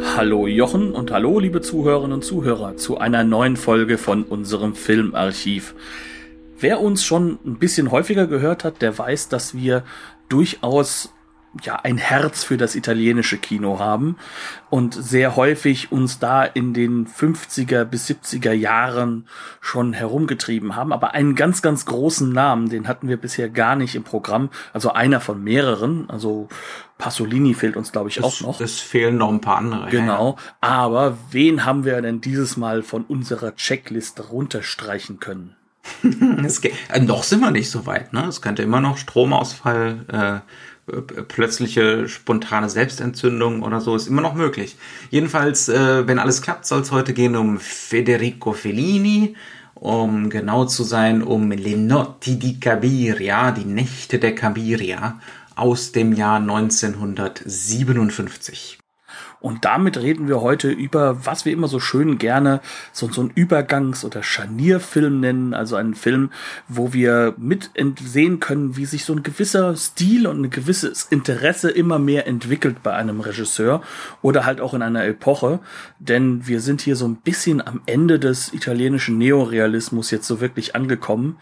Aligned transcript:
Hallo 0.00 0.46
Jochen 0.46 0.92
und 0.92 1.10
hallo 1.10 1.40
liebe 1.40 1.60
Zuhörerinnen 1.60 2.12
und 2.12 2.24
Zuhörer 2.24 2.76
zu 2.76 2.98
einer 2.98 3.24
neuen 3.24 3.56
Folge 3.56 3.98
von 3.98 4.22
unserem 4.22 4.76
Filmarchiv. 4.76 5.74
Wer 6.60 6.80
uns 6.80 7.04
schon 7.04 7.40
ein 7.44 7.58
bisschen 7.58 7.90
häufiger 7.90 8.28
gehört 8.28 8.62
hat, 8.62 8.80
der 8.80 8.96
weiß, 8.96 9.28
dass 9.28 9.54
wir 9.54 9.82
durchaus 10.28 11.12
ja 11.62 11.76
ein 11.76 11.96
Herz 11.96 12.44
für 12.44 12.56
das 12.56 12.74
italienische 12.74 13.38
Kino 13.38 13.78
haben 13.78 14.16
und 14.70 14.94
sehr 14.94 15.36
häufig 15.36 15.90
uns 15.90 16.18
da 16.18 16.44
in 16.44 16.74
den 16.74 17.06
50er 17.06 17.84
bis 17.84 18.08
70er 18.08 18.52
Jahren 18.52 19.26
schon 19.60 19.92
herumgetrieben 19.92 20.76
haben. 20.76 20.92
Aber 20.92 21.14
einen 21.14 21.34
ganz, 21.34 21.62
ganz 21.62 21.86
großen 21.86 22.30
Namen, 22.30 22.68
den 22.68 22.86
hatten 22.86 23.08
wir 23.08 23.16
bisher 23.16 23.48
gar 23.48 23.76
nicht 23.76 23.94
im 23.94 24.04
Programm. 24.04 24.50
Also 24.72 24.92
einer 24.92 25.20
von 25.20 25.42
mehreren. 25.42 26.08
Also 26.10 26.48
Pasolini 26.98 27.54
fehlt 27.54 27.76
uns, 27.76 27.92
glaube 27.92 28.10
ich, 28.10 28.18
es, 28.18 28.24
auch 28.24 28.40
noch. 28.40 28.60
Es 28.60 28.78
fehlen 28.78 29.16
noch 29.16 29.30
ein 29.30 29.40
paar 29.40 29.58
andere. 29.58 29.88
Genau. 29.88 30.36
Aber 30.60 31.16
wen 31.30 31.64
haben 31.64 31.84
wir 31.84 32.00
denn 32.02 32.20
dieses 32.20 32.56
Mal 32.56 32.82
von 32.82 33.04
unserer 33.04 33.54
Checkliste 33.56 34.28
runterstreichen 34.28 35.18
können? 35.18 35.54
geht, 36.60 36.74
äh, 36.92 37.00
noch 37.00 37.22
sind 37.22 37.40
wir 37.40 37.50
nicht 37.50 37.70
so 37.70 37.86
weit. 37.86 38.12
Ne? 38.12 38.26
Es 38.26 38.42
könnte 38.42 38.62
immer 38.62 38.80
noch 38.80 38.98
Stromausfall, 38.98 40.42
äh, 40.44 40.50
plötzliche 41.28 42.08
spontane 42.08 42.68
Selbstentzündung 42.68 43.62
oder 43.62 43.80
so 43.80 43.94
ist 43.96 44.08
immer 44.08 44.22
noch 44.22 44.34
möglich. 44.34 44.76
Jedenfalls, 45.10 45.68
äh, 45.68 46.06
wenn 46.06 46.18
alles 46.18 46.42
klappt, 46.42 46.66
soll 46.66 46.80
es 46.80 46.90
heute 46.92 47.14
gehen 47.14 47.36
um 47.36 47.58
Federico 47.58 48.52
Fellini, 48.52 49.36
um 49.74 50.28
genau 50.30 50.64
zu 50.64 50.84
sein, 50.84 51.22
um 51.22 51.50
Le 51.52 51.76
Notti 51.76 52.38
di 52.38 52.58
Cabiria, 52.58 53.52
die 53.52 53.64
Nächte 53.64 54.18
der 54.18 54.34
Cabiria 54.34 55.20
aus 55.54 55.92
dem 55.92 56.12
Jahr 56.12 56.40
1957. 56.40 58.77
Und 59.40 59.64
damit 59.64 59.96
reden 59.98 60.26
wir 60.26 60.40
heute 60.40 60.70
über, 60.70 61.24
was 61.24 61.44
wir 61.44 61.52
immer 61.52 61.68
so 61.68 61.78
schön 61.78 62.18
gerne 62.18 62.60
so, 62.92 63.10
so 63.10 63.22
ein 63.22 63.30
Übergangs- 63.30 64.04
oder 64.04 64.22
Scharnierfilm 64.22 65.20
nennen. 65.20 65.54
Also 65.54 65.76
einen 65.76 65.94
Film, 65.94 66.30
wo 66.66 66.92
wir 66.92 67.34
mit 67.38 67.70
sehen 68.02 68.40
können, 68.40 68.76
wie 68.76 68.84
sich 68.84 69.04
so 69.04 69.12
ein 69.12 69.22
gewisser 69.22 69.76
Stil 69.76 70.26
und 70.26 70.42
ein 70.42 70.50
gewisses 70.50 71.04
Interesse 71.04 71.70
immer 71.70 71.98
mehr 71.98 72.26
entwickelt 72.26 72.82
bei 72.82 72.94
einem 72.94 73.20
Regisseur 73.20 73.82
oder 74.22 74.44
halt 74.44 74.60
auch 74.60 74.74
in 74.74 74.82
einer 74.82 75.04
Epoche. 75.04 75.60
Denn 76.00 76.46
wir 76.48 76.60
sind 76.60 76.80
hier 76.80 76.96
so 76.96 77.06
ein 77.06 77.16
bisschen 77.16 77.64
am 77.64 77.82
Ende 77.86 78.18
des 78.18 78.52
italienischen 78.52 79.18
Neorealismus 79.18 80.10
jetzt 80.10 80.26
so 80.26 80.40
wirklich 80.40 80.74
angekommen. 80.74 81.38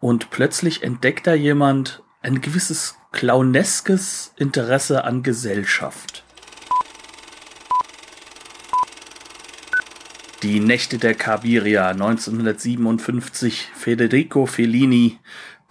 Und 0.00 0.30
plötzlich 0.30 0.82
entdeckt 0.82 1.26
da 1.26 1.34
jemand 1.34 2.02
ein 2.22 2.40
gewisses 2.40 2.96
clowneskes 3.12 4.34
Interesse 4.36 5.04
an 5.04 5.22
Gesellschaft. 5.22 6.25
Die 10.42 10.60
Nächte 10.60 10.98
der 10.98 11.14
Cabiria 11.14 11.88
1957 11.88 13.70
Federico 13.74 14.44
Fellini, 14.44 15.18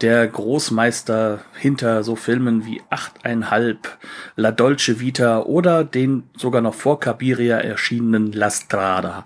der 0.01 0.27
Großmeister 0.27 1.45
hinter 1.53 2.03
so 2.03 2.15
Filmen 2.15 2.65
wie 2.65 2.81
Achteinhalb, 2.89 3.99
La 4.35 4.51
Dolce 4.51 4.99
Vita 4.99 5.43
oder 5.43 5.83
den 5.83 6.23
sogar 6.35 6.61
noch 6.61 6.73
vor 6.73 6.99
Cabiria 6.99 7.57
erschienenen 7.57 8.31
La 8.31 8.49
Strada. 8.49 9.23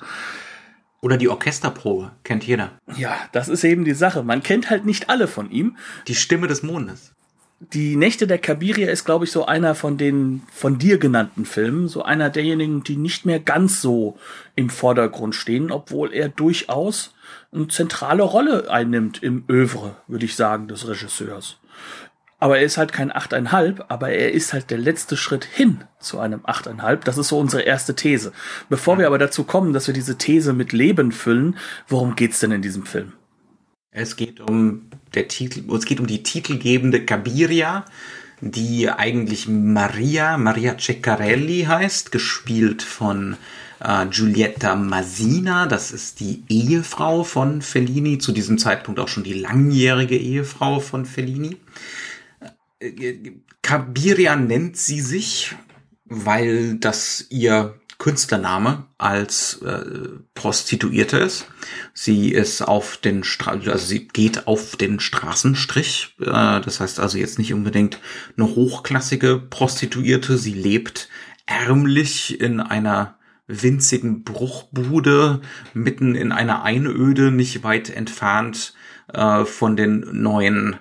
Oder 1.00 1.16
die 1.16 1.30
Orchesterprobe, 1.30 2.12
kennt 2.26 2.46
jeder. 2.46 2.72
Ja, 2.98 3.16
das 3.32 3.48
ist 3.48 3.64
eben 3.64 3.86
die 3.86 3.94
Sache. 3.94 4.24
Man 4.24 4.44
kennt 4.44 4.70
halt 4.70 4.86
nicht 4.86 5.10
alle 5.10 5.30
von 5.30 5.50
ihm. 5.52 5.78
Die 6.08 6.16
Stimme 6.16 6.48
des 6.48 6.64
Mondes 6.64 7.14
die 7.60 7.98
Nächte 7.98 8.26
der 8.26 8.38
Kabiria 8.38 8.90
ist, 8.90 9.04
glaube 9.04 9.26
ich, 9.26 9.32
so 9.32 9.46
einer 9.46 9.76
von 9.76 9.98
den 9.98 10.44
von 10.52 10.80
dir 10.80 10.98
genannten 10.98 11.46
Filmen, 11.46 11.88
so 11.88 12.04
einer 12.04 12.30
derjenigen, 12.30 12.84
die 12.84 12.96
nicht 12.96 13.26
mehr 13.26 13.40
ganz 13.40 13.82
so 13.82 14.18
im 14.56 14.70
Vordergrund 14.70 15.36
stehen, 15.36 15.72
obwohl 15.72 16.14
er 16.14 16.30
durchaus 16.30 17.14
eine 17.52 17.68
zentrale 17.68 18.24
Rolle 18.24 18.70
einnimmt 18.72 19.22
im 19.22 19.44
Övre, 19.50 19.98
würde 20.08 20.26
ich 20.26 20.36
sagen, 20.36 20.68
des 20.68 20.88
Regisseurs. 20.88 21.58
Aber 22.42 22.58
er 22.58 22.64
ist 22.64 22.78
halt 22.78 22.94
kein 22.94 23.14
Achteinhalb, 23.14 23.86
aber 23.90 24.12
er 24.12 24.32
ist 24.32 24.54
halt 24.54 24.72
der 24.72 24.78
letzte 24.78 25.18
Schritt 25.18 25.44
hin 25.44 25.84
zu 26.00 26.20
einem 26.20 26.40
Achteinhalb. 26.44 27.04
Das 27.04 27.18
ist 27.18 27.28
so 27.28 27.38
unsere 27.38 27.64
erste 27.64 27.96
These. 27.96 28.32
Bevor 28.70 28.98
wir 28.98 29.08
aber 29.08 29.18
dazu 29.18 29.44
kommen, 29.44 29.74
dass 29.74 29.88
wir 29.88 29.94
diese 29.94 30.18
These 30.18 30.54
mit 30.54 30.72
Leben 30.72 31.12
füllen, 31.12 31.58
worum 31.90 32.16
geht's 32.16 32.40
denn 32.40 32.54
in 32.54 32.62
diesem 32.62 32.86
Film? 32.86 33.12
Es 33.92 34.16
geht 34.16 34.40
um 34.40 34.90
der 35.16 35.28
Titel, 35.28 35.64
es 35.74 35.86
geht 35.86 36.00
um 36.00 36.08
die 36.08 36.22
titelgebende 36.22 37.06
Cabiria, 37.06 37.86
die 38.40 38.90
eigentlich 38.90 39.48
Maria, 39.48 40.38
Maria 40.38 40.78
Ceccarelli 40.78 41.64
heißt, 41.64 42.12
gespielt 42.12 42.84
von 42.84 43.36
äh, 43.80 44.06
Giulietta 44.08 44.76
Masina. 44.76 45.66
Das 45.66 45.92
ist 45.92 46.20
die 46.20 46.44
Ehefrau 46.50 47.24
von 47.24 47.62
Fellini, 47.62 48.20
zu 48.20 48.32
diesem 48.32 48.60
Zeitpunkt 48.60 49.00
auch 49.00 49.08
schon 49.08 49.24
die 49.24 49.34
langjährige 49.34 50.18
Ehefrau 50.18 50.80
von 50.80 51.06
Fellini. 51.06 51.58
Äh, 52.80 53.34
Cabiria 53.62 54.36
nennt 54.36 54.78
sie 54.78 55.02
sich, 55.02 55.56
weil 56.06 56.76
das 56.76 57.26
ihr 57.30 57.80
Künstlername 58.00 58.86
als 58.98 59.62
äh, 59.62 59.84
Prostituierte 60.34 61.18
ist. 61.18 61.48
Sie 61.94 62.32
ist 62.32 62.62
auf 62.62 62.96
den 62.96 63.26
Stra 63.26 63.52
also 63.52 63.78
sie 63.78 64.08
geht 64.08 64.48
auf 64.48 64.78
den 64.78 65.02
Straßenstrich. 65.02 66.16
Äh, 66.22 66.62
das 66.62 66.80
heißt 66.80 67.02
also 67.02 67.18
jetzt 67.18 67.38
nicht 67.38 67.54
unbedingt 67.54 68.00
eine 68.38 68.48
hochklassige 68.48 69.38
Prostituierte. 69.38 70.38
Sie 70.38 70.54
lebt 70.54 71.10
ärmlich 71.46 72.40
in 72.40 72.62
einer 72.62 73.16
winzigen 73.48 74.24
Bruchbude 74.24 75.42
mitten 75.74 76.16
in 76.16 76.32
einer 76.32 76.64
Einöde, 76.64 77.32
nicht 77.32 77.64
weit 77.64 77.90
entfernt 77.90 78.76
äh, 79.12 79.44
von 79.44 79.76
den 79.76 80.08
neuen 80.14 80.78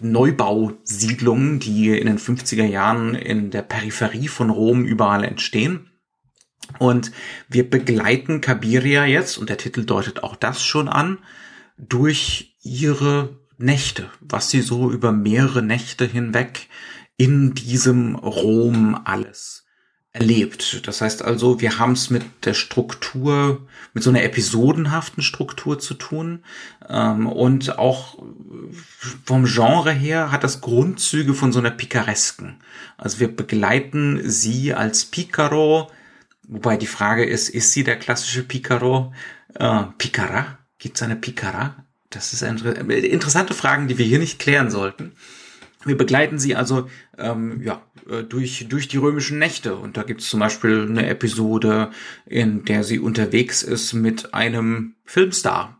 Neubausiedlungen, 0.00 1.58
die 1.58 1.98
in 1.98 2.06
den 2.06 2.18
50er 2.18 2.64
Jahren 2.64 3.14
in 3.14 3.50
der 3.50 3.62
Peripherie 3.62 4.28
von 4.28 4.50
Rom 4.50 4.84
überall 4.84 5.24
entstehen. 5.24 5.90
Und 6.78 7.10
wir 7.48 7.68
begleiten 7.68 8.40
Kabiria 8.40 9.04
jetzt, 9.04 9.38
und 9.38 9.50
der 9.50 9.58
Titel 9.58 9.84
deutet 9.84 10.22
auch 10.22 10.36
das 10.36 10.64
schon 10.64 10.88
an, 10.88 11.18
durch 11.76 12.56
ihre 12.62 13.40
Nächte, 13.58 14.08
was 14.20 14.50
sie 14.50 14.60
so 14.60 14.90
über 14.90 15.10
mehrere 15.12 15.62
Nächte 15.62 16.06
hinweg 16.06 16.68
in 17.16 17.54
diesem 17.54 18.14
Rom 18.14 19.00
alles 19.04 19.61
erlebt. 20.12 20.86
Das 20.86 21.00
heißt 21.00 21.22
also, 21.22 21.60
wir 21.60 21.78
haben 21.78 21.92
es 21.92 22.10
mit 22.10 22.22
der 22.44 22.54
Struktur, 22.54 23.66
mit 23.94 24.02
so 24.02 24.10
einer 24.10 24.22
episodenhaften 24.22 25.22
Struktur 25.22 25.78
zu 25.78 25.94
tun. 25.94 26.44
Ähm, 26.88 27.26
und 27.26 27.78
auch 27.78 28.22
vom 29.24 29.44
Genre 29.46 29.92
her 29.92 30.30
hat 30.30 30.44
das 30.44 30.60
Grundzüge 30.60 31.34
von 31.34 31.52
so 31.52 31.60
einer 31.60 31.70
Picaresken. 31.70 32.56
Also 32.98 33.20
wir 33.20 33.34
begleiten 33.34 34.20
sie 34.24 34.74
als 34.74 35.06
Picaro, 35.06 35.90
wobei 36.42 36.76
die 36.76 36.86
Frage 36.86 37.24
ist, 37.24 37.48
ist 37.48 37.72
sie 37.72 37.84
der 37.84 37.98
klassische 37.98 38.42
Picaro? 38.42 39.14
Äh, 39.54 39.84
Picara? 39.96 40.58
Gibt 40.78 40.96
es 40.96 41.02
eine 41.02 41.16
Picara? 41.16 41.86
Das 42.10 42.34
ist 42.34 42.42
eine 42.42 42.94
interessante 42.98 43.54
Fragen, 43.54 43.88
die 43.88 43.96
wir 43.96 44.04
hier 44.04 44.18
nicht 44.18 44.38
klären 44.38 44.70
sollten. 44.70 45.12
Wir 45.84 45.96
begleiten 45.96 46.38
sie 46.38 46.54
also 46.54 46.88
ähm, 47.18 47.62
ja, 47.62 47.82
durch, 48.28 48.66
durch 48.68 48.88
die 48.88 48.96
römischen 48.96 49.38
Nächte. 49.38 49.76
Und 49.76 49.96
da 49.96 50.02
gibt 50.02 50.20
es 50.20 50.28
zum 50.28 50.40
Beispiel 50.40 50.86
eine 50.88 51.06
Episode, 51.08 51.90
in 52.26 52.64
der 52.64 52.84
sie 52.84 52.98
unterwegs 52.98 53.62
ist 53.62 53.92
mit 53.92 54.34
einem 54.34 54.94
Filmstar, 55.04 55.78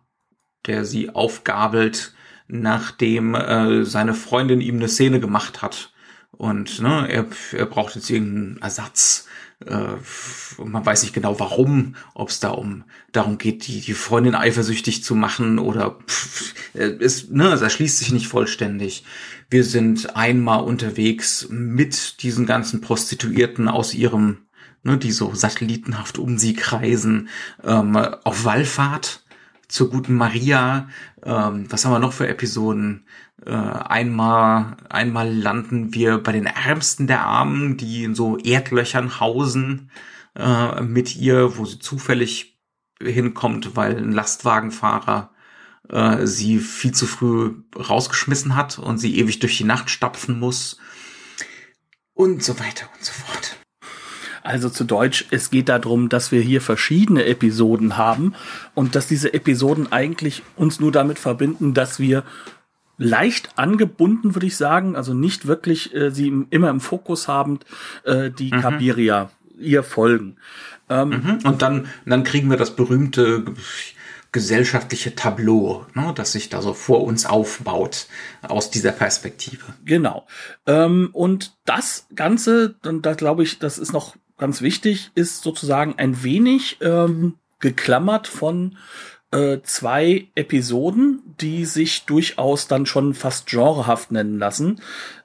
der 0.67 0.85
sie 0.85 1.11
aufgabelt, 1.11 2.15
nachdem 2.49 3.35
äh, 3.35 3.85
seine 3.85 4.15
Freundin 4.15 4.61
ihm 4.61 4.77
eine 4.77 4.89
Szene 4.89 5.21
gemacht 5.21 5.63
hat. 5.63 5.93
Und 6.31 6.81
ne, 6.81 7.09
er, 7.09 7.27
er 7.53 7.67
braucht 7.67 7.95
jetzt 7.95 8.11
irgendeinen 8.11 8.59
Ersatz 8.63 9.29
äh, 9.67 10.63
man 10.63 10.85
weiß 10.85 11.03
nicht 11.03 11.15
genau 11.15 11.39
warum, 11.41 11.97
ob 12.15 12.29
es 12.29 12.41
da 12.41 12.51
um 12.51 12.85
darum 13.13 13.39
geht, 13.39 13.67
die, 13.67 13.81
die 13.81 13.95
Freundin 13.95 14.35
eifersüchtig 14.35 15.05
zu 15.05 15.15
machen 15.15 15.59
oder 15.59 15.99
pff, 16.07 16.55
es, 16.75 17.31
ne, 17.31 17.49
es 17.49 17.61
erschließt 17.61 17.99
sich 17.99 18.13
nicht 18.13 18.29
vollständig. 18.29 19.05
Wir 19.51 19.65
sind 19.65 20.17
einmal 20.17 20.63
unterwegs 20.63 21.47
mit 21.51 22.23
diesen 22.23 22.47
ganzen 22.47 22.81
Prostituierten 22.81 23.69
aus 23.69 23.95
ihrem, 23.95 24.39
ne, 24.83 24.99
die 24.99 25.13
so 25.13 25.35
satellitenhaft 25.35 26.19
um 26.19 26.39
sie 26.39 26.55
kreisen, 26.55 27.29
ähm, 27.63 27.97
auf 27.97 28.45
Wallfahrt 28.45 29.25
zur 29.69 29.91
guten 29.91 30.15
Maria. 30.15 30.89
Ähm, 31.25 31.67
was 31.71 31.85
haben 31.85 31.93
wir 31.93 31.99
noch 31.99 32.13
für 32.13 32.29
Episoden? 32.29 33.07
Äh, 33.45 33.51
einmal, 33.51 34.77
einmal 34.89 35.33
landen 35.33 35.95
wir 35.95 36.19
bei 36.19 36.33
den 36.33 36.47
Ärmsten 36.47 37.07
der 37.07 37.23
Armen, 37.23 37.77
die 37.77 38.05
in 38.05 38.15
so 38.15 38.39
Erdlöchern 38.39 39.19
hausen 39.19 39.91
äh, 40.37 40.81
mit 40.81 41.17
ihr, 41.17 41.57
wo 41.57 41.65
sie 41.65 41.79
zufällig 41.81 42.61
hinkommt, 43.03 43.75
weil 43.75 43.97
ein 43.97 44.13
Lastwagenfahrer 44.13 45.33
äh, 45.89 46.27
sie 46.27 46.59
viel 46.59 46.93
zu 46.93 47.07
früh 47.07 47.55
rausgeschmissen 47.77 48.55
hat 48.55 48.79
und 48.79 48.99
sie 48.99 49.19
ewig 49.19 49.41
durch 49.41 49.59
die 49.59 49.65
Nacht 49.65 49.91
stapfen 49.91 50.39
muss 50.39 50.79
und 52.15 52.45
so 52.45 52.59
weiter 52.61 52.89
und 52.97 53.05
so 53.05 53.13
fort. 53.13 53.57
Also 54.45 54.69
zu 54.69 54.85
Deutsch, 54.85 55.27
es 55.31 55.51
geht 55.51 55.69
darum, 55.69 56.09
dass 56.09 56.33
wir 56.33 56.41
hier 56.41 56.61
verschiedene 56.61 57.25
Episoden 57.27 57.97
haben 57.97 58.35
und 58.75 58.97
dass 58.97 59.07
diese 59.07 59.35
Episoden 59.35 59.93
eigentlich 59.93 60.43
uns 60.57 60.81
nur 60.81 60.91
damit 60.91 61.21
verbinden, 61.21 61.75
dass 61.75 62.01
wir 62.01 62.25
leicht 63.03 63.59
angebunden, 63.59 64.35
würde 64.35 64.47
ich 64.47 64.57
sagen, 64.57 64.97
also 64.97 65.15
nicht 65.15 65.47
wirklich 65.47 65.95
äh, 65.95 66.11
sie 66.11 66.33
immer 66.51 66.71
im 66.71 66.81
Fokus 66.81 67.29
haben, 67.29 67.61
äh, 68.05 68.31
die 68.31 68.53
mhm. 68.53 68.61
Kabiria 68.61 69.31
ihr 69.59 69.83
folgen. 69.83 70.37
Ähm, 70.89 71.09
mhm. 71.09 71.39
Und 71.45 71.63
dann, 71.63 71.87
dann 72.05 72.25
kriegen 72.25 72.51
wir 72.51 72.57
das 72.57 72.77
berühmte 72.77 73.45
gesellschaftliche 74.33 75.15
Tableau, 75.15 75.85
ne, 75.95 76.13
das 76.15 76.33
sich 76.33 76.49
da 76.49 76.63
so 76.63 76.73
vor 76.73 77.05
uns 77.05 77.27
aufbaut 77.27 78.07
aus 78.41 78.71
dieser 78.71 78.93
Perspektive. 78.93 79.63
Genau. 79.85 80.27
Ähm, 80.67 81.11
und 81.13 81.55
das 81.67 82.07
Ganze, 82.15 82.77
und 82.85 83.05
da 83.05 83.13
glaube 83.13 83.43
ich, 83.43 83.59
das 83.59 83.79
ist 83.79 83.93
noch 83.93 84.17
ganz 84.39 84.63
wichtig, 84.63 85.11
ist 85.15 85.43
sozusagen 85.43 85.95
ein 85.99 86.23
wenig 86.23 86.79
ähm, 86.81 87.35
geklammert 87.61 88.27
von 88.27 88.79
äh, 89.33 89.61
zwei 89.63 90.29
Episoden, 90.35 91.32
die 91.41 91.65
sich 91.65 92.05
durchaus 92.05 92.69
dann 92.69 92.87
schon 92.87 93.15
fast 93.15 93.47
genrehaft 93.47 94.11
nennen 94.13 94.39
lassen 94.39 94.81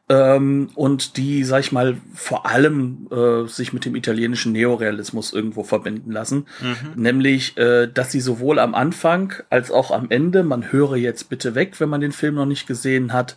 ähm, 0.10 0.70
und 0.76 1.18
die, 1.18 1.44
sag 1.44 1.60
ich 1.60 1.72
mal, 1.74 1.98
vor 2.14 2.46
allem 2.46 3.10
äh, 3.12 3.46
sich 3.48 3.74
mit 3.74 3.84
dem 3.84 3.96
italienischen 3.96 4.54
Neorealismus 4.54 5.34
irgendwo 5.34 5.64
verbinden 5.64 6.12
lassen. 6.12 6.48
Mhm. 6.62 7.02
Nämlich, 7.02 7.58
äh, 7.58 7.88
dass 7.88 8.12
sie 8.12 8.22
sowohl 8.22 8.60
am 8.60 8.74
Anfang 8.74 9.34
als 9.50 9.70
auch 9.70 9.92
am 9.92 10.10
Ende, 10.10 10.44
man 10.44 10.72
höre 10.72 10.96
jetzt 10.96 11.30
bitte 11.30 11.56
weg, 11.56 11.80
wenn 11.80 11.90
man 11.90 12.00
den 12.00 12.14
Film 12.14 12.36
noch 12.36 12.46
nicht 12.46 12.68
gesehen 12.68 13.12
hat, 13.12 13.36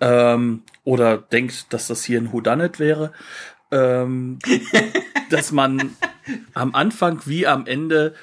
ähm, 0.00 0.62
oder 0.84 1.18
denkt, 1.18 1.72
dass 1.72 1.88
das 1.88 2.04
hier 2.04 2.20
ein 2.20 2.32
Whodunit 2.32 2.78
wäre, 2.78 3.10
ähm, 3.72 4.38
dass 5.30 5.50
man 5.50 5.96
am 6.54 6.76
Anfang 6.76 7.22
wie 7.24 7.46
am 7.48 7.66
Ende 7.66 8.14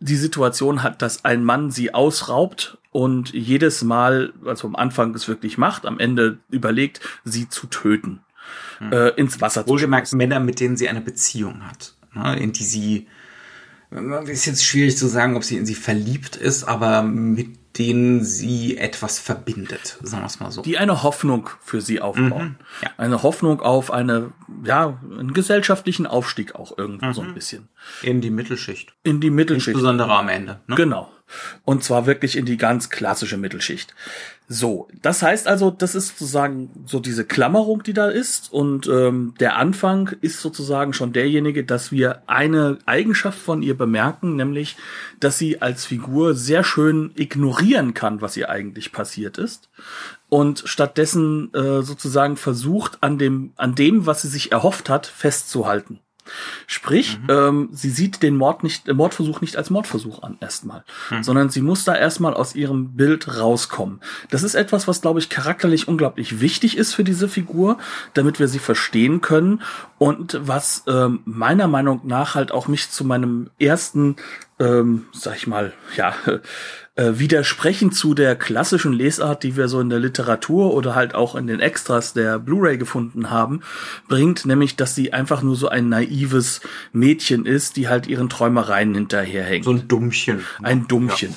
die 0.00 0.16
Situation 0.16 0.82
hat, 0.82 1.02
dass 1.02 1.24
ein 1.24 1.44
Mann 1.44 1.70
sie 1.70 1.94
ausraubt 1.94 2.78
und 2.90 3.32
jedes 3.32 3.82
Mal, 3.82 4.32
also 4.44 4.66
am 4.66 4.76
Anfang 4.76 5.14
es 5.14 5.28
wirklich 5.28 5.58
macht, 5.58 5.86
am 5.86 6.00
Ende 6.00 6.38
überlegt, 6.48 7.00
sie 7.24 7.48
zu 7.48 7.66
töten, 7.66 8.20
hm. 8.78 8.92
äh, 8.92 9.08
ins 9.10 9.40
Wasser 9.40 9.68
Wohlgemerkt 9.68 10.08
zu 10.08 10.16
Männer, 10.16 10.40
mit 10.40 10.58
denen 10.58 10.76
sie 10.76 10.88
eine 10.88 11.02
Beziehung 11.02 11.62
hat, 11.66 11.94
ne, 12.14 12.38
in 12.38 12.52
die 12.52 12.64
sie, 12.64 13.06
ist 14.24 14.46
jetzt 14.46 14.64
schwierig 14.64 14.96
zu 14.96 15.06
sagen, 15.06 15.36
ob 15.36 15.44
sie 15.44 15.58
in 15.58 15.66
sie 15.66 15.74
verliebt 15.74 16.34
ist, 16.34 16.64
aber 16.64 17.02
mit 17.02 17.59
denen 17.80 18.22
sie 18.22 18.76
etwas 18.76 19.18
verbindet, 19.18 19.96
sagen 20.02 20.22
wir 20.22 20.26
es 20.26 20.38
mal 20.38 20.50
so. 20.50 20.60
Die 20.60 20.76
eine 20.76 21.02
Hoffnung 21.02 21.48
für 21.62 21.80
sie 21.80 22.02
aufbauen. 22.02 22.58
Mhm, 22.58 22.82
ja. 22.82 22.90
Eine 22.98 23.22
Hoffnung 23.22 23.62
auf 23.62 23.90
eine, 23.90 24.32
ja, 24.62 25.00
einen 25.10 25.32
gesellschaftlichen 25.32 26.06
Aufstieg 26.06 26.54
auch 26.54 26.76
irgendwo 26.76 27.06
mhm. 27.06 27.14
so 27.14 27.22
ein 27.22 27.28
mhm. 27.28 27.34
bisschen. 27.34 27.68
In 28.02 28.20
die 28.20 28.28
Mittelschicht. 28.28 28.92
In 29.02 29.22
die 29.22 29.30
Mittelschicht. 29.30 29.68
Insbesondere 29.68 30.12
am 30.12 30.28
Ende. 30.28 30.60
Ne? 30.66 30.76
Genau. 30.76 31.10
Und 31.64 31.82
zwar 31.82 32.04
wirklich 32.04 32.36
in 32.36 32.44
die 32.44 32.58
ganz 32.58 32.90
klassische 32.90 33.38
Mittelschicht. 33.38 33.94
So, 34.52 34.88
das 35.00 35.22
heißt 35.22 35.46
also, 35.46 35.70
das 35.70 35.94
ist 35.94 36.08
sozusagen 36.08 36.70
so 36.84 36.98
diese 36.98 37.24
Klammerung, 37.24 37.84
die 37.84 37.92
da 37.92 38.08
ist. 38.08 38.52
Und 38.52 38.88
ähm, 38.88 39.32
der 39.38 39.54
Anfang 39.54 40.10
ist 40.22 40.40
sozusagen 40.40 40.92
schon 40.92 41.12
derjenige, 41.12 41.62
dass 41.62 41.92
wir 41.92 42.24
eine 42.26 42.78
Eigenschaft 42.84 43.38
von 43.38 43.62
ihr 43.62 43.78
bemerken, 43.78 44.34
nämlich, 44.34 44.76
dass 45.20 45.38
sie 45.38 45.62
als 45.62 45.84
Figur 45.86 46.34
sehr 46.34 46.64
schön 46.64 47.12
ignorieren 47.14 47.94
kann, 47.94 48.22
was 48.22 48.36
ihr 48.36 48.48
eigentlich 48.50 48.90
passiert 48.90 49.38
ist. 49.38 49.70
Und 50.28 50.64
stattdessen 50.66 51.54
äh, 51.54 51.82
sozusagen 51.82 52.36
versucht, 52.36 53.04
an 53.04 53.18
dem, 53.18 53.52
an 53.54 53.76
dem, 53.76 54.04
was 54.04 54.22
sie 54.22 54.28
sich 54.28 54.50
erhofft 54.50 54.90
hat, 54.90 55.06
festzuhalten. 55.06 56.00
Sprich, 56.66 57.18
mhm. 57.18 57.26
ähm, 57.28 57.68
sie 57.72 57.90
sieht 57.90 58.22
den 58.22 58.36
Mord 58.36 58.62
nicht, 58.62 58.86
den 58.86 58.96
Mordversuch 58.96 59.40
nicht 59.40 59.56
als 59.56 59.70
Mordversuch 59.70 60.22
an 60.22 60.36
erstmal, 60.40 60.84
mhm. 61.10 61.22
sondern 61.22 61.50
sie 61.50 61.62
muss 61.62 61.84
da 61.84 61.94
erstmal 61.94 62.34
aus 62.34 62.54
ihrem 62.54 62.96
Bild 62.96 63.38
rauskommen. 63.38 64.00
Das 64.30 64.42
ist 64.42 64.54
etwas, 64.54 64.88
was 64.88 65.00
glaube 65.00 65.20
ich 65.20 65.28
charakterlich 65.28 65.88
unglaublich 65.88 66.40
wichtig 66.40 66.76
ist 66.76 66.94
für 66.94 67.04
diese 67.04 67.28
Figur, 67.28 67.78
damit 68.14 68.38
wir 68.38 68.48
sie 68.48 68.58
verstehen 68.58 69.20
können 69.20 69.62
und 69.98 70.38
was 70.42 70.84
ähm, 70.86 71.20
meiner 71.24 71.66
Meinung 71.66 72.02
nach 72.04 72.34
halt 72.34 72.52
auch 72.52 72.68
mich 72.68 72.90
zu 72.90 73.04
meinem 73.04 73.50
ersten, 73.58 74.16
ähm, 74.58 75.06
sag 75.12 75.36
ich 75.36 75.46
mal, 75.46 75.72
ja 75.96 76.14
äh, 77.00 77.18
widersprechen 77.18 77.92
zu 77.92 78.12
der 78.12 78.36
klassischen 78.36 78.92
Lesart, 78.92 79.42
die 79.42 79.56
wir 79.56 79.68
so 79.68 79.80
in 79.80 79.88
der 79.88 79.98
Literatur 79.98 80.74
oder 80.74 80.94
halt 80.94 81.14
auch 81.14 81.34
in 81.34 81.46
den 81.46 81.58
Extras 81.58 82.12
der 82.12 82.38
Blu-ray 82.38 82.76
gefunden 82.76 83.30
haben, 83.30 83.62
bringt, 84.06 84.44
nämlich, 84.44 84.76
dass 84.76 84.94
sie 84.94 85.14
einfach 85.14 85.40
nur 85.40 85.56
so 85.56 85.68
ein 85.68 85.88
naives 85.88 86.60
Mädchen 86.92 87.46
ist, 87.46 87.76
die 87.76 87.88
halt 87.88 88.06
ihren 88.06 88.28
Träumereien 88.28 88.94
hinterherhängt. 88.94 89.64
So 89.64 89.72
ein 89.72 89.88
Dummchen. 89.88 90.44
Ein 90.62 90.88
Dummchen. 90.88 91.30
Ja. 91.30 91.36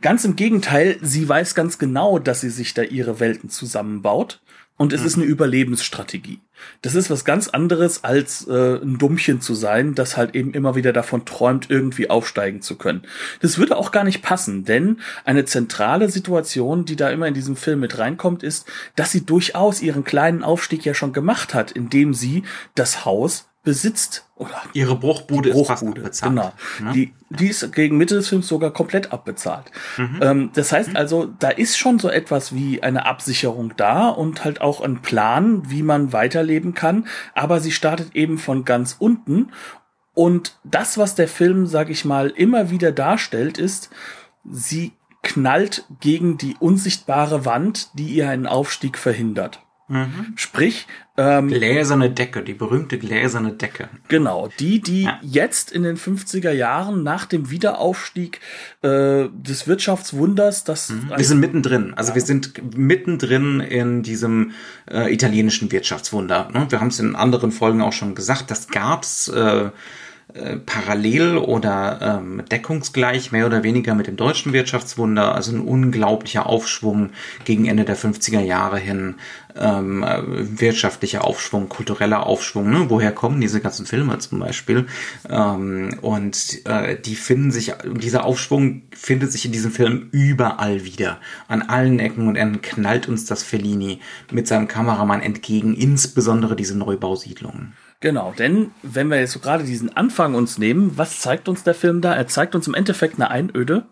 Ganz 0.00 0.24
im 0.24 0.34
Gegenteil, 0.34 0.98
sie 1.00 1.28
weiß 1.28 1.54
ganz 1.54 1.78
genau, 1.78 2.18
dass 2.18 2.40
sie 2.40 2.50
sich 2.50 2.74
da 2.74 2.82
ihre 2.82 3.20
Welten 3.20 3.50
zusammenbaut 3.50 4.40
und 4.82 4.92
es 4.92 5.02
mhm. 5.02 5.06
ist 5.06 5.14
eine 5.14 5.24
Überlebensstrategie. 5.26 6.40
Das 6.80 6.96
ist 6.96 7.08
was 7.08 7.24
ganz 7.24 7.46
anderes 7.46 8.02
als 8.02 8.48
äh, 8.48 8.80
ein 8.82 8.98
Dummchen 8.98 9.40
zu 9.40 9.54
sein, 9.54 9.94
das 9.94 10.16
halt 10.16 10.34
eben 10.34 10.54
immer 10.54 10.74
wieder 10.74 10.92
davon 10.92 11.24
träumt, 11.24 11.70
irgendwie 11.70 12.10
aufsteigen 12.10 12.62
zu 12.62 12.76
können. 12.76 13.02
Das 13.40 13.58
würde 13.58 13.76
auch 13.76 13.92
gar 13.92 14.02
nicht 14.02 14.22
passen, 14.22 14.64
denn 14.64 14.98
eine 15.24 15.44
zentrale 15.44 16.08
Situation, 16.08 16.84
die 16.84 16.96
da 16.96 17.10
immer 17.10 17.28
in 17.28 17.34
diesem 17.34 17.54
Film 17.54 17.78
mit 17.78 17.96
reinkommt, 17.96 18.42
ist, 18.42 18.68
dass 18.96 19.12
sie 19.12 19.24
durchaus 19.24 19.82
ihren 19.82 20.02
kleinen 20.02 20.42
Aufstieg 20.42 20.84
ja 20.84 20.94
schon 20.94 21.12
gemacht 21.12 21.54
hat, 21.54 21.70
indem 21.70 22.12
sie 22.12 22.42
das 22.74 23.04
Haus 23.04 23.51
besitzt. 23.62 24.26
Oder 24.36 24.60
Ihre 24.72 24.96
Bruchbude, 24.96 25.50
Bruchbude 25.50 25.60
ist 25.60 25.66
fast 25.66 25.84
abbezahlt. 25.84 26.32
Genau. 26.32 26.52
Ne? 26.80 26.92
Die, 26.92 27.14
die 27.30 27.48
ist 27.48 27.72
gegen 27.72 27.96
Mitte 27.96 28.16
des 28.16 28.28
Films 28.28 28.48
sogar 28.48 28.72
komplett 28.72 29.12
abbezahlt. 29.12 29.70
Mhm. 29.96 30.20
Ähm, 30.20 30.50
das 30.54 30.72
heißt 30.72 30.90
mhm. 30.90 30.96
also, 30.96 31.26
da 31.38 31.48
ist 31.48 31.78
schon 31.78 31.98
so 31.98 32.08
etwas 32.08 32.54
wie 32.54 32.82
eine 32.82 33.06
Absicherung 33.06 33.74
da 33.76 34.08
und 34.08 34.44
halt 34.44 34.60
auch 34.60 34.80
ein 34.80 35.00
Plan, 35.00 35.70
wie 35.70 35.82
man 35.82 36.12
weiterleben 36.12 36.74
kann. 36.74 37.06
Aber 37.34 37.60
sie 37.60 37.72
startet 37.72 38.16
eben 38.16 38.38
von 38.38 38.64
ganz 38.64 38.96
unten. 38.98 39.52
Und 40.14 40.58
das, 40.64 40.98
was 40.98 41.14
der 41.14 41.28
Film, 41.28 41.66
sag 41.66 41.88
ich 41.88 42.04
mal, 42.04 42.28
immer 42.28 42.70
wieder 42.70 42.92
darstellt, 42.92 43.58
ist, 43.58 43.90
sie 44.50 44.92
knallt 45.22 45.84
gegen 46.00 46.36
die 46.36 46.56
unsichtbare 46.58 47.44
Wand, 47.44 47.96
die 47.96 48.08
ihr 48.08 48.28
einen 48.28 48.46
Aufstieg 48.46 48.98
verhindert. 48.98 49.60
Mhm. 49.92 50.32
Sprich, 50.36 50.86
ähm, 51.18 51.48
gläserne 51.48 52.10
Decke, 52.10 52.42
die 52.42 52.54
berühmte 52.54 52.98
gläserne 52.98 53.52
Decke. 53.52 53.90
Genau, 54.08 54.48
die, 54.58 54.80
die 54.80 55.02
ja. 55.02 55.18
jetzt 55.20 55.70
in 55.70 55.82
den 55.82 55.98
50er 55.98 56.50
Jahren 56.50 57.02
nach 57.02 57.26
dem 57.26 57.50
Wiederaufstieg 57.50 58.40
äh, 58.80 59.28
des 59.28 59.68
Wirtschaftswunders, 59.68 60.64
das 60.64 60.88
mhm. 60.88 61.12
wir 61.14 61.24
sind 61.24 61.40
mittendrin, 61.40 61.92
also 61.94 62.12
ja. 62.12 62.14
wir 62.14 62.22
sind 62.22 62.74
mittendrin 62.74 63.60
in 63.60 64.02
diesem 64.02 64.52
äh, 64.90 65.12
italienischen 65.12 65.70
Wirtschaftswunder. 65.70 66.48
Ne? 66.54 66.66
Wir 66.70 66.80
haben 66.80 66.88
es 66.88 66.98
in 66.98 67.14
anderen 67.14 67.52
Folgen 67.52 67.82
auch 67.82 67.92
schon 67.92 68.14
gesagt, 68.14 68.50
das 68.50 68.68
gab's 68.68 69.28
äh, 69.28 69.68
äh, 70.34 70.56
parallel 70.56 71.36
oder 71.36 71.98
ähm, 72.00 72.42
deckungsgleich 72.50 73.32
mehr 73.32 73.44
oder 73.44 73.62
weniger 73.62 73.94
mit 73.94 74.06
dem 74.06 74.16
deutschen 74.16 74.54
Wirtschaftswunder, 74.54 75.34
also 75.34 75.52
ein 75.52 75.60
unglaublicher 75.60 76.46
Aufschwung 76.46 77.10
gegen 77.44 77.66
Ende 77.66 77.84
der 77.84 77.98
50er 77.98 78.40
Jahre 78.40 78.78
hin, 78.78 79.16
ähm, 79.54 80.02
wirtschaftlicher 80.58 81.24
Aufschwung, 81.24 81.68
kultureller 81.68 82.26
Aufschwung, 82.26 82.70
ne? 82.70 82.86
woher 82.88 83.12
kommen 83.12 83.42
diese 83.42 83.60
ganzen 83.60 83.84
Filme 83.84 84.18
zum 84.20 84.38
Beispiel? 84.38 84.86
Ähm, 85.28 85.98
und 86.00 86.64
äh, 86.64 86.98
die 86.98 87.16
finden 87.16 87.50
sich, 87.50 87.74
dieser 87.84 88.24
Aufschwung 88.24 88.82
findet 88.90 89.32
sich 89.32 89.44
in 89.44 89.52
diesem 89.52 89.70
Film 89.70 90.08
überall 90.12 90.84
wieder. 90.84 91.18
An 91.48 91.62
allen 91.62 91.98
Ecken 91.98 92.26
und 92.28 92.36
Enden 92.36 92.62
knallt 92.62 93.08
uns 93.08 93.26
das 93.26 93.42
Fellini 93.42 94.00
mit 94.30 94.48
seinem 94.48 94.68
Kameramann 94.68 95.20
entgegen, 95.20 95.74
insbesondere 95.74 96.56
diese 96.56 96.76
Neubausiedlungen. 96.78 97.74
Genau, 98.02 98.34
denn 98.36 98.72
wenn 98.82 99.08
wir 99.08 99.20
jetzt 99.20 99.32
so 99.32 99.38
gerade 99.38 99.62
diesen 99.62 99.96
Anfang 99.96 100.34
uns 100.34 100.58
nehmen, 100.58 100.98
was 100.98 101.20
zeigt 101.20 101.48
uns 101.48 101.62
der 101.62 101.74
Film 101.74 102.00
da? 102.00 102.12
Er 102.12 102.26
zeigt 102.26 102.56
uns 102.56 102.66
im 102.66 102.74
Endeffekt 102.74 103.14
eine 103.14 103.30
Einöde, 103.30 103.86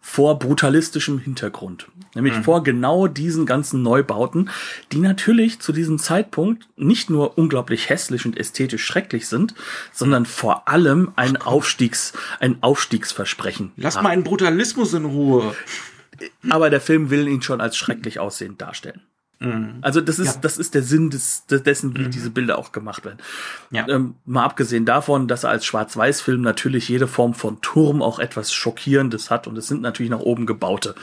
vor 0.00 0.38
brutalistischem 0.38 1.18
Hintergrund. 1.18 1.88
Nämlich 2.14 2.36
mhm. 2.36 2.44
vor 2.44 2.62
genau 2.62 3.08
diesen 3.08 3.44
ganzen 3.44 3.82
Neubauten, 3.82 4.50
die 4.92 4.98
natürlich 4.98 5.60
zu 5.60 5.72
diesem 5.72 5.98
Zeitpunkt 5.98 6.68
nicht 6.76 7.10
nur 7.10 7.36
unglaublich 7.36 7.88
hässlich 7.88 8.26
und 8.26 8.36
ästhetisch 8.38 8.84
schrecklich 8.84 9.26
sind, 9.26 9.54
sondern 9.92 10.24
vor 10.24 10.68
allem 10.68 11.12
ein 11.16 11.36
Aufstiegs, 11.36 12.12
ein 12.38 12.62
Aufstiegsversprechen. 12.62 13.72
Lass 13.76 13.96
haben. 13.96 14.04
mal 14.04 14.10
einen 14.10 14.24
Brutalismus 14.24 14.94
in 14.94 15.04
Ruhe. 15.04 15.54
Aber 16.48 16.70
der 16.70 16.80
Film 16.80 17.10
will 17.10 17.26
ihn 17.26 17.42
schon 17.42 17.60
als 17.60 17.76
schrecklich 17.76 18.20
aussehend 18.20 18.60
darstellen. 18.60 19.02
Mhm. 19.42 19.78
Also 19.80 20.00
das 20.00 20.18
ist, 20.18 20.34
ja. 20.34 20.40
das 20.40 20.58
ist 20.58 20.74
der 20.74 20.82
Sinn 20.82 21.10
des, 21.10 21.46
dessen, 21.46 21.96
wie 21.96 22.02
mhm. 22.02 22.10
diese 22.10 22.30
Bilder 22.30 22.58
auch 22.58 22.72
gemacht 22.72 23.04
werden. 23.04 23.18
Ja. 23.70 23.86
Ähm, 23.88 24.14
mal 24.24 24.44
abgesehen 24.44 24.84
davon, 24.84 25.28
dass 25.28 25.44
er 25.44 25.50
als 25.50 25.66
Schwarz-Weiß-Film 25.66 26.40
natürlich 26.40 26.88
jede 26.88 27.08
Form 27.08 27.34
von 27.34 27.60
Turm 27.60 28.02
auch 28.02 28.18
etwas 28.18 28.52
Schockierendes 28.52 29.30
hat 29.30 29.46
und 29.46 29.56
es 29.56 29.66
sind 29.66 29.82
natürlich 29.82 30.10
nach 30.10 30.20
oben 30.20 30.46
gebaute. 30.46 30.94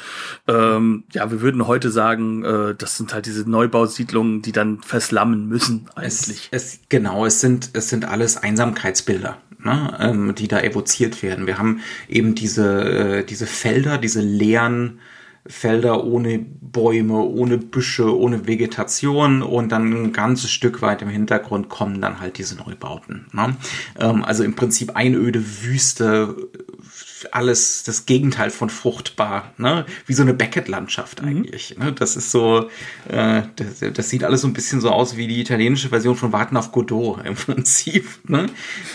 Ähm, 0.47 1.03
ja, 1.13 1.29
wir 1.31 1.41
würden 1.41 1.67
heute 1.67 1.91
sagen, 1.91 2.43
äh, 2.43 2.75
das 2.75 2.97
sind 2.97 3.13
halt 3.13 3.25
diese 3.25 3.49
Neubausiedlungen, 3.49 4.41
die 4.41 4.51
dann 4.51 4.81
verslammen 4.81 5.47
müssen 5.47 5.89
eigentlich. 5.95 6.49
Es, 6.51 6.73
es, 6.75 6.79
genau, 6.89 7.25
es 7.25 7.41
sind, 7.41 7.71
es 7.73 7.89
sind 7.89 8.05
alles 8.05 8.37
Einsamkeitsbilder. 8.37 9.37
Ne, 9.61 9.93
ähm, 9.99 10.35
die 10.35 10.47
da 10.47 10.61
evoziert 10.61 11.21
werden. 11.21 11.45
Wir 11.45 11.57
haben 11.57 11.81
eben 12.07 12.33
diese, 12.33 13.19
äh, 13.19 13.23
diese 13.25 13.45
Felder, 13.45 13.97
diese 13.97 14.21
leeren 14.21 15.01
Felder 15.47 16.03
ohne 16.03 16.39
Bäume, 16.39 17.19
ohne 17.19 17.57
Büsche, 17.57 18.15
ohne 18.15 18.45
Vegetation 18.47 19.41
und 19.41 19.71
dann 19.71 19.91
ein 19.91 20.13
ganzes 20.13 20.51
Stück 20.51 20.81
weit 20.81 21.01
im 21.01 21.09
Hintergrund 21.09 21.69
kommen 21.69 22.01
dann 22.01 22.19
halt 22.19 22.37
diese 22.37 22.55
Neubauten. 22.55 23.27
Ne? 23.31 23.55
Ähm, 23.99 24.23
also 24.23 24.43
im 24.43 24.55
Prinzip 24.55 24.95
einöde 24.95 25.43
Wüste, 25.63 26.35
alles 27.31 27.83
das 27.83 28.05
Gegenteil 28.05 28.49
von 28.49 28.69
fruchtbar, 28.69 29.53
ne? 29.57 29.85
wie 30.05 30.13
so 30.13 30.21
eine 30.21 30.33
Beckett-Landschaft 30.33 31.21
mhm. 31.21 31.27
eigentlich. 31.27 31.75
Mhm. 31.77 31.85
Ne? 31.85 31.93
Das 31.93 32.15
ist 32.15 32.31
so, 32.31 32.69
äh, 33.07 33.43
das, 33.55 33.93
das, 33.93 34.09
sieht 34.09 34.23
alles 34.23 34.41
so 34.41 34.47
ein 34.47 34.53
bisschen 34.53 34.81
so 34.81 34.89
aus 34.89 35.17
wie 35.17 35.27
die 35.27 35.41
italienische 35.41 35.89
Version 35.89 36.15
von 36.15 36.31
Warten 36.31 36.57
auf 36.57 36.71
Godot 36.71 37.25
im 37.25 37.35
Prinzip. 37.35 38.07
Ne? 38.27 38.47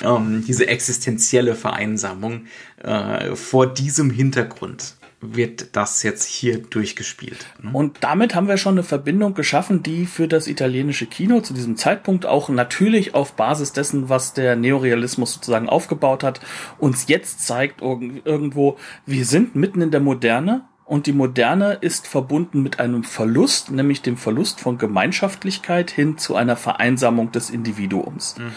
Ähm, 0.02 0.44
diese 0.46 0.66
existenzielle 0.68 1.54
Vereinsamung 1.54 2.46
äh, 2.82 3.34
vor 3.34 3.66
diesem 3.66 4.10
Hintergrund 4.10 4.94
wird 5.24 5.76
das 5.76 6.02
jetzt 6.02 6.24
hier 6.24 6.58
durchgespielt. 6.58 7.46
Ne? 7.62 7.70
Und 7.72 7.98
damit 8.00 8.34
haben 8.34 8.48
wir 8.48 8.58
schon 8.58 8.74
eine 8.74 8.82
Verbindung 8.82 9.34
geschaffen, 9.34 9.82
die 9.82 10.06
für 10.06 10.28
das 10.28 10.46
italienische 10.46 11.06
Kino 11.06 11.40
zu 11.40 11.54
diesem 11.54 11.76
Zeitpunkt 11.76 12.26
auch 12.26 12.48
natürlich 12.48 13.14
auf 13.14 13.32
Basis 13.34 13.72
dessen, 13.72 14.08
was 14.08 14.34
der 14.34 14.56
Neorealismus 14.56 15.34
sozusagen 15.34 15.68
aufgebaut 15.68 16.22
hat, 16.22 16.40
uns 16.78 17.06
jetzt 17.08 17.46
zeigt 17.46 17.80
irgendwo, 17.80 18.76
wir 19.06 19.24
sind 19.24 19.54
mitten 19.54 19.80
in 19.80 19.90
der 19.90 20.00
Moderne 20.00 20.64
und 20.84 21.06
die 21.06 21.12
Moderne 21.12 21.78
ist 21.80 22.06
verbunden 22.06 22.62
mit 22.62 22.78
einem 22.78 23.04
Verlust, 23.04 23.70
nämlich 23.70 24.02
dem 24.02 24.18
Verlust 24.18 24.60
von 24.60 24.76
Gemeinschaftlichkeit 24.76 25.90
hin 25.90 26.18
zu 26.18 26.36
einer 26.36 26.56
Vereinsamung 26.56 27.32
des 27.32 27.48
Individuums. 27.48 28.36
Mhm. 28.38 28.52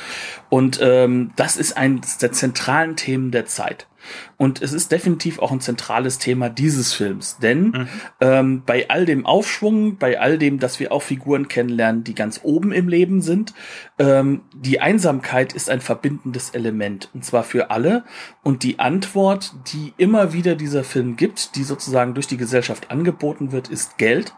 Und 0.50 0.80
ähm, 0.82 1.32
das 1.38 1.56
ist 1.56 1.78
eines 1.78 2.18
der 2.18 2.34
zentralen 2.34 2.98
Themen 2.98 3.32
der 3.32 3.46
Zeit. 3.46 3.88
Und 4.38 4.62
es 4.62 4.74
ist 4.74 4.92
definitiv 4.92 5.40
auch 5.40 5.52
ein 5.52 5.62
zentrales 5.62 6.18
Thema 6.18 6.50
dieses 6.50 6.94
Films. 6.94 7.38
Denn 7.40 7.70
mhm. 7.70 7.88
ähm, 8.22 8.64
bei 8.66 8.90
all 8.90 9.06
dem 9.06 9.26
Aufschwung, 9.26 9.98
bei 9.98 10.20
all 10.20 10.38
dem, 10.38 10.60
dass 10.60 10.80
wir 10.80 10.92
auch 10.92 11.02
Figuren 11.02 11.48
kennenlernen, 11.48 12.04
die 12.04 12.16
ganz 12.16 12.42
oben 12.44 12.72
im 12.72 12.88
Leben 12.88 13.22
sind, 13.22 13.54
ähm, 14.00 14.42
die 14.56 14.80
Einsamkeit 14.80 15.54
ist 15.54 15.70
ein 15.70 15.82
verbindendes 15.82 16.52
Element. 16.52 17.10
Und 17.14 17.26
zwar 17.26 17.44
für 17.44 17.72
alle. 17.72 18.04
Und 18.44 18.64
die 18.64 18.80
Antwort, 18.80 19.54
die 19.74 19.94
immer 19.98 20.34
wieder 20.34 20.56
dieser 20.56 20.84
Film 20.84 21.16
gibt, 21.16 21.56
die 21.56 21.64
sozusagen 21.64 22.14
durch 22.14 22.28
die 22.28 22.38
Gesellschaft 22.38 22.92
angeboten 22.92 23.52
wird, 23.52 23.70
ist 23.70 23.98
Geld. 23.98 24.34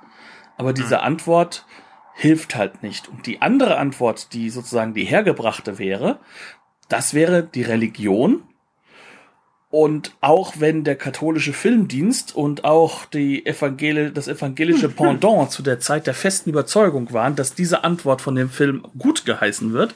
Aber 0.57 0.73
diese 0.73 0.97
mhm. 0.97 1.03
Antwort 1.03 1.65
hilft 2.19 2.55
halt 2.55 2.83
nicht. 2.83 3.07
Und 3.07 3.25
die 3.25 3.41
andere 3.41 3.77
Antwort, 3.77 4.33
die 4.33 4.49
sozusagen 4.49 4.93
die 4.93 5.05
hergebrachte 5.05 5.79
wäre, 5.79 6.19
das 6.89 7.13
wäre 7.13 7.43
die 7.43 7.61
Religion, 7.61 8.43
und 9.71 10.13
auch 10.19 10.53
wenn 10.57 10.83
der 10.83 10.95
katholische 10.95 11.53
Filmdienst 11.53 12.35
und 12.35 12.63
auch 12.63 13.05
die 13.05 13.45
Evangel 13.45 14.11
das 14.11 14.27
evangelische 14.27 14.89
Pendant 14.89 15.51
zu 15.51 15.61
der 15.61 15.79
Zeit 15.79 16.07
der 16.07 16.15
festen 16.15 16.49
Überzeugung 16.49 17.13
waren, 17.13 17.35
dass 17.35 17.53
diese 17.53 17.83
Antwort 17.83 18.21
von 18.21 18.33
dem 18.33 18.49
Film 18.49 18.83
gut 18.97 19.25
geheißen 19.25 19.71
wird, 19.71 19.93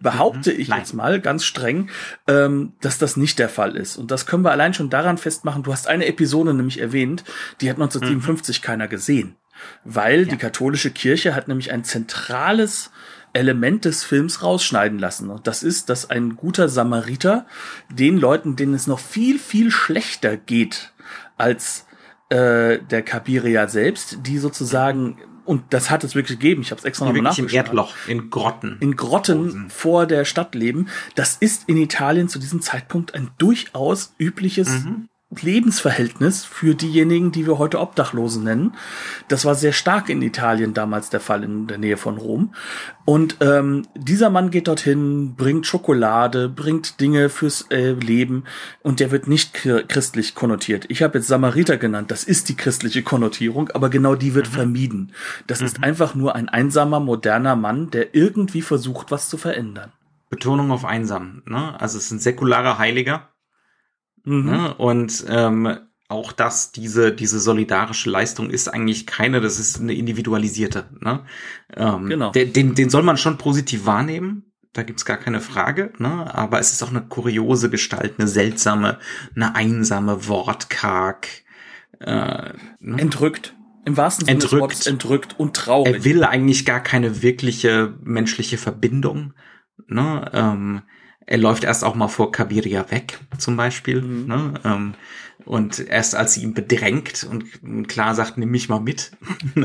behaupte 0.00 0.54
mhm, 0.54 0.60
ich 0.60 0.68
jetzt 0.68 0.94
mal 0.94 1.20
ganz 1.20 1.44
streng, 1.44 1.90
ähm, 2.28 2.72
dass 2.80 2.96
das 2.96 3.18
nicht 3.18 3.38
der 3.38 3.50
Fall 3.50 3.76
ist. 3.76 3.98
Und 3.98 4.10
das 4.10 4.24
können 4.24 4.42
wir 4.42 4.52
allein 4.52 4.72
schon 4.72 4.88
daran 4.88 5.18
festmachen. 5.18 5.62
Du 5.62 5.72
hast 5.72 5.86
eine 5.86 6.06
Episode 6.06 6.54
nämlich 6.54 6.80
erwähnt, 6.80 7.22
die 7.60 7.68
hat 7.68 7.76
1957 7.76 8.60
mhm. 8.60 8.64
keiner 8.64 8.88
gesehen. 8.88 9.36
Weil 9.84 10.20
ja. 10.20 10.28
die 10.28 10.38
katholische 10.38 10.90
Kirche 10.90 11.34
hat 11.34 11.46
nämlich 11.46 11.70
ein 11.72 11.84
zentrales 11.84 12.90
Element 13.32 13.84
des 13.84 14.04
Films 14.04 14.42
rausschneiden 14.42 14.98
lassen. 14.98 15.30
Und 15.30 15.46
das 15.46 15.62
ist, 15.62 15.88
dass 15.88 16.10
ein 16.10 16.36
guter 16.36 16.68
Samariter 16.68 17.46
den 17.88 18.18
Leuten, 18.18 18.56
denen 18.56 18.74
es 18.74 18.86
noch 18.86 18.98
viel, 18.98 19.38
viel 19.38 19.70
schlechter 19.70 20.36
geht 20.36 20.92
als 21.36 21.86
äh, 22.28 22.78
der 22.78 23.02
Kabiria 23.02 23.68
selbst, 23.68 24.18
die 24.22 24.38
sozusagen 24.38 25.18
und 25.50 25.64
das 25.70 25.90
hat 25.90 26.04
es 26.04 26.14
wirklich 26.14 26.38
gegeben. 26.38 26.62
Ich 26.62 26.70
habe 26.70 26.78
es 26.78 26.84
extra 26.84 27.06
nochmal 27.06 27.22
nachgeschaut. 27.22 27.50
Im 27.50 27.56
Erdloch, 27.56 27.94
in 28.06 28.30
Grotten. 28.30 28.76
In 28.78 28.94
Grotten 28.94 29.68
vor 29.68 30.06
der 30.06 30.24
Stadt 30.24 30.54
leben. 30.54 30.86
Das 31.16 31.36
ist 31.36 31.68
in 31.68 31.76
Italien 31.76 32.28
zu 32.28 32.38
diesem 32.38 32.62
Zeitpunkt 32.62 33.16
ein 33.16 33.30
durchaus 33.36 34.14
übliches 34.18 34.84
mhm. 34.84 35.08
Lebensverhältnis 35.30 36.44
für 36.44 36.74
diejenigen, 36.74 37.30
die 37.30 37.46
wir 37.46 37.58
heute 37.58 37.78
Obdachlose 37.78 38.42
nennen. 38.42 38.74
Das 39.28 39.44
war 39.44 39.54
sehr 39.54 39.72
stark 39.72 40.08
in 40.08 40.22
Italien 40.22 40.74
damals 40.74 41.08
der 41.08 41.20
Fall 41.20 41.44
in 41.44 41.68
der 41.68 41.78
Nähe 41.78 41.96
von 41.96 42.18
Rom. 42.18 42.52
Und 43.04 43.36
ähm, 43.40 43.86
dieser 43.94 44.28
Mann 44.28 44.50
geht 44.50 44.66
dorthin, 44.66 45.36
bringt 45.36 45.66
Schokolade, 45.66 46.48
bringt 46.48 47.00
Dinge 47.00 47.28
fürs 47.28 47.66
äh, 47.70 47.92
Leben 47.92 48.44
und 48.82 48.98
der 48.98 49.12
wird 49.12 49.28
nicht 49.28 49.54
christlich 49.54 50.34
konnotiert. 50.34 50.86
Ich 50.88 51.02
habe 51.02 51.18
jetzt 51.18 51.28
Samariter 51.28 51.76
genannt, 51.76 52.10
das 52.10 52.24
ist 52.24 52.48
die 52.48 52.56
christliche 52.56 53.02
Konnotierung, 53.02 53.70
aber 53.70 53.88
genau 53.88 54.16
die 54.16 54.34
wird 54.34 54.48
mhm. 54.48 54.54
vermieden. 54.54 55.12
Das 55.46 55.60
mhm. 55.60 55.66
ist 55.66 55.82
einfach 55.82 56.14
nur 56.16 56.34
ein 56.34 56.48
einsamer, 56.48 56.98
moderner 56.98 57.54
Mann, 57.54 57.90
der 57.90 58.14
irgendwie 58.14 58.62
versucht, 58.62 59.10
was 59.10 59.28
zu 59.28 59.38
verändern. 59.38 59.92
Betonung 60.28 60.70
auf 60.70 60.84
einsam. 60.84 61.42
Ne? 61.46 61.80
Also 61.80 61.98
es 61.98 62.06
ist 62.06 62.12
ein 62.12 62.20
säkularer 62.20 62.78
Heiliger, 62.78 63.28
Mhm. 64.30 64.50
Ne? 64.50 64.74
Und 64.74 65.24
ähm, 65.28 65.76
auch 66.08 66.32
das, 66.32 66.72
diese, 66.72 67.12
diese 67.12 67.40
solidarische 67.40 68.10
Leistung 68.10 68.50
ist 68.50 68.68
eigentlich 68.68 69.06
keine, 69.06 69.40
das 69.40 69.58
ist 69.58 69.80
eine 69.80 69.94
individualisierte. 69.94 70.88
Ne? 71.00 71.20
Ähm, 71.76 72.08
genau. 72.08 72.30
Den, 72.32 72.52
den, 72.52 72.74
den 72.74 72.90
soll 72.90 73.02
man 73.02 73.16
schon 73.16 73.38
positiv 73.38 73.86
wahrnehmen, 73.86 74.44
da 74.72 74.82
gibt's 74.82 75.04
gar 75.04 75.16
keine 75.16 75.40
Frage, 75.40 75.92
ne? 75.98 76.32
aber 76.32 76.60
es 76.60 76.72
ist 76.72 76.82
auch 76.82 76.90
eine 76.90 77.02
kuriose 77.02 77.70
Gestalt, 77.70 78.14
eine 78.18 78.28
seltsame, 78.28 78.98
eine 79.34 79.54
einsame, 79.56 80.28
wortkarg. 80.28 81.26
Äh, 81.98 82.52
ne? 82.78 82.98
Entrückt. 82.98 83.56
Im 83.84 83.96
wahrsten 83.96 84.26
Sinne 84.26 84.34
entrückt. 84.34 84.52
des 84.52 84.60
Wortes 84.60 84.86
entrückt 84.86 85.40
und 85.40 85.56
traurig. 85.56 85.94
Er 85.94 86.04
will 86.04 86.24
eigentlich 86.24 86.64
gar 86.66 86.80
keine 86.80 87.22
wirkliche 87.22 87.94
menschliche 88.02 88.58
Verbindung. 88.58 89.32
Ne? 89.88 90.30
Ähm, 90.32 90.82
er 91.30 91.38
läuft 91.38 91.62
erst 91.62 91.84
auch 91.84 91.94
mal 91.94 92.08
vor 92.08 92.32
Kabiria 92.32 92.90
weg, 92.90 93.20
zum 93.38 93.56
Beispiel. 93.56 94.02
Mhm. 94.02 94.26
Ne? 94.26 94.54
Ähm, 94.64 94.94
und 95.44 95.78
erst 95.78 96.16
als 96.16 96.34
sie 96.34 96.42
ihn 96.42 96.54
bedrängt 96.54 97.24
und 97.24 97.88
klar 97.88 98.16
sagt, 98.16 98.36
nimm 98.36 98.50
mich 98.50 98.68
mal 98.68 98.80
mit. 98.80 99.12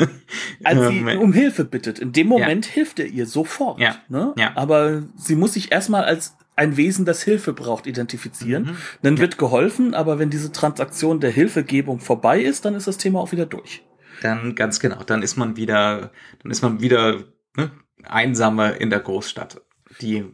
als 0.63 0.87
sie 0.87 0.97
ähm, 1.07 1.19
um 1.19 1.33
Hilfe 1.33 1.65
bittet. 1.65 1.97
In 1.97 2.11
dem 2.11 2.27
Moment 2.27 2.67
ja. 2.67 2.71
hilft 2.71 2.99
er 2.99 3.07
ihr 3.07 3.25
sofort. 3.25 3.79
Ja. 3.79 3.95
Ne? 4.09 4.33
Ja. 4.37 4.51
Aber 4.55 5.03
sie 5.15 5.35
muss 5.35 5.53
sich 5.53 5.71
erstmal 5.71 6.03
als 6.03 6.37
ein 6.55 6.77
Wesen, 6.77 7.03
das 7.03 7.23
Hilfe 7.23 7.51
braucht, 7.51 7.87
identifizieren. 7.87 8.65
Mhm. 8.65 8.77
Dann 9.01 9.17
wird 9.17 9.39
geholfen, 9.39 9.95
aber 9.95 10.19
wenn 10.19 10.29
diese 10.29 10.51
Transaktion 10.51 11.19
der 11.19 11.31
Hilfegebung 11.31 11.99
vorbei 11.99 12.41
ist, 12.41 12.65
dann 12.65 12.75
ist 12.75 12.85
das 12.85 12.97
Thema 12.97 13.19
auch 13.19 13.31
wieder 13.31 13.47
durch. 13.47 13.83
Dann 14.21 14.53
ganz 14.53 14.79
genau, 14.79 15.01
dann 15.03 15.23
ist 15.23 15.35
man 15.35 15.57
wieder, 15.57 16.11
dann 16.43 16.51
ist 16.51 16.61
man 16.61 16.79
wieder 16.79 17.23
ne, 17.57 17.71
einsame 18.03 18.73
in 18.73 18.91
der 18.91 18.99
Großstadt, 18.99 19.61
die 19.99 20.25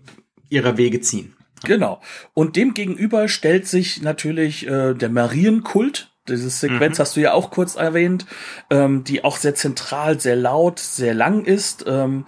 ihrer 0.52 0.78
Wege 0.78 1.02
ziehen. 1.02 1.36
Genau. 1.64 2.02
Und 2.34 2.56
dem 2.56 2.74
gegenüber 2.74 3.28
stellt 3.28 3.68
sich 3.68 4.02
natürlich 4.02 4.68
äh, 4.68 4.94
der 4.94 5.10
Marienkult. 5.10 6.12
Diese 6.28 6.50
Sequenz 6.50 6.98
mhm. 6.98 7.02
hast 7.02 7.16
du 7.16 7.22
ja 7.22 7.34
auch 7.34 7.52
kurz 7.52 7.76
erwähnt, 7.76 8.26
ähm, 8.70 9.04
die 9.04 9.24
auch 9.24 9.38
sehr 9.38 9.56
zentral, 9.56 10.20
sehr 10.20 10.36
laut, 10.36 10.80
sehr 10.80 11.14
lang 11.14 11.46
ist. 11.46 11.86
Ähm, 11.88 12.26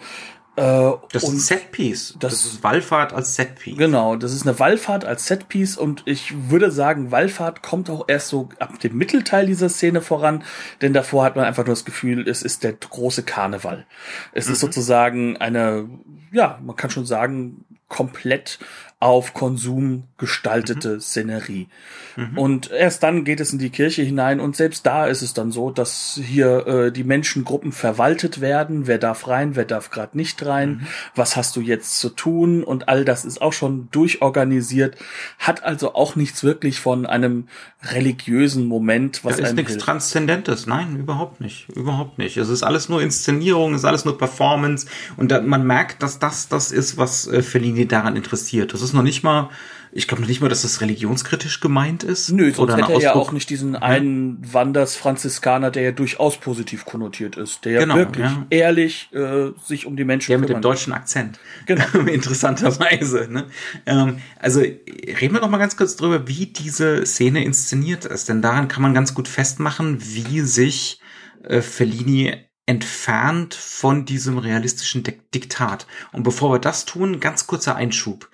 äh, 0.55 0.91
das 1.11 1.23
ist 1.23 1.47
Setpiece. 1.47 2.15
Das, 2.19 2.31
das 2.33 2.45
ist 2.45 2.63
Wallfahrt 2.63 3.13
als 3.13 3.35
Setpiece. 3.35 3.77
Genau, 3.77 4.15
das 4.15 4.33
ist 4.33 4.45
eine 4.45 4.59
Wallfahrt 4.59 5.03
als 5.03 5.25
Setpiece 5.25 5.77
und 5.77 6.03
ich 6.05 6.49
würde 6.49 6.69
sagen, 6.69 7.11
Wallfahrt 7.11 7.63
kommt 7.63 7.89
auch 7.89 8.05
erst 8.07 8.27
so 8.27 8.49
ab 8.59 8.79
dem 8.79 8.95
Mittelteil 8.95 9.47
dieser 9.47 9.69
Szene 9.69 10.01
voran, 10.01 10.43
denn 10.81 10.93
davor 10.93 11.23
hat 11.23 11.35
man 11.35 11.45
einfach 11.45 11.65
nur 11.65 11.73
das 11.73 11.85
Gefühl, 11.85 12.27
es 12.27 12.43
ist 12.43 12.63
der 12.63 12.73
große 12.73 13.23
Karneval. 13.23 13.87
Es 14.31 14.47
mhm. 14.47 14.53
ist 14.53 14.59
sozusagen 14.59 15.37
eine, 15.37 15.89
ja, 16.31 16.59
man 16.63 16.75
kann 16.75 16.91
schon 16.91 17.05
sagen, 17.05 17.65
komplett 17.93 18.57
auf 19.03 19.33
Konsum 19.33 20.03
gestaltete 20.17 20.93
mhm. 20.93 20.99
Szenerie. 21.01 21.67
Mhm. 22.15 22.37
Und 22.37 22.71
erst 22.71 23.03
dann 23.03 23.25
geht 23.25 23.41
es 23.41 23.51
in 23.51 23.59
die 23.59 23.69
Kirche 23.69 24.01
hinein 24.01 24.39
und 24.39 24.55
selbst 24.55 24.85
da 24.85 25.07
ist 25.07 25.21
es 25.21 25.33
dann 25.33 25.51
so, 25.51 25.71
dass 25.71 26.17
hier 26.23 26.65
äh, 26.67 26.91
die 26.91 27.03
Menschengruppen 27.03 27.73
verwaltet 27.73 28.39
werden. 28.39 28.87
Wer 28.87 28.99
darf 28.99 29.27
rein, 29.27 29.57
wer 29.57 29.65
darf 29.65 29.89
gerade 29.89 30.15
nicht 30.15 30.45
rein? 30.45 30.69
Mhm. 30.69 30.87
Was 31.15 31.35
hast 31.35 31.57
du 31.57 31.59
jetzt 31.59 31.99
zu 31.99 32.07
tun? 32.07 32.63
Und 32.63 32.87
all 32.87 33.03
das 33.03 33.25
ist 33.25 33.41
auch 33.41 33.51
schon 33.51 33.89
durchorganisiert, 33.91 34.95
hat 35.37 35.65
also 35.65 35.95
auch 35.95 36.15
nichts 36.15 36.45
wirklich 36.45 36.79
von 36.79 37.05
einem 37.05 37.49
religiösen 37.91 38.65
Moment, 38.67 39.25
was 39.25 39.35
da 39.35 39.43
ist 39.43 39.55
nichts 39.55 39.77
Transzendentes. 39.79 40.65
Nein, 40.65 40.95
überhaupt 40.95 41.41
nicht, 41.41 41.67
überhaupt 41.75 42.19
nicht. 42.19 42.37
Es 42.37 42.47
ist 42.47 42.63
alles 42.63 42.87
nur 42.87 43.01
Inszenierung, 43.01 43.73
es 43.73 43.81
ist 43.81 43.85
alles 43.85 44.05
nur 44.05 44.17
Performance 44.17 44.87
und 45.17 45.29
da, 45.29 45.41
man 45.41 45.67
merkt, 45.67 46.01
dass 46.01 46.19
das 46.19 46.47
das 46.47 46.71
ist, 46.71 46.95
was 46.95 47.27
äh, 47.27 47.41
Fellini 47.41 47.85
daran 47.85 48.15
interessiert. 48.15 48.73
Das 48.73 48.81
ist 48.81 48.92
noch 48.93 49.03
nicht 49.03 49.23
mal 49.23 49.49
ich 49.95 50.07
glaube 50.07 50.21
noch 50.21 50.27
nicht 50.27 50.41
mal, 50.41 50.49
dass 50.49 50.63
das 50.63 50.81
religionskritisch 50.81 51.59
gemeint 51.59 52.03
ist. 52.03 52.31
Nö, 52.31 52.45
sonst 52.45 52.59
oder 52.59 52.77
hätte 52.77 52.93
er 52.93 52.99
ja 52.99 53.15
auch 53.15 53.31
nicht 53.31 53.49
diesen 53.49 53.75
einen 53.75 54.39
Wanders-Franziskaner, 54.51 55.69
der 55.69 55.83
ja 55.83 55.91
durchaus 55.91 56.37
positiv 56.37 56.85
konnotiert 56.85 57.37
ist, 57.37 57.63
der 57.65 57.81
genau, 57.81 57.95
wirklich 57.95 58.25
ja. 58.25 58.45
ehrlich 58.49 59.09
äh, 59.13 59.51
sich 59.63 59.85
um 59.85 59.95
die 59.95 60.03
Menschen 60.03 60.31
Der 60.31 60.39
mit 60.39 60.49
dem 60.49 60.61
deutschen 60.61 60.93
Akzent. 60.93 61.39
Genau. 61.67 61.85
Interessanterweise. 62.11 63.27
Ne? 63.29 63.45
Ähm, 63.85 64.17
also 64.39 64.61
reden 64.61 65.33
wir 65.33 65.41
doch 65.41 65.49
mal 65.49 65.59
ganz 65.59 65.77
kurz 65.77 65.95
drüber, 65.95 66.27
wie 66.27 66.47
diese 66.47 67.05
Szene 67.05 67.43
inszeniert 67.43 68.05
ist. 68.05 68.29
Denn 68.29 68.41
daran 68.41 68.67
kann 68.67 68.81
man 68.81 68.95
ganz 68.95 69.13
gut 69.13 69.27
festmachen, 69.27 69.99
wie 70.01 70.41
sich 70.41 70.99
äh, 71.43 71.61
Fellini 71.61 72.33
entfernt 72.65 73.53
von 73.53 74.05
diesem 74.05 74.37
realistischen 74.37 75.03
Diktat. 75.03 75.85
Und 76.13 76.23
bevor 76.23 76.53
wir 76.53 76.59
das 76.59 76.85
tun, 76.85 77.19
ganz 77.19 77.45
kurzer 77.45 77.75
Einschub 77.75 78.29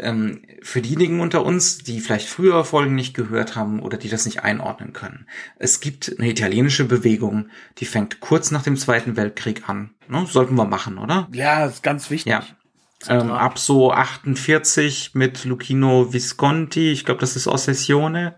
ähm, 0.00 0.42
für 0.62 0.80
diejenigen 0.80 1.20
unter 1.20 1.44
uns, 1.44 1.78
die 1.78 2.00
vielleicht 2.00 2.28
früher 2.28 2.64
Folgen 2.64 2.94
nicht 2.94 3.14
gehört 3.14 3.56
haben 3.56 3.80
oder 3.80 3.96
die 3.96 4.08
das 4.08 4.26
nicht 4.26 4.42
einordnen 4.42 4.92
können. 4.92 5.26
Es 5.58 5.80
gibt 5.80 6.16
eine 6.18 6.30
italienische 6.30 6.84
Bewegung, 6.84 7.48
die 7.78 7.84
fängt 7.84 8.20
kurz 8.20 8.50
nach 8.50 8.62
dem 8.62 8.76
Zweiten 8.76 9.16
Weltkrieg 9.16 9.68
an. 9.68 9.94
Ne? 10.08 10.26
Sollten 10.26 10.54
wir 10.54 10.64
machen, 10.64 10.98
oder? 10.98 11.28
Ja, 11.32 11.66
ist 11.66 11.82
ganz 11.82 12.10
wichtig. 12.10 12.30
Ja. 12.30 12.44
Ähm, 13.08 13.30
ab 13.30 13.58
so 13.58 13.92
48 13.92 15.12
mit 15.14 15.44
Lucchino 15.44 16.12
Visconti, 16.12 16.90
ich 16.90 17.04
glaube, 17.04 17.20
das 17.20 17.36
ist 17.36 17.46
Ossessione, 17.46 18.36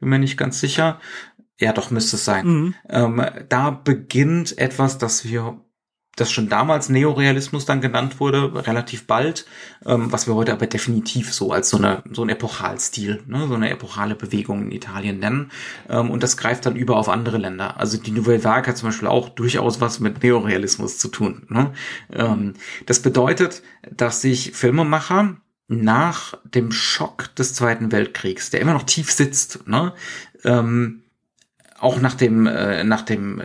bin 0.00 0.08
mir 0.08 0.18
nicht 0.18 0.38
ganz 0.38 0.60
sicher. 0.60 1.00
Ja, 1.60 1.72
doch 1.72 1.90
müsste 1.90 2.16
es 2.16 2.24
sein. 2.24 2.46
Mhm. 2.46 2.74
Ähm, 2.88 3.26
da 3.48 3.70
beginnt 3.70 4.56
etwas, 4.58 4.98
das 4.98 5.24
wir 5.24 5.60
das 6.20 6.30
schon 6.30 6.48
damals 6.48 6.88
Neorealismus 6.88 7.64
dann 7.64 7.80
genannt 7.80 8.20
wurde, 8.20 8.66
relativ 8.66 9.06
bald, 9.06 9.46
ähm, 9.86 10.10
was 10.12 10.26
wir 10.26 10.34
heute 10.34 10.52
aber 10.52 10.66
definitiv 10.66 11.32
so 11.32 11.52
als 11.52 11.70
so 11.70 11.76
eine 11.76 12.02
so 12.12 12.22
ein 12.22 12.28
Epochalstil, 12.28 13.22
ne, 13.26 13.46
so 13.48 13.54
eine 13.54 13.70
epochale 13.70 14.14
Bewegung 14.14 14.62
in 14.62 14.72
Italien 14.72 15.18
nennen. 15.18 15.50
Ähm, 15.88 16.10
und 16.10 16.22
das 16.22 16.36
greift 16.36 16.66
dann 16.66 16.76
über 16.76 16.96
auf 16.96 17.08
andere 17.08 17.38
Länder. 17.38 17.78
Also 17.78 17.98
die 17.98 18.10
Nouvelle 18.10 18.44
Vague 18.44 18.68
hat 18.68 18.76
zum 18.76 18.88
Beispiel 18.88 19.08
auch 19.08 19.28
durchaus 19.28 19.80
was 19.80 20.00
mit 20.00 20.22
Neorealismus 20.22 20.98
zu 20.98 21.08
tun. 21.08 21.46
Ne? 21.48 21.72
Ähm, 22.12 22.54
das 22.86 23.00
bedeutet, 23.00 23.62
dass 23.90 24.20
sich 24.20 24.52
Filmemacher 24.52 25.36
nach 25.68 26.34
dem 26.44 26.72
Schock 26.72 27.34
des 27.36 27.54
Zweiten 27.54 27.92
Weltkriegs, 27.92 28.50
der 28.50 28.60
immer 28.60 28.72
noch 28.72 28.84
tief 28.84 29.12
sitzt, 29.12 29.68
ne, 29.68 29.92
ähm, 30.44 31.02
auch 31.78 32.00
nach 32.00 32.14
dem 32.14 32.46
äh, 32.46 32.82
nach 32.84 33.02
dem 33.02 33.42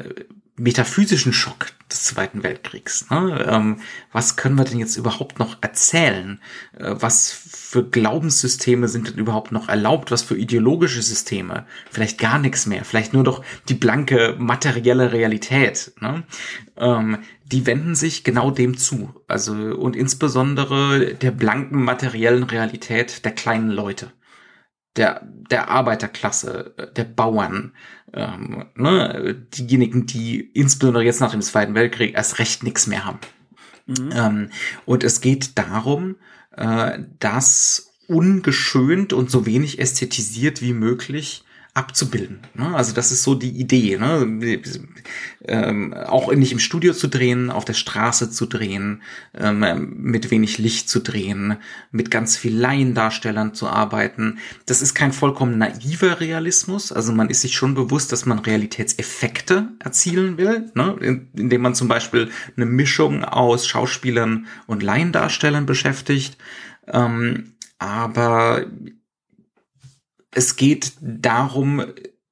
metaphysischen 0.56 1.34
Schock 1.34 1.68
des 1.92 2.04
Zweiten 2.04 2.44
Weltkriegs. 2.44 3.10
Ne? 3.10 3.46
Ähm, 3.50 3.82
was 4.12 4.36
können 4.36 4.56
wir 4.56 4.66
denn 4.66 4.78
jetzt 4.78 4.98
überhaupt 4.98 5.40
noch 5.40 5.58
erzählen? 5.62 6.40
Äh, 6.78 6.96
was 7.00 7.32
für 7.32 7.84
Glaubenssysteme 7.84 8.88
sind 8.88 9.10
denn 9.10 9.18
überhaupt 9.18 9.52
noch 9.52 9.70
erlaubt? 9.70 10.12
Was 10.12 10.22
für 10.22 10.38
ideologische 10.38 11.02
Systeme? 11.02 11.66
Vielleicht 11.90 12.20
gar 12.20 12.38
nichts 12.38 12.68
mehr. 12.68 12.86
Vielleicht 12.86 13.14
nur 13.14 13.24
doch 13.24 13.44
die 13.68 13.74
blanke 13.74 14.36
materielle 14.38 15.12
Realität. 15.12 15.94
Ne? 16.00 16.24
Ähm, 16.78 17.20
die 17.46 17.66
wenden 17.66 17.96
sich 17.96 18.24
genau 18.24 18.52
dem 18.52 18.78
zu. 18.78 19.14
Also 19.28 19.54
und 19.54 19.96
insbesondere 19.96 21.16
der 21.16 21.32
blanken 21.32 21.84
materiellen 21.84 22.44
Realität 22.44 23.26
der 23.26 23.32
kleinen 23.32 23.70
Leute 23.70 24.12
der, 24.96 25.22
der 25.24 25.70
Arbeiterklasse, 25.70 26.92
der 26.96 27.04
Bauern, 27.04 27.74
ähm, 28.14 28.66
ne, 28.76 29.46
diejenigen, 29.54 30.06
die 30.06 30.40
insbesondere 30.40 31.04
jetzt 31.04 31.20
nach 31.20 31.32
dem 31.32 31.42
Zweiten 31.42 31.76
Weltkrieg 31.76 32.16
erst 32.16 32.40
recht 32.40 32.64
nichts 32.64 32.88
mehr 32.88 33.06
haben. 33.06 33.20
Mhm. 33.88 34.10
Ähm, 34.14 34.50
und 34.86 35.04
es 35.04 35.22
geht 35.22 35.58
darum, 35.58 36.16
äh, 36.56 37.00
dass 37.20 37.94
ungeschönt 38.08 39.14
und 39.14 39.32
so 39.32 39.46
wenig 39.46 39.80
ästhetisiert 39.80 40.62
wie 40.62 40.74
möglich 40.74 41.44
abzubilden. 41.76 42.42
Ne? 42.54 42.76
Also 42.76 42.94
das 42.94 43.12
ist 43.12 43.24
so 43.24 43.34
die 43.34 43.50
Idee, 43.50 43.98
ne? 43.98 44.62
ähm, 45.46 45.94
auch 45.94 46.32
nicht 46.32 46.52
im 46.52 46.60
Studio 46.60 46.94
zu 46.94 47.08
drehen, 47.08 47.50
auf 47.50 47.66
der 47.66 47.74
Straße 47.74 48.30
zu 48.30 48.46
drehen, 48.46 49.02
ähm, 49.34 49.96
mit 49.98 50.30
wenig 50.30 50.60
Licht 50.60 50.88
zu 50.88 51.00
drehen, 51.00 51.58
mit 51.92 52.12
ganz 52.12 52.38
viel 52.38 52.56
Laiendarstellern 52.56 53.56
zu 53.56 53.68
arbeiten. 53.68 54.38
Das 54.68 54.84
ist 54.84 54.94
kein 54.94 55.14
vollkommen 55.14 55.58
naiver 55.58 56.20
Realismus. 56.20 56.92
Also 56.92 57.12
man 57.12 57.32
ist 57.32 57.42
sich 57.42 57.56
schon 57.56 57.74
bewusst, 57.74 58.12
dass 58.12 58.28
man 58.28 58.38
Realitätseffekte 58.38 59.70
erzielen 59.80 60.38
will, 60.38 60.72
ne? 60.76 60.96
indem 61.34 61.62
man 61.62 61.74
zum 61.74 61.88
Beispiel 61.88 62.30
eine 62.56 62.68
Mischung 62.68 63.24
aus 63.24 63.66
Schauspielern 63.66 64.46
und 64.68 64.84
Laiendarstellern 64.84 65.66
beschäftigt. 65.66 66.38
Ähm, 66.88 67.54
aber 67.80 68.68
es 70.36 70.56
geht 70.56 70.94
darum, 71.02 71.86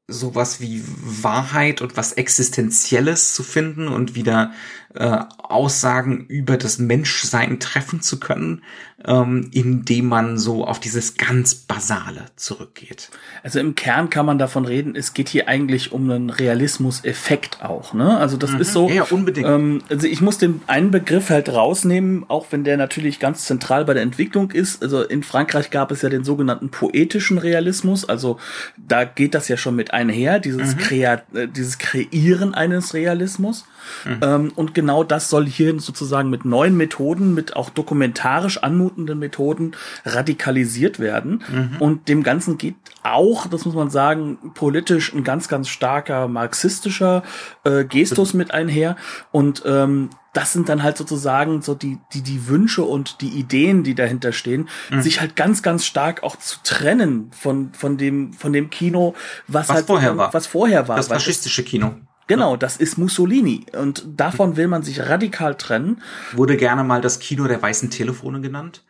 sowas 0.08 0.60
wie 0.60 0.84
Wahrheit 0.86 1.82
und 1.82 1.98
was 1.98 2.14
Existenzielles 2.14 3.34
zu 3.34 3.44
finden 3.44 3.88
und 3.88 4.16
wieder 4.16 4.54
äh, 4.94 5.20
Aussagen 5.38 6.26
über 6.28 6.58
das 6.58 6.80
Menschsein 6.80 7.60
treffen 7.60 8.02
zu 8.02 8.20
können, 8.20 8.64
ähm, 9.06 9.50
indem 9.52 10.08
man 10.08 10.38
so 10.38 10.66
auf 10.66 10.80
dieses 10.80 11.16
ganz 11.16 11.56
Basale 11.56 12.26
zurückgeht. 12.36 13.10
Also 13.44 13.60
im 13.60 13.76
Kern 13.76 14.10
kann 14.10 14.26
man 14.26 14.38
davon 14.38 14.66
reden, 14.66 14.96
es 14.96 15.14
geht 15.14 15.30
hier 15.30 15.48
eigentlich 15.48 15.92
um 15.92 16.10
einen 16.10 16.30
Realismus-Effekt 16.30 17.64
auch. 17.64 17.94
Ne? 17.94 18.18
Also 18.18 18.38
das 18.38 18.52
mhm. 18.52 18.62
ist 18.62 18.74
so. 18.74 18.90
Ja, 18.90 19.04
unbedingt. 19.04 19.48
Ähm, 19.48 19.82
also 19.90 20.08
ich 20.08 20.22
muss 20.22 20.38
den 20.38 20.62
einen 20.68 20.92
Begriff 20.92 21.30
halt 21.30 21.50
rausnehmen, 21.50 22.26
auch 22.28 22.48
wenn 22.52 22.64
der 22.64 22.78
natürlich 22.78 23.20
ganz 23.20 23.46
zentral 23.46 23.86
bei 23.86 23.94
der 23.94 24.04
Entwicklung 24.04 24.52
ist. 24.52 24.84
Also 24.84 25.04
in 25.04 25.24
Frankreich 25.24 25.72
gab 25.72 25.92
es 25.92 26.02
ja 26.02 26.10
den 26.10 26.24
sogenannten 26.24 26.70
poetischen 26.70 27.38
Realismus. 27.38 28.08
Also 28.08 28.40
da 28.78 29.06
geht 29.06 29.36
das 29.36 29.48
ja 29.48 29.58
schon 29.58 29.76
mit 29.76 29.94
einher, 29.94 30.40
dieses, 30.40 30.76
mhm. 30.76 30.80
Krea 30.80 31.22
äh, 31.34 31.48
dieses 31.48 31.78
Kreieren 31.78 32.54
eines 32.54 32.94
Realismus. 32.94 33.66
Mhm. 34.06 34.20
Ähm, 34.22 34.52
und 34.56 34.74
genau 34.74 35.04
das 35.04 35.30
soll 35.30 35.46
hier 35.46 35.80
sozusagen 35.80 36.30
mit 36.30 36.46
neuen 36.46 36.78
Methoden, 36.78 37.34
mit 37.34 37.56
auch 37.56 37.70
dokumentarisch 37.70 38.58
anmutenden 38.58 39.20
Methoden 39.20 39.74
radikalisiert 40.06 41.00
werden. 41.00 41.44
Mhm. 41.52 41.78
Und 41.80 42.08
dem 42.10 42.24
Ganzen 42.24 42.58
geht 42.58 42.76
auch, 43.04 43.48
das 43.48 43.66
muss 43.66 43.76
man 43.76 43.90
sagen, 43.90 44.38
politisch 44.54 45.14
ein 45.14 45.24
ganz, 45.24 45.48
ganz 45.48 45.68
starker 45.68 46.28
marxistischer 46.28 47.24
äh, 47.64 47.84
Gestus 47.86 48.34
mit 48.34 48.54
einher. 48.54 48.96
Und 49.32 49.64
ähm, 49.66 50.10
das 50.34 50.54
sind 50.54 50.70
dann 50.70 50.82
halt 50.82 50.98
sozusagen 50.98 51.62
so 51.62 51.76
die, 51.76 52.00
die, 52.14 52.22
die 52.22 52.48
Wünsche 52.48 52.84
und 52.84 53.22
die 53.22 53.30
Ideen, 53.30 53.84
die 53.84 53.96
dahinter 53.96 54.32
stehen, 54.32 54.70
mhm. 54.90 55.02
sich 55.02 55.20
halt 55.20 55.36
ganz, 55.36 55.62
ganz 55.62 55.86
stark 55.86 56.24
auch 56.24 56.38
zu 56.38 56.60
trennen 56.64 57.32
von, 57.32 57.74
von 57.74 57.98
dem, 57.98 58.34
von 58.34 58.54
dem 58.54 58.70
Kino, 58.70 59.14
was, 59.48 59.68
was 59.68 59.76
halt, 59.76 59.88
vorher 59.88 60.18
war. 60.18 60.34
was 60.34 60.48
vorher 60.48 60.88
war. 60.88 60.96
Das 60.96 61.08
faschistische 61.08 61.64
Kino. 61.64 61.96
Genau, 62.28 62.56
das 62.56 62.78
ist 62.78 62.98
Mussolini. 62.98 63.66
Und 63.78 64.06
davon 64.08 64.56
will 64.56 64.68
man 64.68 64.84
sich 64.84 65.02
radikal 65.02 65.56
trennen. 65.56 66.02
Wurde 66.34 66.58
gerne 66.58 66.84
mal 66.84 67.02
das 67.02 67.20
Kino 67.20 67.48
der 67.48 67.62
weißen 67.62 67.90
Telefone 67.90 68.42
genannt, 68.42 68.84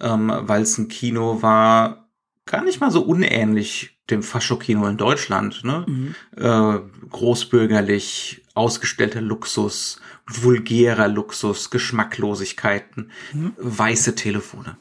ähm, 0.00 0.32
weil 0.34 0.62
es 0.62 0.78
ein 0.78 0.88
Kino 0.88 1.42
war, 1.42 2.08
gar 2.46 2.62
nicht 2.64 2.80
mal 2.80 2.90
so 2.90 3.02
unähnlich 3.02 3.98
dem 4.08 4.22
Faschokino 4.22 4.86
in 4.86 4.96
Deutschland. 4.96 5.64
Ne? 5.64 5.84
Mhm. 5.86 6.14
Äh, 6.36 6.78
großbürgerlich, 7.10 8.44
ausgestellter 8.54 9.20
Luxus, 9.20 10.00
vulgärer 10.26 11.08
Luxus, 11.08 11.70
Geschmacklosigkeiten, 11.70 13.10
mhm. 13.32 13.52
weiße 13.58 14.14
Telefone. 14.14 14.76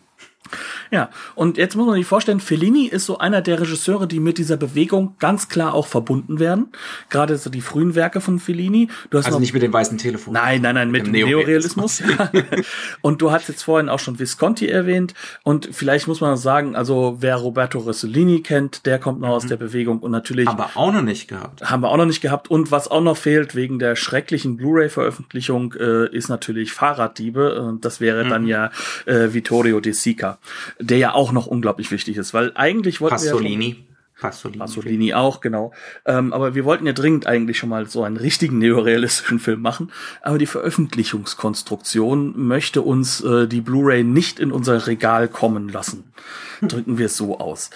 Ja, 0.92 1.10
und 1.34 1.58
jetzt 1.58 1.76
muss 1.76 1.88
man 1.88 1.96
sich 1.96 2.06
vorstellen, 2.06 2.40
Fellini 2.40 2.86
ist 2.86 3.06
so 3.06 3.18
einer 3.18 3.42
der 3.42 3.60
Regisseure, 3.60 4.08
die 4.08 4.20
mit 4.20 4.38
dieser 4.38 4.58
Bewegung 4.58 5.16
ganz 5.20 5.50
klar 5.50 5.74
auch 5.74 5.88
verbunden 5.88 6.40
werden. 6.40 6.68
Gerade 7.10 7.38
so 7.38 7.50
die 7.50 7.62
frühen 7.62 7.96
Werke 7.96 8.22
von 8.22 8.40
Fellini. 8.40 8.88
Du 9.10 9.18
hast 9.18 9.26
also 9.26 9.38
noch, 9.38 9.42
nicht 9.42 9.54
mit 9.54 9.64
dem 9.64 9.74
weißen 9.74 9.98
Telefon. 9.98 10.34
Nein, 10.34 10.62
nein, 10.62 10.76
nein, 10.76 10.92
mit 10.92 11.08
dem 11.08 11.12
Neorealismus. 11.12 12.04
und 13.02 13.22
du 13.22 13.32
hast 13.32 13.50
jetzt 13.50 13.64
vorhin 13.64 13.90
auch 13.90 14.00
schon 14.00 14.20
Visconti 14.20 14.68
erwähnt. 14.68 15.14
Und 15.44 15.70
vielleicht 15.72 16.08
muss 16.08 16.22
man 16.22 16.38
sagen, 16.38 16.76
also 16.76 17.18
wer 17.20 17.36
Roberto 17.38 17.80
Rossellini 17.80 18.42
kennt, 18.42 18.86
der 18.86 19.00
kommt 19.00 19.22
noch 19.22 19.30
aus 19.30 19.46
mhm. 19.46 19.50
der 19.50 19.58
Bewegung 19.58 20.00
und 20.00 20.12
natürlich. 20.12 20.48
Aber 20.48 20.72
auch 20.76 20.94
noch 20.94 21.02
nicht 21.02 21.28
gehabt. 21.28 21.64
Haben 21.70 21.82
wir 21.82 21.90
auch 21.90 21.98
noch 21.98 22.06
nicht 22.06 22.22
gehabt. 22.22 22.50
Und 22.50 22.72
was 22.72 22.90
auch 22.90 23.02
noch 23.02 23.18
fehlt 23.18 23.56
wegen 23.56 23.80
der 23.80 23.96
schrecklichen 23.96 24.58
Blu-ray-Veröffentlichung, 24.58 25.74
äh, 25.74 26.16
ist 26.16 26.30
natürlich 26.30 26.72
Fahrraddiebe. 26.72 27.62
Und 27.62 27.86
das 27.86 28.00
wäre 28.00 28.24
mhm. 28.26 28.30
dann 28.30 28.48
ja 28.48 28.72
äh, 29.06 29.34
Vittorio 29.34 29.80
De 29.80 29.94
Sica. 29.94 30.35
Der 30.80 30.98
ja 30.98 31.14
auch 31.14 31.32
noch 31.32 31.48
unglaublich 31.48 31.92
wichtig 31.92 32.18
ist, 32.18 32.34
weil 32.34 32.52
eigentlich 32.56 33.02
wollten 33.02 33.16
Pasolini. 33.16 33.60
wir 33.60 33.80
ja 33.80 33.96
Pasolini. 34.20 34.60
Pasolini 34.60 35.14
auch, 35.14 35.42
genau. 35.42 35.74
Ähm, 36.06 36.32
aber 36.32 36.56
wir 36.56 36.64
wollten 36.64 36.86
ja 36.86 36.94
dringend 36.94 37.28
eigentlich 37.28 37.58
schon 37.58 37.70
mal 37.70 37.86
so 37.88 38.04
einen 38.04 38.18
richtigen 38.18 38.60
neorealistischen 38.60 39.40
Film 39.40 39.62
machen. 39.62 39.92
Aber 40.22 40.38
die 40.38 40.46
Veröffentlichungskonstruktion 40.46 42.34
möchte 42.38 42.82
uns 42.82 43.22
äh, 43.22 43.48
die 43.48 43.62
Blu-ray 43.62 44.04
nicht 44.04 44.40
in 44.40 44.52
unser 44.52 44.88
Regal 44.88 45.28
kommen 45.28 45.68
lassen. 45.68 46.06
Drücken 46.62 46.98
wir 46.98 47.08
es 47.08 47.18
so 47.18 47.40
aus. 47.40 47.72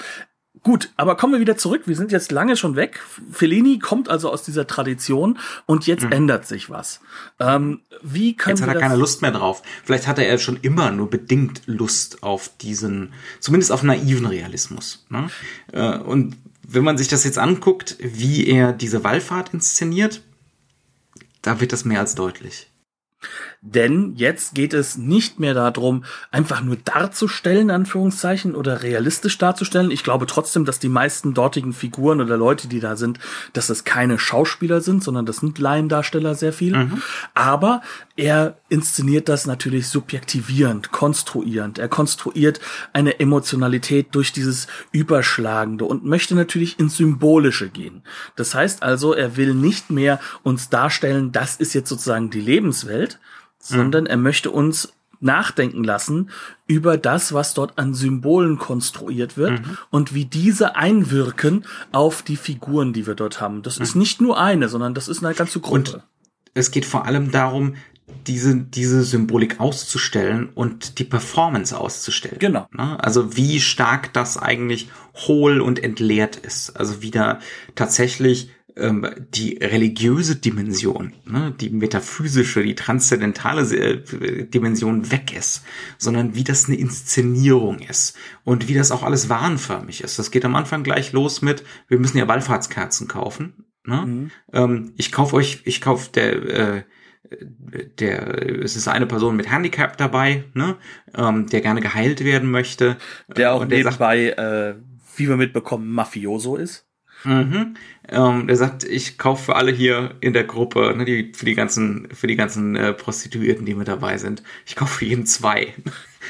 Gut, 0.70 0.92
aber 0.98 1.18
kommen 1.18 1.34
wir 1.34 1.40
wieder 1.40 1.58
zurück. 1.58 1.88
Wir 1.88 1.96
sind 1.96 2.12
jetzt 2.12 2.32
lange 2.32 2.56
schon 2.56 2.76
weg. 2.76 3.00
Fellini 3.32 3.80
kommt 3.80 4.08
also 4.08 4.30
aus 4.32 4.44
dieser 4.44 4.68
Tradition 4.68 5.40
und 5.66 5.88
jetzt 5.88 6.04
mhm. 6.04 6.12
ändert 6.12 6.46
sich 6.46 6.70
was. 6.70 7.02
Ähm, 7.40 7.82
wie 8.04 8.36
können 8.36 8.56
jetzt 8.56 8.68
hat 8.68 8.76
er 8.76 8.80
keine 8.80 8.96
Lust 8.96 9.24
mehr 9.24 9.32
drauf. 9.32 9.64
Vielleicht 9.84 10.06
hatte 10.06 10.24
er 10.24 10.38
schon 10.38 10.60
immer 10.62 10.92
nur 10.92 11.10
bedingt 11.10 11.64
Lust 11.66 12.22
auf 12.22 12.52
diesen, 12.62 13.14
zumindest 13.40 13.72
auf 13.72 13.82
naiven 13.82 14.28
Realismus. 14.28 15.08
Ne? 15.10 15.32
Äh, 15.72 15.98
und 15.98 16.38
wenn 16.62 16.84
man 16.84 17.00
sich 17.00 17.08
das 17.08 17.24
jetzt 17.24 17.40
anguckt, 17.40 17.98
wie 18.00 18.46
er 18.46 18.72
diese 18.72 19.04
Wallfahrt 19.04 19.56
inszeniert, 19.56 20.22
da 21.42 21.62
wird 21.62 21.74
das 21.74 21.84
mehr 21.84 22.00
als 22.00 22.14
deutlich. 22.14 22.70
Denn 23.62 24.14
jetzt 24.16 24.56
geht 24.56 24.74
es 24.74 24.98
nicht 24.98 25.42
mehr 25.42 25.54
darum, 25.54 26.06
einfach 26.32 26.62
nur 26.62 26.78
darzustellen, 26.78 27.72
Anführungszeichen, 27.72 28.56
oder 28.56 28.84
realistisch 28.84 29.38
darzustellen. 29.38 29.92
Ich 29.92 30.06
glaube 30.06 30.28
trotzdem, 30.28 30.64
dass 30.64 30.80
die 30.80 30.88
meisten 30.88 31.34
dortigen 31.34 31.74
Figuren 31.74 32.22
oder 32.22 32.38
Leute, 32.38 32.70
die 32.70 32.80
da 32.80 32.96
sind, 32.96 33.20
dass 33.52 33.70
es 33.70 33.84
keine 33.84 34.18
Schauspieler 34.18 34.80
sind, 34.80 35.04
sondern 35.04 35.26
das 35.26 35.38
sind 35.38 35.60
Laiendarsteller 35.60 36.36
sehr 36.36 36.54
viel. 36.54 36.78
Mhm. 36.78 37.02
Aber 37.34 37.82
er 38.16 38.58
inszeniert 38.70 39.28
das 39.28 39.46
natürlich 39.46 39.90
subjektivierend, 39.90 40.94
konstruierend. 40.94 41.80
Er 41.80 41.90
konstruiert 41.90 42.62
eine 42.94 43.20
Emotionalität 43.20 44.16
durch 44.16 44.32
dieses 44.32 44.68
Überschlagende 44.94 45.84
und 45.84 46.06
möchte 46.06 46.34
natürlich 46.34 46.80
ins 46.80 46.96
Symbolische 46.96 47.68
gehen. 47.68 48.04
Das 48.38 48.56
heißt 48.56 48.84
also, 48.84 49.14
er 49.14 49.36
will 49.36 49.54
nicht 49.54 49.90
mehr 49.90 50.22
uns 50.44 50.70
darstellen, 50.70 51.34
das 51.34 51.58
ist 51.58 51.74
jetzt 51.74 51.90
sozusagen 51.90 52.30
die 52.30 52.42
Lebenswelt, 52.42 53.20
sondern 53.60 54.06
er 54.06 54.18
möchte 54.18 54.52
uns 54.52 54.94
nachdenken 55.22 55.84
lassen 55.84 56.30
über 56.66 56.98
das, 56.98 57.34
was 57.34 57.54
dort 57.54 57.78
an 57.78 57.94
Symbolen 57.94 58.58
konstruiert 58.58 59.38
wird 59.38 59.60
mhm. 59.60 59.78
und 59.90 60.14
wie 60.14 60.26
diese 60.26 60.76
einwirken 60.76 61.66
auf 61.92 62.22
die 62.22 62.38
Figuren, 62.38 62.94
die 62.94 63.06
wir 63.06 63.16
dort 63.16 63.42
haben. 63.42 63.62
Das 63.62 63.80
mhm. 63.80 63.84
ist 63.84 63.96
nicht 63.96 64.22
nur 64.22 64.40
eine, 64.40 64.70
sondern 64.70 64.94
das 64.94 65.08
ist 65.08 65.24
eine 65.24 65.36
ganze 65.36 65.60
Gruppe. 65.60 65.96
Und 65.96 66.04
es 66.54 66.72
geht 66.72 66.86
vor 66.86 67.06
allem 67.06 67.32
darum, 67.32 67.76
diese, 68.28 68.56
diese 68.56 69.04
Symbolik 69.04 69.60
auszustellen 69.60 70.50
und 70.50 71.00
die 71.00 71.04
Performance 71.04 71.78
auszustellen. 71.78 72.40
Genau. 72.40 72.68
Ne? 72.72 73.02
Also 73.04 73.36
wie 73.38 73.60
stark 73.60 74.14
das 74.14 74.38
eigentlich 74.38 74.90
hohl 75.28 75.62
und 75.62 75.84
entleert 75.84 76.36
ist. 76.36 76.76
Also 76.76 77.02
wie 77.02 77.12
da 77.12 77.40
tatsächlich 77.76 78.50
ähm, 78.80 79.08
die 79.34 79.58
religiöse 79.58 80.36
Dimension, 80.36 81.14
ne, 81.26 81.54
die 81.60 81.70
metaphysische, 81.70 82.64
die 82.64 82.76
transzendentale 82.76 83.62
äh, 83.76 84.46
Dimension 84.46 85.12
weg 85.12 85.36
ist, 85.36 85.64
sondern 85.98 86.36
wie 86.36 86.44
das 86.44 86.68
eine 86.68 86.78
Inszenierung 86.78 87.80
ist 87.80 88.18
und 88.44 88.68
wie 88.68 88.74
das 88.74 88.92
auch 88.92 89.04
alles 89.04 89.30
wahnförmig 89.30 90.04
ist. 90.04 90.20
Das 90.20 90.32
geht 90.32 90.46
am 90.46 90.56
Anfang 90.56 90.84
gleich 90.84 91.12
los 91.12 91.42
mit, 91.42 91.64
wir 91.88 92.00
müssen 92.00 92.18
ja 92.18 92.28
Wallfahrtskerzen 92.28 93.08
kaufen. 93.08 93.66
Ne? 93.86 94.06
Mhm. 94.06 94.32
Ähm, 94.54 94.94
ich 94.98 95.12
kauf 95.12 95.34
euch, 95.34 95.62
ich 95.66 95.82
kauf 95.82 96.12
der 96.12 96.34
äh, 96.44 96.84
der 98.00 98.64
es 98.64 98.76
ist 98.76 98.88
eine 98.88 99.06
Person 99.06 99.36
mit 99.36 99.52
Handicap 99.52 99.98
dabei, 99.98 100.46
ne, 100.54 100.78
ähm, 101.16 101.48
der 101.48 101.62
gerne 101.62 101.82
geheilt 101.82 102.24
werden 102.24 102.50
möchte. 102.50 102.98
Der 103.28 103.54
auch 103.54 103.66
der 103.66 103.78
nebenbei, 103.78 104.34
sagt, 104.36 104.40
äh, 104.40 104.76
wie 105.16 105.30
wir 105.30 105.38
mitbekommen, 105.38 105.92
Mafioso 105.92 106.56
ist. 106.56 106.89
Mhm. 107.24 107.76
Ähm, 108.08 108.48
der 108.48 108.56
sagt, 108.56 108.84
ich 108.84 109.18
kaufe 109.18 109.46
für 109.46 109.56
alle 109.56 109.72
hier 109.72 110.16
in 110.20 110.34
der 110.34 110.44
Gruppe, 110.44 110.94
ne, 110.96 111.06
die, 111.06 111.32
für 111.34 111.46
die 111.46 111.54
ganzen, 111.54 112.08
für 112.12 112.28
die 112.28 112.36
ganzen 112.36 112.76
äh, 112.76 112.94
Prostituierten, 112.94 113.66
die 113.66 113.76
mit 113.76 113.88
dabei 113.88 114.18
sind. 114.18 114.42
Ich 114.66 114.76
kaufe 114.76 115.00
für 115.00 115.06
jeden 115.06 115.26
zwei. 115.26 115.74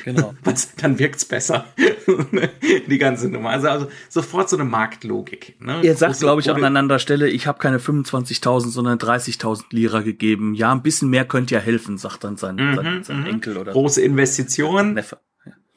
Genau. 0.04 0.34
Was, 0.44 0.76
dann 0.76 1.00
wirkt's 1.00 1.24
besser. 1.24 1.66
die 2.88 2.98
ganze 2.98 3.30
Nummer. 3.30 3.52
Also, 3.52 3.70
also 3.70 3.88
sofort 4.10 4.50
so 4.50 4.58
eine 4.58 4.66
Marktlogik. 4.66 5.56
Ne? 5.62 5.80
Er 5.84 5.96
sagt, 5.96 6.20
glaube 6.20 6.42
ich, 6.42 6.52
auch 6.52 6.58
an 6.58 6.76
anderer 6.76 7.00
Stelle, 7.00 7.30
ich 7.30 7.48
habe 7.48 7.60
keine 7.60 7.78
25.000, 7.78 8.70
sondern 8.70 8.98
30.000 8.98 9.66
Lira 9.72 10.02
gegeben. 10.02 10.56
Ja, 10.56 10.72
ein 10.74 10.84
bisschen 10.84 11.10
mehr 11.10 11.26
könnte 11.26 11.56
ja 11.56 11.62
helfen, 11.62 11.98
sagt 11.98 12.26
dann 12.26 12.36
sein, 12.36 12.56
mhm, 12.56 12.76
sein, 12.76 13.04
sein 13.04 13.20
mhm. 13.22 13.28
Enkel 13.28 13.58
oder 13.58 13.72
Große 13.72 14.02
Investitionen. 14.02 14.96
Neffe. 14.96 15.18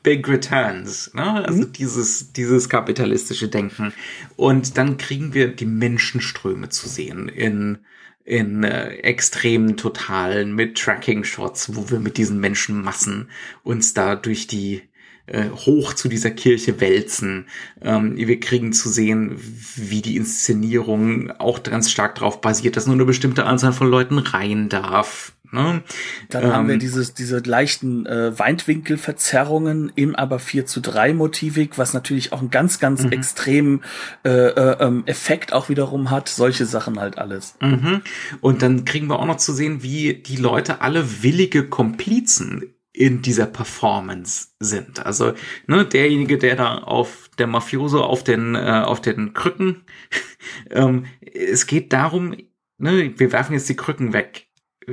Big 0.02 0.28
Returns, 0.28 1.12
ne? 1.14 1.44
also 1.46 1.62
mhm. 1.62 1.72
dieses, 1.72 2.32
dieses 2.32 2.68
kapitalistische 2.68 3.48
Denken. 3.48 3.92
Und 4.36 4.76
dann 4.76 4.96
kriegen 4.96 5.34
wir 5.34 5.48
die 5.48 5.66
Menschenströme 5.66 6.68
zu 6.68 6.88
sehen 6.88 7.28
in, 7.28 7.78
in 8.24 8.64
äh, 8.64 8.94
extremen 8.96 9.76
Totalen 9.76 10.54
mit 10.54 10.78
Tracking-Shots, 10.78 11.76
wo 11.76 11.90
wir 11.90 12.00
mit 12.00 12.16
diesen 12.16 12.40
Menschenmassen 12.40 13.28
uns 13.62 13.94
da 13.94 14.16
durch 14.16 14.46
die 14.46 14.82
äh, 15.26 15.50
hoch 15.50 15.92
zu 15.92 16.08
dieser 16.08 16.30
Kirche 16.30 16.80
wälzen. 16.80 17.46
Ähm, 17.80 18.16
wir 18.16 18.40
kriegen 18.40 18.72
zu 18.72 18.88
sehen, 18.88 19.36
wie 19.76 20.02
die 20.02 20.16
Inszenierung 20.16 21.30
auch 21.30 21.62
ganz 21.62 21.90
stark 21.90 22.16
darauf 22.16 22.40
basiert, 22.40 22.76
dass 22.76 22.86
nur 22.86 22.96
eine 22.96 23.04
bestimmte 23.04 23.44
Anzahl 23.44 23.72
von 23.72 23.88
Leuten 23.88 24.18
rein 24.18 24.68
darf. 24.68 25.32
Ne? 25.52 25.82
Dann 26.30 26.44
ähm, 26.44 26.52
haben 26.52 26.66
wir 26.66 26.74
ähm, 26.74 26.80
dieses, 26.80 27.12
diese 27.12 27.38
leichten 27.38 28.06
äh, 28.06 28.38
Weitwinkelverzerrungen 28.38 29.92
im 29.94 30.16
aber 30.16 30.38
4 30.38 30.64
zu 30.64 30.80
3 30.80 31.12
Motivik, 31.12 31.76
was 31.76 31.92
natürlich 31.92 32.32
auch 32.32 32.40
einen 32.40 32.50
ganz, 32.50 32.78
ganz 32.78 33.04
mhm. 33.04 33.12
extremen 33.12 33.84
äh, 34.24 34.30
äh, 34.30 34.76
ähm, 34.80 35.02
Effekt 35.04 35.52
auch 35.52 35.68
wiederum 35.68 36.10
hat. 36.10 36.30
Solche 36.30 36.64
Sachen 36.64 36.98
halt 36.98 37.18
alles. 37.18 37.56
Mhm. 37.60 38.00
Und 38.40 38.62
dann 38.62 38.86
kriegen 38.86 39.08
wir 39.08 39.18
auch 39.18 39.26
noch 39.26 39.36
zu 39.36 39.52
sehen, 39.52 39.82
wie 39.82 40.14
die 40.14 40.36
Leute 40.36 40.80
alle 40.80 41.22
willige 41.22 41.68
Komplizen 41.68 42.74
in 42.94 43.20
dieser 43.20 43.46
Performance 43.46 44.48
sind. 44.58 45.04
Also 45.04 45.34
ne, 45.66 45.84
derjenige, 45.84 46.38
der 46.38 46.56
da 46.56 46.78
auf 46.78 47.30
der 47.36 47.46
Mafioso 47.46 48.02
auf 48.02 48.24
den 48.24 48.54
äh, 48.54 48.82
auf 48.84 49.02
den 49.02 49.34
Krücken, 49.34 49.84
ähm, 50.70 51.04
es 51.20 51.66
geht 51.66 51.92
darum, 51.92 52.36
ne, 52.78 53.12
wir 53.18 53.32
werfen 53.32 53.52
jetzt 53.52 53.68
die 53.68 53.76
Krücken 53.76 54.14
weg 54.14 54.46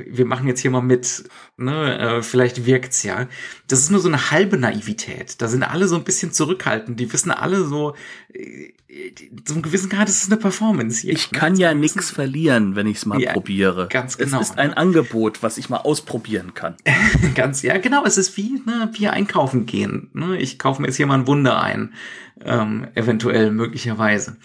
wir 0.07 0.25
machen 0.25 0.47
jetzt 0.47 0.61
hier 0.61 0.71
mal 0.71 0.81
mit, 0.81 1.23
ne, 1.57 1.99
äh, 1.99 2.21
vielleicht 2.21 2.65
wirkt's 2.65 3.03
ja. 3.03 3.27
Das 3.67 3.79
ist 3.79 3.91
nur 3.91 3.99
so 3.99 4.07
eine 4.07 4.31
halbe 4.31 4.57
Naivität. 4.57 5.41
Da 5.41 5.47
sind 5.47 5.63
alle 5.63 5.87
so 5.87 5.95
ein 5.95 6.03
bisschen 6.03 6.31
zurückhaltend. 6.31 6.99
Die 6.99 7.11
wissen 7.11 7.31
alle 7.31 7.63
so, 7.63 7.95
äh, 8.33 8.73
einen 9.49 9.61
gewissen 9.61 9.89
Grad, 9.89 10.09
ist 10.09 10.31
eine 10.31 10.39
Performance. 10.39 11.01
Hier, 11.01 11.13
ich 11.13 11.31
ne? 11.31 11.37
kann 11.37 11.55
ja 11.55 11.73
nichts 11.73 12.09
verlieren, 12.09 12.75
wenn 12.75 12.87
ich 12.87 12.97
es 12.97 13.05
mal 13.05 13.21
ja, 13.21 13.33
probiere. 13.33 13.87
Ganz 13.89 14.17
genau. 14.17 14.41
Es 14.41 14.49
ist 14.49 14.57
ein 14.57 14.69
ne? 14.69 14.77
Angebot, 14.77 15.43
was 15.43 15.57
ich 15.57 15.69
mal 15.69 15.77
ausprobieren 15.77 16.53
kann. 16.53 16.75
ganz, 17.35 17.61
ja, 17.61 17.77
genau. 17.77 18.03
Es 18.05 18.17
ist 18.17 18.35
wie, 18.37 18.61
ne, 18.65 18.89
wie 18.93 19.07
einkaufen 19.07 19.65
gehen. 19.65 20.09
Ne? 20.13 20.37
Ich 20.37 20.57
kaufe 20.57 20.81
mir 20.81 20.87
jetzt 20.87 20.97
hier 20.97 21.05
mal 21.05 21.19
ein 21.19 21.27
Wunder 21.27 21.61
ein. 21.61 21.93
Ähm, 22.43 22.87
eventuell, 22.95 23.51
möglicherweise. 23.51 24.37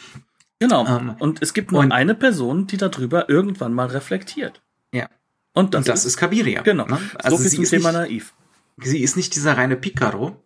Genau. 0.59 0.87
Ähm, 0.87 1.17
und 1.19 1.43
es 1.43 1.55
gibt 1.55 1.73
nur 1.73 1.83
eine 1.91 2.15
Person, 2.15 2.67
die 2.67 2.77
darüber 2.77 3.29
irgendwann 3.29 3.73
mal 3.73 3.87
reflektiert. 3.87 4.63
Ja. 4.93 5.09
Und 5.55 5.73
das, 5.73 5.81
und 5.81 5.89
das 5.89 6.01
ist, 6.01 6.07
ist 6.07 6.17
Kabiria. 6.19 6.63
Genau. 6.63 6.87
Ne? 6.87 7.01
Also 7.15 7.37
so 7.37 7.49
sie 7.49 7.63
ist 7.63 7.71
Thema 7.71 7.93
nicht, 7.93 8.01
naiv. 8.01 8.35
Sie 8.83 9.03
ist 9.03 9.17
nicht 9.17 9.35
dieser 9.35 9.57
reine 9.57 9.77
Picaro, 9.77 10.45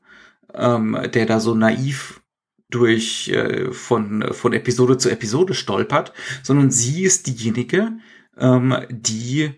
ähm, 0.55 0.97
der 1.13 1.27
da 1.27 1.41
so 1.41 1.55
naiv 1.55 2.21
durch 2.71 3.29
äh, 3.29 3.73
von 3.73 4.33
von 4.33 4.53
Episode 4.53 4.99
zu 4.99 5.09
Episode 5.09 5.55
stolpert, 5.55 6.13
sondern 6.43 6.71
sie 6.71 7.05
ist 7.05 7.27
diejenige, 7.27 7.93
ähm, 8.37 8.77
die 8.91 9.55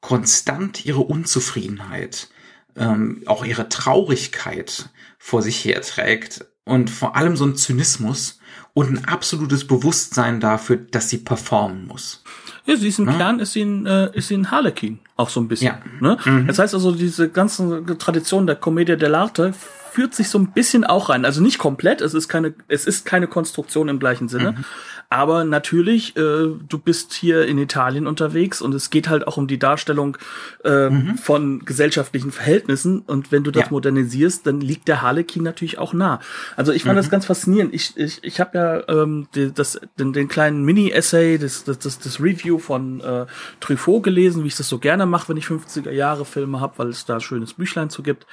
konstant 0.00 0.84
ihre 0.84 1.02
Unzufriedenheit, 1.02 2.28
ähm, 2.74 3.22
auch 3.26 3.44
ihre 3.44 3.68
Traurigkeit 3.68 4.90
vor 5.18 5.42
sich 5.42 5.64
herträgt 5.64 6.46
und 6.64 6.90
vor 6.90 7.14
allem 7.14 7.36
so 7.36 7.44
ein 7.44 7.54
Zynismus 7.54 8.39
und 8.74 8.90
ein 8.90 9.04
absolutes 9.06 9.66
Bewusstsein 9.66 10.40
dafür, 10.40 10.76
dass 10.76 11.08
sie 11.08 11.18
performen 11.18 11.86
muss. 11.86 12.22
Ja, 12.66 12.76
sie 12.76 12.88
ist 12.88 12.98
im 12.98 13.06
ja. 13.06 13.14
Kern, 13.14 13.40
ist 13.40 13.52
sie 13.52 13.62
ein, 13.62 13.86
äh, 13.86 14.10
ist 14.12 14.28
sie 14.28 14.36
ein 14.36 14.50
Harlequin, 14.50 14.98
auch 15.16 15.28
so 15.28 15.40
ein 15.40 15.48
bisschen. 15.48 15.68
Ja. 15.68 15.78
Ne? 16.00 16.18
Mhm. 16.24 16.46
Das 16.46 16.58
heißt 16.58 16.74
also, 16.74 16.92
diese 16.92 17.28
ganze 17.28 17.84
Tradition 17.98 18.46
der 18.46 18.56
Commedia 18.56 18.96
dell'arte 18.96 19.54
führt 19.90 20.14
sich 20.14 20.28
so 20.28 20.38
ein 20.38 20.52
bisschen 20.52 20.84
auch 20.84 21.08
rein. 21.08 21.24
Also 21.24 21.42
nicht 21.42 21.58
komplett, 21.58 22.00
es 22.00 22.14
ist 22.14 22.28
keine, 22.28 22.54
es 22.68 22.86
ist 22.86 23.04
keine 23.04 23.26
Konstruktion 23.26 23.88
im 23.88 23.98
gleichen 23.98 24.28
Sinne, 24.28 24.52
mhm. 24.52 24.64
Aber 25.12 25.42
natürlich, 25.42 26.16
äh, 26.16 26.20
du 26.20 26.78
bist 26.78 27.12
hier 27.14 27.44
in 27.44 27.58
Italien 27.58 28.06
unterwegs 28.06 28.62
und 28.62 28.72
es 28.76 28.90
geht 28.90 29.08
halt 29.08 29.26
auch 29.26 29.36
um 29.36 29.48
die 29.48 29.58
Darstellung 29.58 30.16
äh, 30.62 30.88
mhm. 30.88 31.18
von 31.18 31.64
gesellschaftlichen 31.64 32.30
Verhältnissen. 32.30 33.00
Und 33.00 33.32
wenn 33.32 33.42
du 33.42 33.50
das 33.50 33.64
ja. 33.64 33.70
modernisierst, 33.70 34.46
dann 34.46 34.60
liegt 34.60 34.86
der 34.86 35.02
Harlekin 35.02 35.42
natürlich 35.42 35.78
auch 35.78 35.94
nah. 35.94 36.20
Also 36.54 36.70
ich 36.70 36.84
fand 36.84 36.94
mhm. 36.94 36.98
das 36.98 37.10
ganz 37.10 37.26
faszinierend. 37.26 37.74
Ich, 37.74 37.96
ich, 37.96 38.22
ich 38.22 38.38
habe 38.38 38.56
ja 38.56 38.88
ähm, 39.02 39.26
die, 39.34 39.52
das, 39.52 39.80
den, 39.98 40.12
den 40.12 40.28
kleinen 40.28 40.62
Mini-Essay, 40.64 41.38
das, 41.38 41.64
das, 41.64 41.80
das, 41.80 41.98
das 41.98 42.20
Review 42.20 42.60
von 42.60 43.00
äh, 43.00 43.26
Truffaut 43.58 44.04
gelesen, 44.04 44.44
wie 44.44 44.48
ich 44.48 44.56
das 44.56 44.68
so 44.68 44.78
gerne 44.78 45.06
mache, 45.06 45.28
wenn 45.30 45.36
ich 45.36 45.46
50er 45.46 45.90
Jahre 45.90 46.24
Filme 46.24 46.60
habe, 46.60 46.74
weil 46.76 46.88
es 46.88 47.04
da 47.04 47.18
schönes 47.18 47.54
Büchlein 47.54 47.90
zu 47.90 48.04
gibt. 48.04 48.28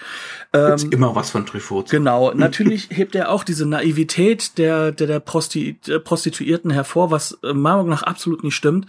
Ähm, 0.53 0.77
immer 0.91 1.15
was 1.15 1.31
von 1.31 1.43
Truffaut. 1.47 1.89
Genau, 1.89 2.31
natürlich 2.35 2.89
hebt 2.91 3.15
er 3.15 3.31
auch 3.31 3.43
diese 3.43 3.65
Naivität 3.65 4.57
der 4.57 4.91
der, 4.91 5.07
der 5.07 5.19
Prosti 5.19 5.79
Prostituierten 6.03 6.71
hervor, 6.71 7.11
was 7.11 7.39
äh, 7.43 7.53
meiner 7.53 7.77
Meinung 7.77 7.89
nach 7.89 8.03
absolut 8.03 8.43
nicht 8.43 8.55
stimmt. 8.55 8.87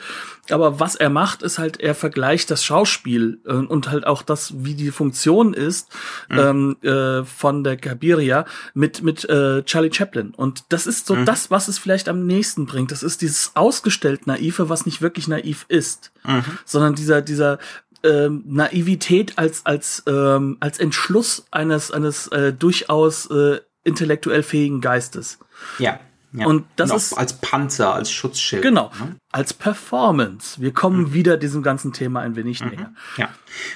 Aber 0.50 0.80
was 0.80 0.94
er 0.94 1.10
macht, 1.10 1.42
ist 1.42 1.58
halt, 1.58 1.80
er 1.80 1.94
vergleicht 1.94 2.50
das 2.50 2.64
Schauspiel 2.64 3.40
äh, 3.46 3.52
und 3.52 3.90
halt 3.90 4.06
auch 4.06 4.22
das, 4.22 4.64
wie 4.64 4.74
die 4.74 4.90
Funktion 4.90 5.54
ist 5.54 5.88
mhm. 6.28 6.38
ähm, 6.38 6.76
äh, 6.82 7.24
von 7.24 7.64
der 7.64 7.76
Gabiria 7.76 8.44
mit 8.74 9.02
mit 9.02 9.28
äh, 9.28 9.62
Charlie 9.64 9.92
Chaplin. 9.92 10.32
Und 10.34 10.64
das 10.70 10.86
ist 10.86 11.06
so 11.06 11.14
mhm. 11.14 11.24
das, 11.24 11.50
was 11.50 11.68
es 11.68 11.78
vielleicht 11.78 12.08
am 12.08 12.26
nächsten 12.26 12.66
bringt. 12.66 12.92
Das 12.92 13.02
ist 13.02 13.22
dieses 13.22 13.52
ausgestellt 13.54 14.26
naive, 14.26 14.68
was 14.68 14.86
nicht 14.86 15.02
wirklich 15.02 15.28
naiv 15.28 15.66
ist, 15.68 16.12
mhm. 16.24 16.44
sondern 16.64 16.94
dieser 16.94 17.22
dieser 17.22 17.58
ähm, 18.04 18.44
Naivität 18.46 19.38
als 19.38 19.66
als 19.66 20.02
ähm, 20.06 20.56
als 20.60 20.78
Entschluss 20.78 21.46
eines 21.50 21.90
eines 21.90 22.28
äh, 22.28 22.52
durchaus 22.52 23.26
äh, 23.30 23.60
intellektuell 23.84 24.42
fähigen 24.42 24.80
Geistes. 24.80 25.38
Ja. 25.78 26.00
Ja. 26.32 26.46
Und 26.46 26.66
das 26.76 26.90
und 26.90 26.96
ist 26.98 27.12
als 27.14 27.32
Panzer, 27.40 27.94
als 27.94 28.12
Schutzschild. 28.12 28.62
Genau, 28.62 28.90
ne? 29.00 29.16
als 29.32 29.54
Performance. 29.54 30.60
Wir 30.60 30.72
kommen 30.72 31.04
mhm. 31.04 31.12
wieder 31.14 31.38
diesem 31.38 31.62
ganzen 31.62 31.94
Thema 31.94 32.20
ein 32.20 32.36
wenig 32.36 32.62
mhm. 32.62 32.70
näher. 32.70 32.92
Ja. 33.16 33.30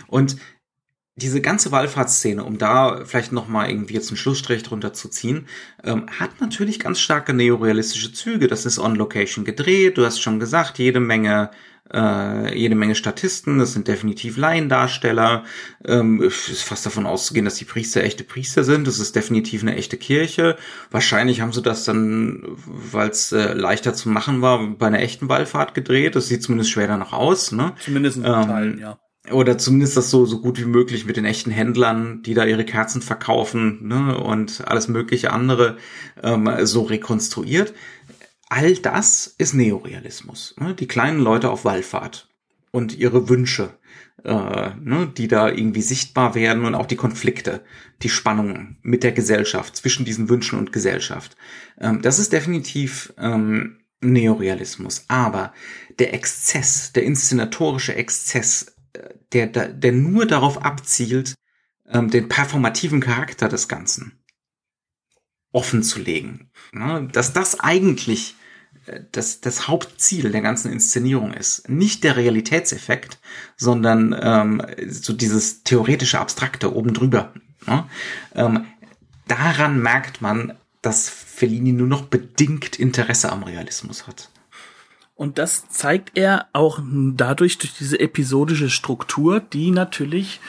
Und 0.06 0.37
diese 1.16 1.40
ganze 1.40 1.72
Wallfahrtsszene, 1.72 2.42
um 2.42 2.58
da 2.58 3.04
vielleicht 3.04 3.32
noch 3.32 3.46
mal 3.46 3.68
irgendwie 3.68 3.94
jetzt 3.94 4.08
einen 4.08 4.16
Schlussstrich 4.16 4.62
drunter 4.62 4.92
zu 4.92 5.08
ziehen, 5.08 5.46
ähm, 5.85 6.06
hat 6.18 6.40
natürlich 6.40 6.78
ganz 6.80 7.00
starke 7.00 7.35
neorealistische 7.35 8.12
Züge. 8.12 8.48
Das 8.48 8.64
ist 8.64 8.78
on 8.78 8.94
Location 8.96 9.44
gedreht. 9.44 9.98
Du 9.98 10.04
hast 10.04 10.20
schon 10.20 10.40
gesagt, 10.40 10.78
jede 10.78 11.00
Menge 11.00 11.50
äh, 11.92 12.59
jede 12.59 12.74
Menge 12.74 12.94
Statisten, 12.94 13.59
das 13.59 13.72
sind 13.72 13.88
definitiv 13.88 14.37
Laiendarsteller. 14.37 15.44
Ähm, 15.85 16.22
ist 16.22 16.62
fast 16.62 16.87
davon 16.87 17.07
auszugehen, 17.07 17.44
dass 17.44 17.57
die 17.57 17.64
Priester 17.64 18.02
echte 18.02 18.24
Priester 18.24 18.64
sind. 18.64 18.87
Das 18.87 18.98
ist 18.98 19.14
definitiv 19.14 19.62
eine 19.62 19.76
echte 19.76 19.96
Kirche. 19.96 20.57
Wahrscheinlich 20.90 21.40
haben 21.40 21.52
sie 21.52 21.62
das 21.62 21.85
dann, 21.85 22.42
weil 22.66 23.11
es 23.11 23.33
äh, 23.33 23.52
leichter 23.52 23.94
zu 23.94 24.09
machen 24.09 24.42
war, 24.42 24.66
bei 24.66 24.87
einer 24.87 25.00
echten 25.00 25.28
Wallfahrt 25.28 25.74
gedreht. 25.74 26.16
Das 26.16 26.28
sieht 26.28 26.42
zumindest 26.42 26.70
schwer 26.70 26.88
danach 26.88 27.12
aus. 27.12 27.52
Ne? 27.52 27.72
Zumindest 27.81 28.18
in 28.18 28.24
ähm, 28.24 28.33
Teilen, 28.33 28.78
ja 28.78 28.98
oder 29.31 29.57
zumindest 29.57 29.96
das 29.96 30.11
so 30.11 30.26
so 30.26 30.40
gut 30.40 30.59
wie 30.59 30.64
möglich 30.64 31.07
mit 31.07 31.16
den 31.16 31.24
echten 31.24 31.52
Händlern, 31.52 32.22
die 32.22 32.35
da 32.35 32.44
ihre 32.44 32.64
Kerzen 32.64 33.02
verkaufen 33.02 33.87
ne, 33.87 34.18
und 34.18 34.66
alles 34.66 34.88
mögliche 34.88 35.33
andere 35.33 35.76
ähm, 36.22 36.50
so 36.64 36.83
rekonstruiert 36.83 37.72
all 38.52 38.74
das 38.74 39.34
ist 39.38 39.54
Neorealismus. 39.54 40.54
Ne? 40.60 40.74
Die 40.74 40.86
kleinen 40.86 41.20
Leute 41.20 41.50
auf 41.50 41.64
Wallfahrt 41.64 42.28
und 42.70 42.94
ihre 42.94 43.30
Wünsche, 43.30 43.78
äh, 44.24 44.74
ne? 44.78 45.10
die 45.16 45.26
da 45.26 45.48
irgendwie 45.48 45.80
sichtbar 45.80 46.34
werden 46.34 46.66
und 46.66 46.74
auch 46.74 46.84
die 46.84 46.96
Konflikte, 46.96 47.64
die 48.02 48.10
Spannungen 48.10 48.76
mit 48.82 49.04
der 49.04 49.12
Gesellschaft, 49.12 49.74
zwischen 49.76 50.04
diesen 50.04 50.28
Wünschen 50.28 50.58
und 50.58 50.70
Gesellschaft. 50.70 51.34
Ähm, 51.80 52.02
das 52.02 52.18
ist 52.18 52.34
definitiv 52.34 53.14
ähm, 53.16 53.78
Neorealismus. 54.02 55.06
Aber 55.08 55.54
der 55.98 56.12
Exzess, 56.12 56.92
der 56.92 57.04
inszenatorische 57.04 57.94
Exzess, 57.94 58.74
äh, 58.92 59.14
der, 59.32 59.46
der 59.46 59.92
nur 59.92 60.26
darauf 60.26 60.62
abzielt, 60.62 61.34
ähm, 61.88 62.10
den 62.10 62.28
performativen 62.28 63.00
Charakter 63.00 63.48
des 63.48 63.66
Ganzen 63.66 64.22
offen 65.52 65.82
zu 65.82 66.00
legen. 66.00 66.50
Ne? 66.72 67.08
Dass 67.12 67.32
das 67.32 67.58
eigentlich 67.58 68.36
das, 69.12 69.40
das 69.40 69.68
Hauptziel 69.68 70.31
der 70.31 70.40
ganzen 70.40 70.73
Inszenierung 70.73 71.33
ist. 71.33 71.68
Nicht 71.68 72.05
der 72.05 72.16
Realitätseffekt, 72.16 73.18
sondern 73.57 74.14
ähm, 74.21 74.62
so 74.88 75.12
dieses 75.12 75.62
theoretische 75.62 76.18
Abstrakte 76.18 76.75
oben 76.75 76.95
drüber. 76.95 77.33
Ne? 77.66 77.85
Ähm, 78.35 78.66
daran 79.29 79.81
merkt 79.81 80.21
man, 80.21 80.55
dass 80.81 81.09
Fellini 81.09 81.73
nur 81.73 81.87
noch 81.87 82.03
bedingt 82.03 82.79
Interesse 82.79 83.31
am 83.31 83.45
Realismus 83.45 84.07
hat. 84.07 84.29
Und 85.14 85.38
das 85.38 85.68
zeigt 85.68 86.18
er 86.18 86.47
auch 86.53 86.81
dadurch 86.83 87.59
durch 87.59 87.75
diese 87.75 88.01
episodische 88.01 88.71
Struktur, 88.71 89.38
die 89.38 89.71
natürlich 89.71 90.40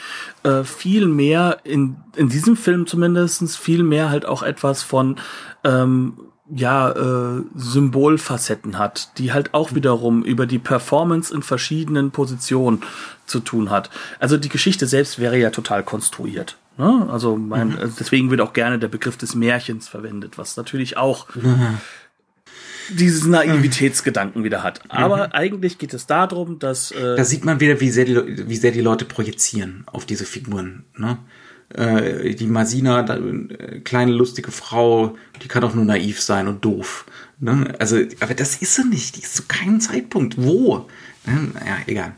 äh, 0.43 0.63
viel 0.63 1.08
mehr 1.08 1.60
in, 1.63 1.98
in 2.15 2.30
diesem 2.30 2.56
Film 2.56 2.88
zumindestens 2.88 3.56
viel 3.56 3.84
mehr 3.84 4.10
halt 4.10 4.26
auch 4.26 4.41
etwas 4.41 4.82
von 4.82 5.17
ähm, 5.63 6.17
ja, 6.49 6.91
äh, 6.91 7.43
Symbolfacetten 7.56 8.77
hat, 8.77 9.17
die 9.17 9.32
halt 9.32 9.53
auch 9.53 9.73
wiederum 9.75 10.23
über 10.23 10.45
die 10.45 10.60
Performance 10.60 11.34
in 11.34 11.41
verschiedenen 11.41 12.12
Positionen 12.12 12.82
zu 13.25 13.39
tun 13.39 13.69
hat. 13.69 13.89
Also 14.19 14.38
die 14.38 14.49
Geschichte 14.49 14.86
selbst 14.86 15.19
wäre 15.19 15.38
ja 15.38 15.51
total 15.51 15.84
konstruiert. 15.84 16.58
Ne? 16.77 17.08
Also 17.10 17.38
mein, 17.38 17.69
mhm. 17.69 17.77
also 17.77 17.95
deswegen 17.97 18.29
wird 18.29 18.41
auch 18.41 18.53
gerne 18.53 18.77
der 18.77 18.89
Begriff 18.89 19.15
des 19.17 19.36
Märchens 19.36 19.88
verwendet, 19.88 20.38
was 20.38 20.58
natürlich 20.58 20.97
auch 20.97 21.34
mhm. 21.36 21.77
dieses 22.89 23.25
Naivitätsgedanken 23.25 24.43
wieder 24.43 24.63
hat. 24.63 24.82
Aber 24.89 25.27
mhm. 25.27 25.32
eigentlich 25.32 25.77
geht 25.77 25.93
es 25.93 26.08
darum, 26.08 26.60
dass 26.60 26.91
äh, 26.91 27.15
da 27.15 27.23
sieht 27.23 27.45
man 27.45 27.62
wieder, 27.62 27.79
wie 27.79 27.89
sehr 27.89 28.06
die, 28.06 28.49
wie 28.49 28.58
sehr 28.58 28.71
die 28.71 28.82
Leute 28.82 29.06
projizieren 29.06 29.84
auf 29.86 30.06
diese 30.06 30.25
Figuren. 30.25 30.84
Ne? 30.97 31.19
Äh, 31.73 32.36
die 32.36 32.47
Masina, 32.47 33.03
da, 33.03 33.15
äh, 33.15 33.79
kleine 33.79 34.12
lustige 34.12 34.51
Frau, 34.51 35.17
die 35.41 35.47
kann 35.47 35.63
auch 35.63 35.73
nur 35.73 35.86
naiv 35.86 36.21
sein 36.21 36.47
und 36.47 36.63
doof. 36.63 37.05
Ne? 37.39 37.73
Also, 37.79 37.97
aber 38.19 38.33
das 38.33 38.57
ist 38.57 38.75
sie 38.75 38.86
nicht. 38.86 39.17
Die 39.17 39.21
ist 39.21 39.36
zu 39.36 39.43
keinem 39.47 39.81
Zeitpunkt. 39.81 40.36
Wo? 40.38 40.88
Ne? 41.25 41.51
Ja, 41.65 41.77
egal. 41.88 42.15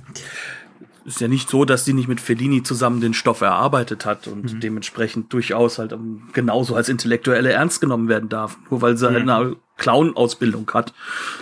Ist 1.05 1.21
ja 1.21 1.27
nicht 1.27 1.49
so, 1.49 1.65
dass 1.65 1.85
sie 1.85 1.93
nicht 1.93 2.07
mit 2.07 2.19
Fellini 2.19 2.63
zusammen 2.63 2.99
den 2.99 3.13
Stoff 3.13 3.41
erarbeitet 3.41 4.05
hat 4.05 4.27
und 4.27 4.53
mhm. 4.53 4.59
dementsprechend 4.59 5.31
durchaus 5.31 5.77
halt 5.77 5.93
um, 5.93 6.29
genauso 6.33 6.75
als 6.75 6.89
Intellektuelle 6.89 7.51
ernst 7.51 7.79
genommen 7.79 8.07
werden 8.09 8.29
darf. 8.29 8.57
Nur 8.69 8.81
weil 8.81 8.97
sie 8.97 9.09
mhm. 9.09 9.29
eine 9.29 9.55
Clown-Ausbildung 9.77 10.69
hat. 10.73 10.93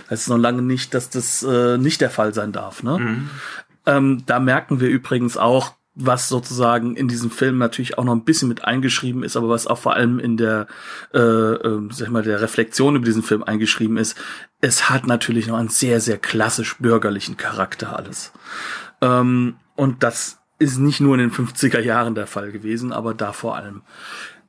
Heißt 0.09 0.29
noch 0.29 0.37
lange 0.37 0.61
nicht, 0.61 0.93
dass 0.93 1.09
das 1.09 1.43
äh, 1.43 1.77
nicht 1.77 2.01
der 2.01 2.09
Fall 2.09 2.33
sein 2.33 2.51
darf. 2.51 2.83
Ne? 2.83 2.99
Mhm. 2.99 3.29
Ähm, 3.85 4.23
da 4.25 4.39
merken 4.39 4.79
wir 4.79 4.89
übrigens 4.89 5.37
auch, 5.37 5.73
was 5.95 6.27
sozusagen 6.27 6.95
in 6.95 7.07
diesem 7.07 7.29
Film 7.29 7.57
natürlich 7.57 7.97
auch 7.97 8.03
noch 8.03 8.15
ein 8.15 8.23
bisschen 8.23 8.49
mit 8.49 8.65
eingeschrieben 8.65 9.23
ist, 9.23 9.37
aber 9.37 9.49
was 9.49 9.67
auch 9.67 9.77
vor 9.77 9.93
allem 9.93 10.19
in 10.19 10.37
der, 10.37 10.67
äh, 11.13 11.19
äh, 11.19 11.87
sag 11.91 12.07
ich 12.07 12.11
mal, 12.11 12.23
der 12.23 12.41
Reflexion 12.41 12.95
über 12.95 13.05
diesen 13.05 13.23
Film 13.23 13.43
eingeschrieben 13.43 13.97
ist, 13.97 14.17
es 14.59 14.89
hat 14.89 15.05
natürlich 15.05 15.47
noch 15.47 15.57
einen 15.57 15.69
sehr, 15.69 16.01
sehr 16.01 16.17
klassisch 16.17 16.77
bürgerlichen 16.77 17.37
Charakter 17.37 17.95
alles. 17.95 18.31
Ähm, 19.01 19.55
und 19.75 20.01
das 20.03 20.39
ist 20.59 20.77
nicht 20.77 20.99
nur 20.99 21.15
in 21.15 21.19
den 21.19 21.31
50er 21.31 21.79
Jahren 21.79 22.15
der 22.15 22.27
Fall 22.27 22.51
gewesen, 22.51 22.91
aber 22.91 23.13
da 23.13 23.33
vor 23.33 23.55
allem. 23.55 23.81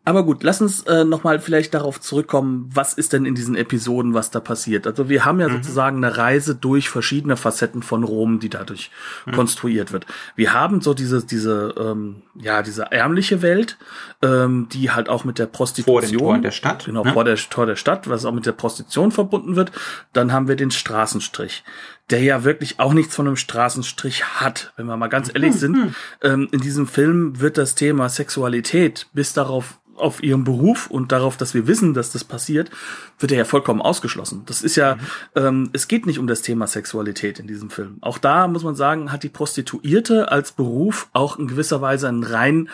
Aber 0.07 0.23
gut, 0.25 0.43
lass 0.43 0.61
uns 0.61 0.83
äh, 0.83 1.05
nochmal 1.05 1.41
vielleicht 1.41 1.73
darauf 1.73 1.99
zurückkommen, 1.99 2.69
was 2.73 2.93
ist 2.93 3.15
denn 3.15 3.25
in 3.25 3.35
diesen 3.35 3.57
Episoden, 3.57 4.13
was 4.13 4.31
da 4.31 4.39
passiert. 4.39 4.87
Also 4.87 5.09
wir 5.09 5.25
haben 5.25 5.41
ja 5.41 5.49
mhm. 5.49 5.55
sozusagen 5.55 6.05
eine 6.05 6.19
Reise 6.19 6.55
durch 6.55 6.91
verschiedene 6.91 7.39
Facetten 7.39 7.83
von 7.83 8.05
Rom, 8.05 8.39
die 8.39 8.51
dadurch 8.51 8.91
mhm. 9.25 9.33
konstruiert 9.33 9.93
wird. 9.93 10.05
Wir 10.37 10.53
haben 10.53 10.83
so 10.83 10.93
diese, 10.93 11.25
diese, 11.25 11.75
ähm, 11.79 12.17
ja, 12.35 12.63
diese 12.63 12.93
ärmliche 12.93 13.41
Welt, 13.41 13.79
ähm, 14.21 14.69
die 14.71 14.91
halt 14.91 15.09
auch 15.09 15.25
mit 15.25 15.39
der 15.39 15.47
Prostitution. 15.47 16.03
Vor 16.03 16.11
dem 16.11 16.19
Tor 16.19 16.39
der 16.39 16.51
Stadt. 16.51 16.85
Genau, 16.85 17.05
ne? 17.05 17.13
vor 17.15 17.25
der 17.25 17.37
Tor 17.37 17.65
der 17.65 17.77
Stadt, 17.77 18.07
was 18.07 18.27
auch 18.27 18.33
mit 18.33 18.45
der 18.45 18.53
Prostitution 18.53 19.11
verbunden 19.11 19.57
wird. 19.57 19.73
Dann 20.13 20.33
haben 20.33 20.49
wir 20.49 20.57
den 20.57 20.71
Straßenstrich 20.71 21.65
der 22.11 22.23
ja 22.23 22.45
wirklich 22.45 22.81
auch 22.81 22.93
nichts 22.93 23.15
von 23.15 23.27
einem 23.27 23.37
Straßenstrich 23.37 24.25
hat, 24.25 24.73
wenn 24.77 24.87
wir 24.87 24.97
mal 24.97 25.09
ganz 25.09 25.31
ehrlich 25.33 25.53
mhm. 25.53 25.59
sind. 25.59 25.77
Mhm. 25.77 25.95
Ähm, 26.23 26.49
in 26.53 26.61
diesem 26.61 26.87
Film 26.87 27.41
wird 27.41 27.57
das 27.57 27.75
Thema 27.75 28.09
Sexualität 28.09 29.07
bis 29.13 29.33
darauf 29.33 29.79
auf 29.97 30.23
ihrem 30.23 30.45
Beruf 30.45 30.89
und 30.89 31.13
darauf, 31.13 31.37
dass 31.37 31.55
wir 31.55 31.67
wissen, 31.67 31.95
dass 31.95 32.11
das 32.11 32.25
passiert, 32.25 32.71
wird 33.19 33.33
er 33.33 33.39
ja 33.39 33.45
vollkommen 33.45 33.81
ausgeschlossen. 33.81 34.43
Das 34.47 34.63
ist 34.63 34.77
ja, 34.77 34.97
mhm. 34.97 35.01
ähm, 35.37 35.71
es 35.73 35.89
geht 35.89 36.07
nicht 36.07 36.19
um 36.19 36.27
das 36.27 36.43
Thema 36.43 36.67
Sexualität 36.67 37.39
in 37.39 37.47
diesem 37.47 37.71
Film. 37.71 37.99
Auch 38.01 38.19
da 38.19 38.49
muss 38.49 38.65
man 38.65 38.75
sagen, 38.75 39.13
hat 39.13 39.23
die 39.23 39.29
Prostituierte 39.29 40.31
als 40.31 40.53
Beruf 40.53 41.09
auch 41.13 41.39
in 41.39 41.47
gewisser 41.47 41.81
Weise 41.81 42.09
einen 42.09 42.25
rein, 42.25 42.69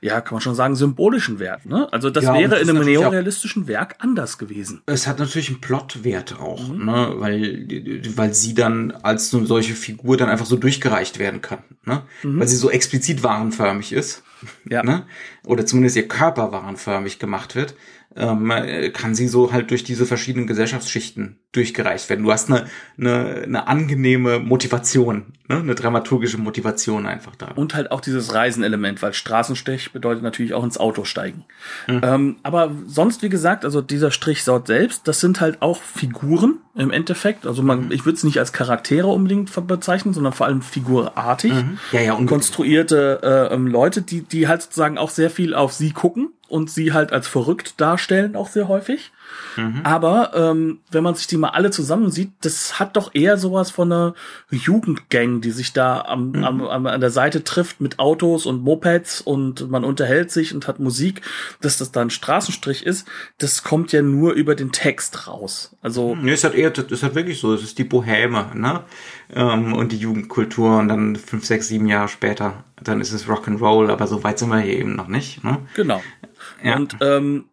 ja, 0.00 0.20
kann 0.20 0.34
man 0.34 0.40
schon 0.40 0.54
sagen, 0.54 0.76
symbolischen 0.76 1.38
Wert. 1.38 1.66
Ne? 1.66 1.88
Also 1.92 2.10
das 2.10 2.24
ja, 2.24 2.34
wäre 2.34 2.58
in 2.60 2.70
einem 2.70 2.84
neorealistischen 2.84 3.66
Werk 3.66 3.96
anders 3.98 4.38
gewesen. 4.38 4.82
Es 4.86 5.06
hat 5.06 5.18
natürlich 5.18 5.48
einen 5.48 5.60
Plotwert 5.60 6.38
auch, 6.40 6.68
mhm. 6.68 6.86
ne? 6.86 7.14
weil, 7.16 8.02
weil 8.16 8.34
sie 8.34 8.54
dann 8.54 8.69
als 9.02 9.34
eine 9.34 9.46
solche 9.46 9.74
Figur 9.74 10.16
dann 10.16 10.28
einfach 10.28 10.46
so 10.46 10.56
durchgereicht 10.56 11.18
werden 11.18 11.40
kann. 11.40 11.60
Ne? 11.84 12.02
Mhm. 12.22 12.40
Weil 12.40 12.48
sie 12.48 12.56
so 12.56 12.70
explizit 12.70 13.22
warenförmig 13.22 13.92
ist. 13.92 14.22
Ja. 14.68 14.82
Ne? 14.82 15.06
Oder 15.44 15.66
zumindest 15.66 15.96
ihr 15.96 16.08
Körper 16.08 16.52
warenförmig 16.52 17.18
gemacht 17.18 17.54
wird 17.54 17.74
ähm, 18.16 18.52
kann 18.92 19.14
sie 19.14 19.28
so 19.28 19.52
halt 19.52 19.70
durch 19.70 19.84
diese 19.84 20.04
verschiedenen 20.04 20.46
Gesellschaftsschichten 20.46 21.38
durchgereicht 21.52 22.08
werden. 22.10 22.24
Du 22.24 22.32
hast 22.32 22.50
eine, 22.50 22.66
eine, 22.98 23.42
eine 23.42 23.68
angenehme 23.68 24.40
Motivation, 24.40 25.32
ne? 25.48 25.58
eine 25.58 25.74
dramaturgische 25.76 26.38
Motivation 26.38 27.06
einfach 27.06 27.36
da. 27.36 27.52
Und 27.54 27.74
halt 27.74 27.92
auch 27.92 28.00
dieses 28.00 28.34
Reisenelement, 28.34 29.00
weil 29.02 29.12
Straßenstech 29.12 29.92
bedeutet 29.92 30.24
natürlich 30.24 30.54
auch 30.54 30.64
ins 30.64 30.78
Auto 30.78 31.04
steigen. 31.04 31.44
Mhm. 31.86 32.00
Ähm, 32.02 32.36
aber 32.42 32.72
sonst, 32.86 33.22
wie 33.22 33.28
gesagt, 33.28 33.64
also 33.64 33.80
dieser 33.80 34.10
Strichsaut 34.10 34.66
selbst, 34.66 35.06
das 35.06 35.20
sind 35.20 35.40
halt 35.40 35.62
auch 35.62 35.80
Figuren 35.80 36.58
im 36.80 36.90
Endeffekt. 36.90 37.46
Also 37.46 37.62
man, 37.62 37.86
mhm. 37.86 37.92
ich 37.92 38.04
würde 38.04 38.16
es 38.16 38.24
nicht 38.24 38.38
als 38.38 38.52
Charaktere 38.52 39.08
unbedingt 39.08 39.50
bezeichnen, 39.66 40.14
sondern 40.14 40.32
vor 40.32 40.46
allem 40.46 40.62
figurartig. 40.62 41.52
Mhm. 41.52 41.78
Ja, 41.92 42.00
ja, 42.00 42.12
und 42.14 42.26
konstruierte 42.26 43.20
äh, 43.22 43.54
ähm, 43.54 43.66
Leute, 43.66 44.02
die, 44.02 44.22
die 44.22 44.48
halt 44.48 44.62
sozusagen 44.62 44.98
auch 44.98 45.10
sehr 45.10 45.30
viel 45.30 45.54
auf 45.54 45.72
sie 45.72 45.92
gucken 45.92 46.30
und 46.48 46.70
sie 46.70 46.92
halt 46.92 47.12
als 47.12 47.28
verrückt 47.28 47.80
darstellen, 47.80 48.36
auch 48.36 48.48
sehr 48.48 48.68
häufig. 48.68 49.12
Mhm. 49.56 49.80
Aber 49.84 50.32
ähm, 50.34 50.80
wenn 50.90 51.02
man 51.02 51.14
sich 51.14 51.26
die 51.26 51.36
mal 51.36 51.50
alle 51.50 51.70
zusammen 51.70 52.10
sieht, 52.10 52.32
das 52.42 52.78
hat 52.78 52.96
doch 52.96 53.14
eher 53.14 53.36
sowas 53.36 53.70
von 53.70 53.92
einer 53.92 54.14
Jugendgang, 54.50 55.40
die 55.40 55.50
sich 55.50 55.72
da 55.72 56.02
am, 56.02 56.30
mhm. 56.30 56.44
am, 56.44 56.62
am, 56.62 56.86
an 56.86 57.00
der 57.00 57.10
Seite 57.10 57.44
trifft 57.44 57.80
mit 57.80 57.98
Autos 57.98 58.46
und 58.46 58.62
Mopeds 58.62 59.20
und 59.20 59.70
man 59.70 59.84
unterhält 59.84 60.30
sich 60.30 60.54
und 60.54 60.68
hat 60.68 60.80
Musik, 60.80 61.22
dass 61.60 61.78
das 61.78 61.92
da 61.92 62.00
ein 62.00 62.10
Straßenstrich 62.10 62.86
ist. 62.86 63.06
Das 63.38 63.62
kommt 63.62 63.92
ja 63.92 64.02
nur 64.02 64.32
über 64.32 64.54
den 64.54 64.72
Text 64.72 65.26
raus. 65.26 65.76
Also 65.82 66.16
nee, 66.16 66.32
es 66.32 66.44
hat 66.44 66.54
eher, 66.54 66.70
das 66.70 66.86
ist 66.86 67.02
halt 67.02 67.14
wirklich 67.14 67.40
so. 67.40 67.54
Es 67.54 67.62
ist 67.62 67.78
die 67.78 67.84
Bohème, 67.84 68.54
ne? 68.54 68.80
Ähm, 69.32 69.72
und 69.72 69.92
die 69.92 69.98
Jugendkultur 69.98 70.78
und 70.78 70.88
dann 70.88 71.16
fünf, 71.16 71.44
sechs, 71.44 71.68
sieben 71.68 71.86
Jahre 71.86 72.08
später, 72.08 72.64
dann 72.82 73.00
ist 73.00 73.12
es 73.12 73.26
Rock'n'Roll. 73.26 73.90
Aber 73.90 74.06
so 74.06 74.22
weit 74.24 74.38
sind 74.38 74.48
wir 74.48 74.58
hier 74.58 74.78
eben 74.78 74.96
noch 74.96 75.08
nicht. 75.08 75.44
Ne? 75.44 75.58
Genau. 75.74 76.02
Ja. 76.62 76.76
Und 76.76 76.96
ähm, 77.00 77.46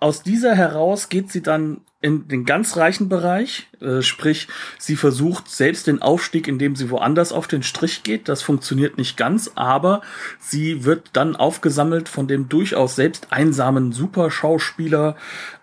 aus 0.00 0.22
dieser 0.22 0.54
heraus 0.54 1.08
geht 1.08 1.30
sie 1.30 1.42
dann 1.42 1.82
in 2.02 2.26
den 2.26 2.44
ganz 2.44 2.76
reichen 2.76 3.08
Bereich, 3.08 3.68
äh, 3.80 4.02
sprich, 4.02 4.48
sie 4.76 4.96
versucht 4.96 5.48
selbst 5.48 5.86
den 5.86 6.02
Aufstieg, 6.02 6.48
indem 6.48 6.74
sie 6.74 6.90
woanders 6.90 7.32
auf 7.32 7.46
den 7.46 7.62
Strich 7.62 8.02
geht. 8.02 8.28
Das 8.28 8.42
funktioniert 8.42 8.98
nicht 8.98 9.16
ganz, 9.16 9.52
aber 9.54 10.02
sie 10.40 10.84
wird 10.84 11.10
dann 11.12 11.36
aufgesammelt 11.36 12.08
von 12.08 12.26
dem 12.26 12.48
durchaus 12.48 12.96
selbst 12.96 13.28
einsamen 13.30 13.92
Superschauspieler 13.92 15.16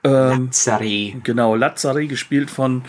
ähm, 0.06 0.46
Lazzari. 0.46 1.20
Genau, 1.24 1.56
Lazzari, 1.56 2.08
gespielt 2.08 2.50
von 2.50 2.84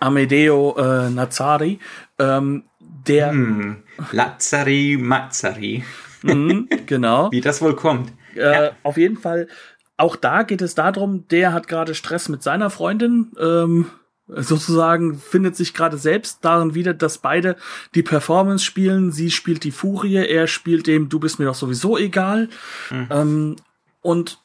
Amedeo 0.00 0.76
äh, 0.78 1.10
Nazari. 1.10 1.78
Ähm, 2.18 2.64
der 2.80 3.30
hm, 3.30 3.76
Lazzari 4.10 4.96
Mazzari. 4.98 5.84
Mhm, 6.22 6.68
genau. 6.86 7.30
Wie 7.30 7.42
das 7.42 7.60
wohl 7.60 7.76
kommt. 7.76 8.10
Äh, 8.36 8.52
ja. 8.52 8.70
Auf 8.82 8.96
jeden 8.96 9.16
Fall, 9.16 9.48
auch 9.96 10.16
da 10.16 10.42
geht 10.42 10.62
es 10.62 10.74
darum, 10.74 11.26
der 11.28 11.52
hat 11.52 11.68
gerade 11.68 11.94
Stress 11.94 12.28
mit 12.28 12.42
seiner 12.42 12.70
Freundin. 12.70 13.32
Ähm, 13.38 13.86
sozusagen 14.28 15.18
findet 15.18 15.56
sich 15.56 15.72
gerade 15.72 15.98
selbst 15.98 16.44
darin 16.44 16.74
wieder, 16.74 16.94
dass 16.94 17.18
beide 17.18 17.56
die 17.94 18.02
Performance 18.02 18.64
spielen. 18.64 19.12
Sie 19.12 19.30
spielt 19.30 19.62
die 19.64 19.70
Furie, 19.70 20.16
er 20.16 20.46
spielt 20.48 20.86
dem 20.86 21.08
Du 21.08 21.20
bist 21.20 21.38
mir 21.38 21.44
doch 21.46 21.54
sowieso 21.54 21.96
egal. 21.96 22.48
Mhm. 22.90 23.08
Ähm, 23.10 23.56
und 24.00 24.40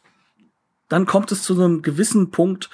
dann 0.88 1.06
kommt 1.06 1.32
es 1.32 1.44
zu 1.44 1.54
einem 1.54 1.82
gewissen 1.82 2.32
Punkt, 2.32 2.70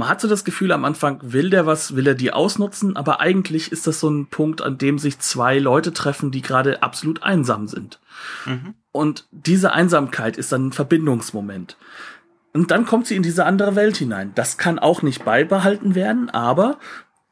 man 0.00 0.08
hat 0.08 0.20
so 0.20 0.28
das 0.28 0.44
Gefühl 0.44 0.72
am 0.72 0.84
Anfang, 0.84 1.20
will 1.22 1.50
der 1.50 1.66
was, 1.66 1.94
will 1.94 2.06
er 2.06 2.14
die 2.14 2.32
ausnutzen, 2.32 2.96
aber 2.96 3.20
eigentlich 3.20 3.70
ist 3.70 3.86
das 3.86 4.00
so 4.00 4.08
ein 4.08 4.26
Punkt, 4.26 4.62
an 4.62 4.78
dem 4.78 4.98
sich 4.98 5.18
zwei 5.18 5.58
Leute 5.58 5.92
treffen, 5.92 6.30
die 6.30 6.42
gerade 6.42 6.82
absolut 6.82 7.22
einsam 7.22 7.68
sind. 7.68 8.00
Mhm. 8.46 8.74
Und 8.92 9.26
diese 9.30 9.72
Einsamkeit 9.72 10.36
ist 10.36 10.52
dann 10.52 10.68
ein 10.68 10.72
Verbindungsmoment. 10.72 11.76
Und 12.52 12.70
dann 12.70 12.86
kommt 12.86 13.06
sie 13.06 13.14
in 13.14 13.22
diese 13.22 13.44
andere 13.44 13.76
Welt 13.76 13.98
hinein. 13.98 14.32
Das 14.34 14.56
kann 14.58 14.78
auch 14.78 15.02
nicht 15.02 15.24
beibehalten 15.24 15.94
werden, 15.94 16.30
aber 16.30 16.78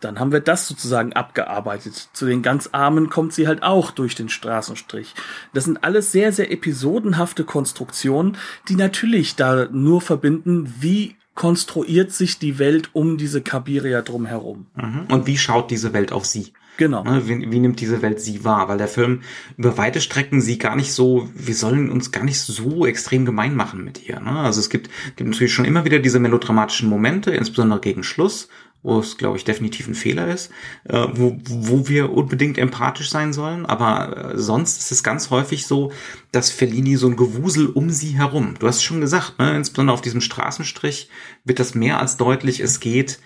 dann 0.01 0.21
haben 0.21 0.31
wir 0.31 0.41
das 0.41 0.69
sozusagen 0.69 1.15
abgearbeitet. 1.15 2.11
Zu 2.13 2.27
den 2.27 2.43
ganz 2.43 2.69
Armen 2.73 3.09
kommt 3.09 3.33
sie 3.33 3.49
halt 3.49 3.63
auch 3.63 3.91
durch 3.91 4.15
den 4.15 4.29
Straßenstrich. 4.29 5.15
Das 5.55 5.65
sind 5.65 5.83
alles 5.83 6.13
sehr, 6.13 6.33
sehr 6.33 6.53
episodenhafte 6.53 7.45
Konstruktionen, 7.45 8.37
die 8.69 8.77
natürlich 8.77 9.37
da 9.37 9.69
nur 9.73 10.01
verbinden, 10.01 10.73
wie 10.79 11.17
konstruiert 11.39 12.11
sich 12.11 12.41
die 12.41 12.59
Welt 12.59 12.91
um 12.95 13.17
diese 13.17 13.41
Kabiria 13.41 14.03
drumherum. 14.03 14.67
Mhm. 14.75 15.07
Und 15.09 15.29
wie 15.29 15.39
schaut 15.39 15.71
diese 15.71 15.93
Welt 15.93 16.11
auf 16.11 16.27
sie? 16.27 16.53
Genau. 16.79 17.05
Ne, 17.05 17.29
wie, 17.29 17.53
wie, 17.53 17.61
nimmt 17.61 17.79
diese 17.79 18.03
Welt 18.03 18.21
sie 18.21 18.45
wahr? 18.45 18.69
Weil 18.69 18.79
der 18.79 18.89
Film 18.89 19.21
über 19.57 19.79
weite 19.79 20.01
Strecken 20.01 20.41
sie 20.41 20.59
gar 20.59 20.75
nicht 20.75 20.93
so, 20.93 21.31
wir 21.35 21.55
sollen 21.55 21.93
uns 21.93 22.11
gar 22.11 22.25
nicht 22.25 22.41
so 22.41 22.87
extrem 22.87 23.25
gemein 23.25 23.55
machen 23.55 23.85
mit 23.85 24.09
ihr. 24.09 24.19
Ne? 24.19 24.31
Also 24.31 24.59
es 24.59 24.69
gibt, 24.69 24.91
gibt 25.15 25.31
natürlich 25.31 25.55
schon 25.55 25.65
immer 25.65 25.85
wieder 25.85 26.01
diese 26.01 26.19
melodramatischen 26.19 26.89
Momente, 26.89 27.31
insbesondere 27.31 27.81
gegen 27.81 28.03
Schluss, 28.03 28.49
wo 28.83 29.01
es, 29.01 29.17
glaube 29.17 29.37
ich, 29.37 29.45
definitiv 29.45 29.89
ein 29.89 29.95
Fehler 29.95 30.29
ist, 30.29 30.51
äh, 30.85 31.07
wo, 31.13 31.37
wo 31.45 31.89
wir 31.89 32.13
unbedingt 32.13 32.59
empathisch 32.59 33.11
sein 33.11 33.33
sollen. 33.33 33.67
Aber 33.67 34.35
äh, 34.35 34.39
sonst 34.39 34.79
ist 34.79 34.93
es 34.93 35.03
ganz 35.03 35.31
häufig 35.31 35.67
so, 35.67 35.93
dass 36.33 36.51
Fellini 36.51 36.97
so 36.97 37.09
ein 37.09 37.17
Gewusel 37.17 37.67
um 37.67 37.91
sie 37.91 38.17
herum. 38.17 38.55
Du 38.59 38.67
hast 38.67 38.83
schon 38.83 39.01
gesagt, 39.01 39.39
ne? 39.39 39.57
insbesondere 39.57 39.95
auf 39.95 40.01
diesem 40.01 40.21
Straßenstrich 40.21 41.09
wird 41.45 41.59
das 41.59 41.75
mehr 41.75 41.99
als 41.99 42.17
deutlich. 42.17 42.61
Es 42.61 42.81
geht 42.81 43.19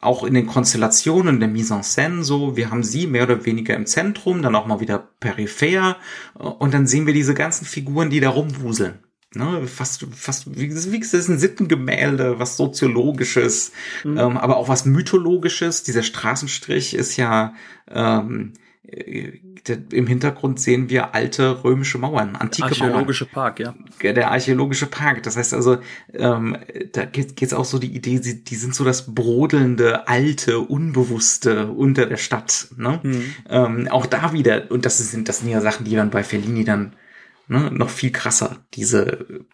auch 0.00 0.24
in 0.24 0.34
den 0.34 0.46
Konstellationen 0.46 1.40
der 1.40 1.48
Mise 1.48 1.74
en 1.74 1.82
scène 1.82 2.22
so, 2.22 2.56
wir 2.56 2.70
haben 2.70 2.82
sie 2.82 3.06
mehr 3.06 3.24
oder 3.24 3.44
weniger 3.44 3.74
im 3.74 3.86
Zentrum, 3.86 4.42
dann 4.42 4.54
auch 4.54 4.66
mal 4.66 4.80
wieder 4.80 4.98
peripher 5.20 5.96
und 6.34 6.72
dann 6.72 6.86
sehen 6.86 7.06
wir 7.06 7.14
diese 7.14 7.34
ganzen 7.34 7.66
Figuren, 7.66 8.10
die 8.10 8.20
da 8.20 8.30
rumwuseln. 8.30 9.00
Ne, 9.34 9.66
fast, 9.66 10.06
fast, 10.12 10.58
wie, 10.58 10.70
wie 10.70 11.00
gesagt, 11.00 11.14
ist 11.14 11.28
ein 11.28 11.38
Sittengemälde, 11.38 12.38
was 12.38 12.56
soziologisches, 12.56 13.72
mhm. 14.04 14.18
ähm, 14.18 14.36
aber 14.36 14.56
auch 14.56 14.68
was 14.68 14.84
mythologisches. 14.84 15.82
Dieser 15.82 16.02
Straßenstrich 16.02 16.94
ist 16.94 17.16
ja, 17.16 17.54
ähm, 17.90 18.52
äh, 18.86 19.32
im 19.92 20.06
Hintergrund 20.06 20.60
sehen 20.60 20.90
wir 20.90 21.14
alte 21.14 21.64
römische 21.64 21.96
Mauern, 21.96 22.36
antike 22.36 22.68
Archäologische 22.68 23.24
Mauern. 23.24 23.54
Park, 23.54 23.60
ja. 23.60 23.74
Der 24.02 24.30
archäologische 24.30 24.86
Park. 24.86 25.22
Das 25.22 25.36
heißt 25.36 25.54
also, 25.54 25.78
ähm, 26.12 26.56
da 26.92 27.06
geht 27.06 27.40
es 27.40 27.54
auch 27.54 27.64
so 27.64 27.78
die 27.78 27.94
Idee, 27.94 28.20
die, 28.20 28.44
die 28.44 28.56
sind 28.56 28.74
so 28.74 28.84
das 28.84 29.14
brodelnde, 29.14 30.06
alte, 30.06 30.60
unbewusste 30.60 31.68
unter 31.68 32.04
der 32.06 32.18
Stadt. 32.18 32.68
Ne? 32.76 33.00
Mhm. 33.02 33.34
Ähm, 33.48 33.88
auch 33.88 34.04
da 34.06 34.34
wieder, 34.34 34.70
und 34.70 34.84
das 34.84 34.98
sind, 34.98 35.28
das 35.30 35.38
sind 35.38 35.48
ja 35.48 35.62
Sachen, 35.62 35.86
die 35.86 35.96
dann 35.96 36.10
bei 36.10 36.22
Fellini 36.22 36.64
dann 36.64 36.94
ne, 37.48 37.70
noch 37.70 37.90
viel 37.90 38.10
krasser, 38.10 38.64
diese, 38.74 39.46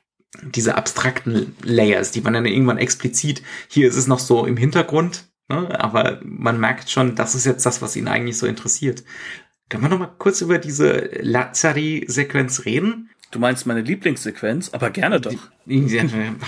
diese 0.42 0.76
abstrakten 0.76 1.54
Layers, 1.62 2.10
die 2.12 2.20
man 2.20 2.32
dann 2.32 2.46
irgendwann 2.46 2.78
explizit, 2.78 3.42
hier 3.68 3.88
ist 3.88 3.96
es 3.96 4.06
noch 4.06 4.20
so 4.20 4.46
im 4.46 4.56
Hintergrund, 4.56 5.30
ne, 5.48 5.78
aber 5.80 6.20
man 6.24 6.58
merkt 6.60 6.90
schon, 6.90 7.16
das 7.16 7.34
ist 7.34 7.46
jetzt 7.46 7.66
das, 7.66 7.82
was 7.82 7.96
ihn 7.96 8.08
eigentlich 8.08 8.38
so 8.38 8.46
interessiert. 8.46 9.04
Können 9.68 9.84
wir 9.84 9.90
noch 9.90 9.98
mal 9.98 10.14
kurz 10.18 10.40
über 10.40 10.58
diese 10.58 11.10
Lazari-Sequenz 11.20 12.64
reden? 12.64 13.09
Du 13.30 13.38
meinst 13.38 13.64
meine 13.64 13.82
Lieblingssequenz, 13.82 14.70
aber 14.72 14.90
gerne 14.90 15.20
doch. 15.20 15.32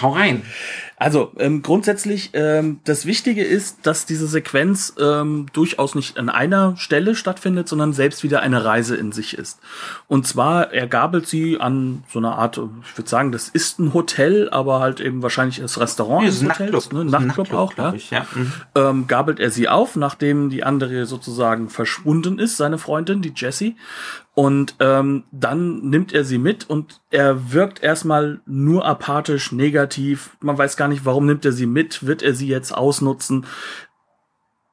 Hau 0.03 0.11
rein. 0.15 0.43
Also 0.97 1.33
ähm, 1.39 1.63
grundsätzlich, 1.63 2.31
ähm, 2.33 2.81
das 2.85 3.07
Wichtige 3.07 3.45
ist, 3.45 3.87
dass 3.87 4.05
diese 4.05 4.27
Sequenz 4.27 4.95
ähm, 5.01 5.47
durchaus 5.53 5.95
nicht 5.95 6.19
an 6.19 6.29
einer 6.29 6.77
Stelle 6.77 7.15
stattfindet, 7.15 7.69
sondern 7.69 7.93
selbst 7.93 8.25
wieder 8.25 8.41
eine 8.41 8.65
Reise 8.65 8.97
in 8.97 9.13
sich 9.13 9.39
ist. 9.39 9.61
Und 10.09 10.27
zwar 10.27 10.73
ergabelt 10.73 11.29
sie 11.29 11.61
an 11.61 12.03
so 12.09 12.19
einer 12.19 12.37
Art, 12.37 12.59
ich 12.59 12.99
würde 12.99 13.09
sagen, 13.09 13.31
das 13.31 13.49
ist 13.49 13.79
ein 13.79 13.95
Hotel, 13.95 14.49
aber 14.51 14.81
halt 14.81 15.01
eben 15.01 15.23
wahrscheinlich 15.23 15.61
das 15.61 15.79
Restaurant 15.79 16.25
ja, 16.25 16.31
des 16.31 16.43
Hotels, 16.43 16.91
ne? 16.91 17.05
Nachtclub, 17.05 17.37
Nachtclub 17.49 17.53
auch, 17.53 17.77
ja. 17.77 17.93
Ich, 17.95 18.11
ja. 18.11 18.27
Mhm. 18.35 18.53
Ähm, 18.75 19.07
gabelt 19.07 19.39
er 19.39 19.51
sie 19.51 19.69
auf, 19.69 19.95
nachdem 19.95 20.51
die 20.51 20.65
andere 20.65 21.07
sozusagen 21.07 21.69
verschwunden 21.69 22.41
ist, 22.41 22.57
seine 22.57 22.79
Freundin, 22.79 23.23
die 23.23 23.33
Jessie. 23.37 23.77
Und 24.35 24.77
ähm, 24.81 25.25
dann 25.31 25.91
nimmt 25.91 26.15
er 26.15 26.25
sie 26.25 26.39
mit 26.39 26.69
und 26.69 27.03
er 27.11 27.53
wirkt 27.53 27.83
erstmal 27.83 28.41
nur 28.47 28.87
apathisch, 28.87 29.53
negativ. 29.53 30.37
Man 30.41 30.57
weiß 30.57 30.79
gar 30.79 30.89
nicht, 30.89 31.05
warum 31.05 31.27
nimmt 31.27 31.45
er 31.45 31.53
sie 31.53 31.67
mit. 31.67 32.07
Wird 32.07 32.23
er 32.23 32.35
sie 32.35 32.49
jetzt 32.49 32.73
ausnutzen? 32.73 33.45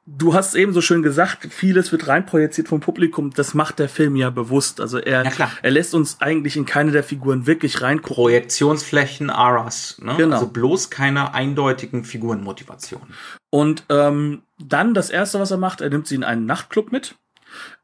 Du 0.06 0.32
hast 0.32 0.54
eben 0.54 0.72
so 0.72 0.80
schön 0.80 1.02
gesagt, 1.02 1.52
vieles 1.52 1.92
wird 1.92 2.08
reinprojiziert 2.08 2.68
vom 2.68 2.80
Publikum. 2.80 3.32
Das 3.32 3.52
macht 3.52 3.78
der 3.78 3.90
Film 3.90 4.16
ja 4.16 4.30
bewusst. 4.30 4.80
Also 4.80 4.98
er, 4.98 5.24
ja, 5.24 5.52
er 5.62 5.70
lässt 5.70 5.94
uns 5.94 6.22
eigentlich 6.22 6.56
in 6.56 6.64
keine 6.64 6.90
der 6.90 7.04
Figuren 7.04 7.46
wirklich 7.46 7.82
reingucken. 7.82 8.14
Projektionsflächen 8.14 9.28
Aras, 9.28 10.00
ne? 10.02 10.14
Genau. 10.16 10.36
Also 10.36 10.48
bloß 10.48 10.88
keine 10.88 11.34
eindeutigen 11.34 12.04
Figurenmotivationen. 12.04 13.14
Und 13.50 13.84
ähm, 13.90 14.42
dann 14.58 14.94
das 14.94 15.10
erste, 15.10 15.38
was 15.38 15.50
er 15.50 15.58
macht, 15.58 15.82
er 15.82 15.90
nimmt 15.90 16.06
sie 16.06 16.14
in 16.14 16.24
einen 16.24 16.46
Nachtclub 16.46 16.90
mit 16.90 17.16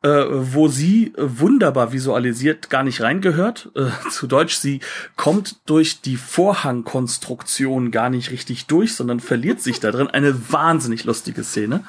äh, 0.03 0.09
wo 0.09 0.69
sie 0.69 1.13
wunderbar 1.17 1.93
visualisiert 1.93 2.71
gar 2.71 2.83
nicht 2.83 3.01
reingehört. 3.01 3.71
Äh, 3.75 3.87
zu 4.11 4.27
Deutsch, 4.27 4.57
sie 4.57 4.81
kommt 5.17 5.57
durch 5.67 6.01
die 6.01 6.17
Vorhangkonstruktion 6.17 7.91
gar 7.91 8.11
nicht 8.11 8.31
richtig 8.31 8.67
durch, 8.67 8.95
sondern 8.95 9.21
verliert 9.21 9.61
sich 9.61 9.81
da 9.81 9.91
drin. 9.91 10.09
Eine 10.09 10.53
wahnsinnig 10.53 11.05
lustige 11.05 11.45
Szene. 11.45 11.85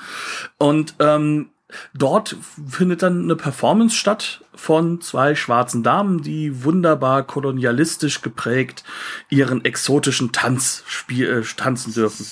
Und 0.57 0.95
ähm, 0.99 1.49
Dort 1.93 2.37
findet 2.69 3.03
dann 3.03 3.23
eine 3.23 3.35
Performance 3.35 3.95
statt 3.95 4.41
von 4.55 5.01
zwei 5.01 5.35
schwarzen 5.35 5.83
Damen, 5.83 6.21
die 6.21 6.63
wunderbar 6.63 7.23
kolonialistisch 7.23 8.21
geprägt 8.21 8.85
ihren 9.29 9.65
exotischen 9.65 10.31
Tanz 10.31 10.83
spiel, 10.87 11.29
äh, 11.29 11.43
tanzen 11.43 11.93
dürfen. 11.93 12.25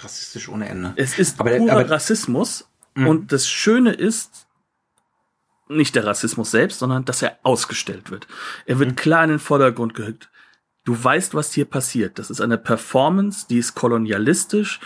Rassistisch 0.00 0.48
ohne 0.48 0.68
Ende. 0.68 0.94
Es 0.96 1.18
ist 1.18 1.38
aber, 1.38 1.50
purer 1.50 1.72
aber, 1.72 1.90
Rassismus. 1.90 2.66
Mh. 2.94 3.08
Und 3.08 3.32
das 3.32 3.46
Schöne 3.48 3.92
ist, 3.92 4.46
nicht 5.76 5.94
der 5.94 6.06
Rassismus 6.06 6.50
selbst, 6.50 6.78
sondern 6.78 7.04
dass 7.04 7.22
er 7.22 7.38
ausgestellt 7.42 8.10
wird. 8.10 8.26
Er 8.66 8.78
wird 8.78 8.90
mhm. 8.90 8.96
klar 8.96 9.24
in 9.24 9.30
den 9.30 9.38
Vordergrund 9.38 9.94
gerückt. 9.94 10.30
Du 10.84 11.02
weißt, 11.02 11.34
was 11.34 11.52
hier 11.52 11.64
passiert. 11.64 12.18
Das 12.18 12.30
ist 12.30 12.40
eine 12.40 12.58
Performance, 12.58 13.46
die 13.48 13.58
ist 13.58 13.74
kolonialistisch. 13.74 14.80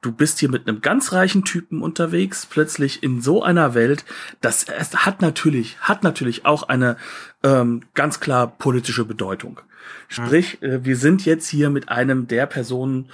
du 0.00 0.10
bist 0.10 0.40
hier 0.40 0.50
mit 0.50 0.66
einem 0.66 0.80
ganz 0.80 1.12
reichen 1.12 1.44
Typen 1.44 1.80
unterwegs, 1.80 2.46
plötzlich 2.46 3.02
in 3.02 3.20
so 3.20 3.42
einer 3.42 3.74
Welt. 3.74 4.04
Das 4.40 4.64
es 4.64 4.94
hat 5.06 5.22
natürlich, 5.22 5.78
hat 5.80 6.02
natürlich 6.02 6.44
auch 6.44 6.64
eine 6.64 6.96
ähm, 7.42 7.82
ganz 7.94 8.18
klar 8.18 8.48
politische 8.48 9.04
Bedeutung. 9.04 9.60
Sprich, 10.08 10.62
äh, 10.62 10.84
wir 10.84 10.96
sind 10.96 11.24
jetzt 11.24 11.48
hier 11.48 11.70
mit 11.70 11.88
einem 11.88 12.26
der 12.26 12.46
Personen, 12.46 13.10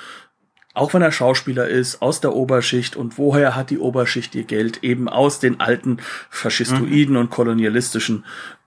auch 0.79 0.95
wenn 0.95 1.03
er 1.03 1.13
Schauspieler 1.13 1.69
ist, 1.69 2.03
aus 2.03 2.21
der 2.21 2.35
Oberschicht 2.35 2.97
und 2.97 3.19
woher 3.19 3.57
hat 3.57 3.71
die 3.71 3.79
Oberschicht 3.79 4.35
ihr 4.35 4.45
Geld? 4.45 4.83
Eben 4.83 5.09
aus 5.09 5.41
den 5.41 5.61
alten 5.61 5.99
faschistoiden 6.31 7.17
und 7.17 7.31
kolonialistischen 7.31 8.25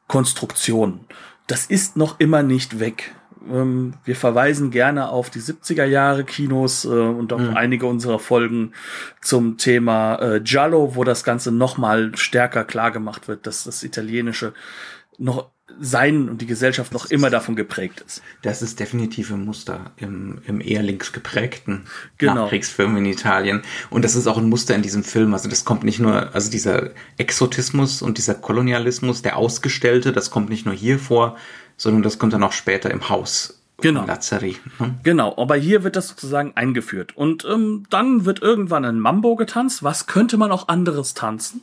Konstruktionen. 0.08 1.02
Das 1.48 1.66
ist 1.66 1.98
noch 1.98 2.20
immer 2.20 2.44
nicht 2.44 2.80
weg. 2.80 3.16
Ähm, 3.50 3.94
wir 4.04 4.16
verweisen 4.16 4.72
gerne 4.72 5.10
auf 5.10 5.30
die 5.30 5.40
70er 5.40 5.86
Jahre 5.86 6.24
Kinos 6.24 6.86
äh, 6.86 6.90
und 6.90 7.34
auf 7.34 7.42
mhm. 7.42 7.58
einige 7.58 7.86
unserer 7.88 8.20
Folgen 8.20 8.74
zum 9.22 9.58
Thema 9.58 10.16
äh, 10.22 10.42
Giallo, 10.42 10.96
wo 10.96 11.04
das 11.04 11.24
Ganze 11.24 11.52
noch 11.52 11.78
mal 11.78 12.12
stärker 12.16 12.66
klar 12.66 12.92
gemacht 12.92 13.28
wird, 13.28 13.48
dass 13.48 13.64
das 13.64 13.84
Italienische 13.84 14.54
noch 15.22 15.52
sein 15.80 16.30
und 16.30 16.42
die 16.42 16.48
Gesellschaft 16.48 16.92
noch 16.92 17.10
immer 17.10 17.30
davon 17.30 17.56
geprägt 17.56 18.04
ist. 18.06 18.22
Das 18.42 18.62
ist 18.62 18.80
definitiv 18.80 19.32
ein 19.32 19.46
Muster 19.46 19.92
im, 19.98 20.42
im 20.46 20.60
eher 20.60 20.84
links 20.84 21.14
geprägten 21.14 21.86
genau. 22.18 22.36
Nachkriegsfilm 22.36 22.98
in 22.98 23.06
Italien. 23.06 23.62
Und 23.90 24.04
das 24.04 24.16
ist 24.16 24.28
auch 24.28 24.38
ein 24.38 24.50
Muster 24.50 24.76
in 24.76 24.82
diesem 24.82 25.04
Film. 25.04 25.34
Also 25.34 25.48
das 25.48 25.64
kommt 25.64 25.84
nicht 25.84 26.00
nur, 26.00 26.34
also 26.36 26.52
dieser 26.52 26.92
Exotismus 27.18 28.02
und 28.02 28.18
dieser 28.18 28.36
Kolonialismus, 28.36 29.22
der 29.22 29.38
Ausgestellte, 29.38 30.12
das 30.12 30.32
kommt 30.32 30.50
nicht 30.50 30.66
nur 30.66 30.76
hier 30.76 31.00
vor, 31.00 31.38
sondern 31.78 32.04
das 32.04 32.20
kommt 32.20 32.34
dann 32.34 32.44
auch 32.44 32.52
später 32.52 32.92
im 32.92 33.10
Haus. 33.10 33.62
Genau. 33.78 34.06
Lazari. 34.06 34.58
Hm? 34.78 34.96
Genau, 35.04 35.36
aber 35.38 35.56
hier 35.56 35.84
wird 35.84 35.96
das 35.96 36.10
sozusagen 36.10 36.54
eingeführt. 36.56 37.18
Und 37.18 37.46
ähm, 37.46 37.86
dann 37.90 38.26
wird 38.26 38.42
irgendwann 38.42 38.86
ein 38.86 39.00
Mambo 39.00 39.36
getanzt. 39.36 39.84
Was 39.84 40.06
könnte 40.06 40.38
man 40.38 40.52
auch 40.52 40.68
anderes 40.68 41.14
tanzen? 41.14 41.62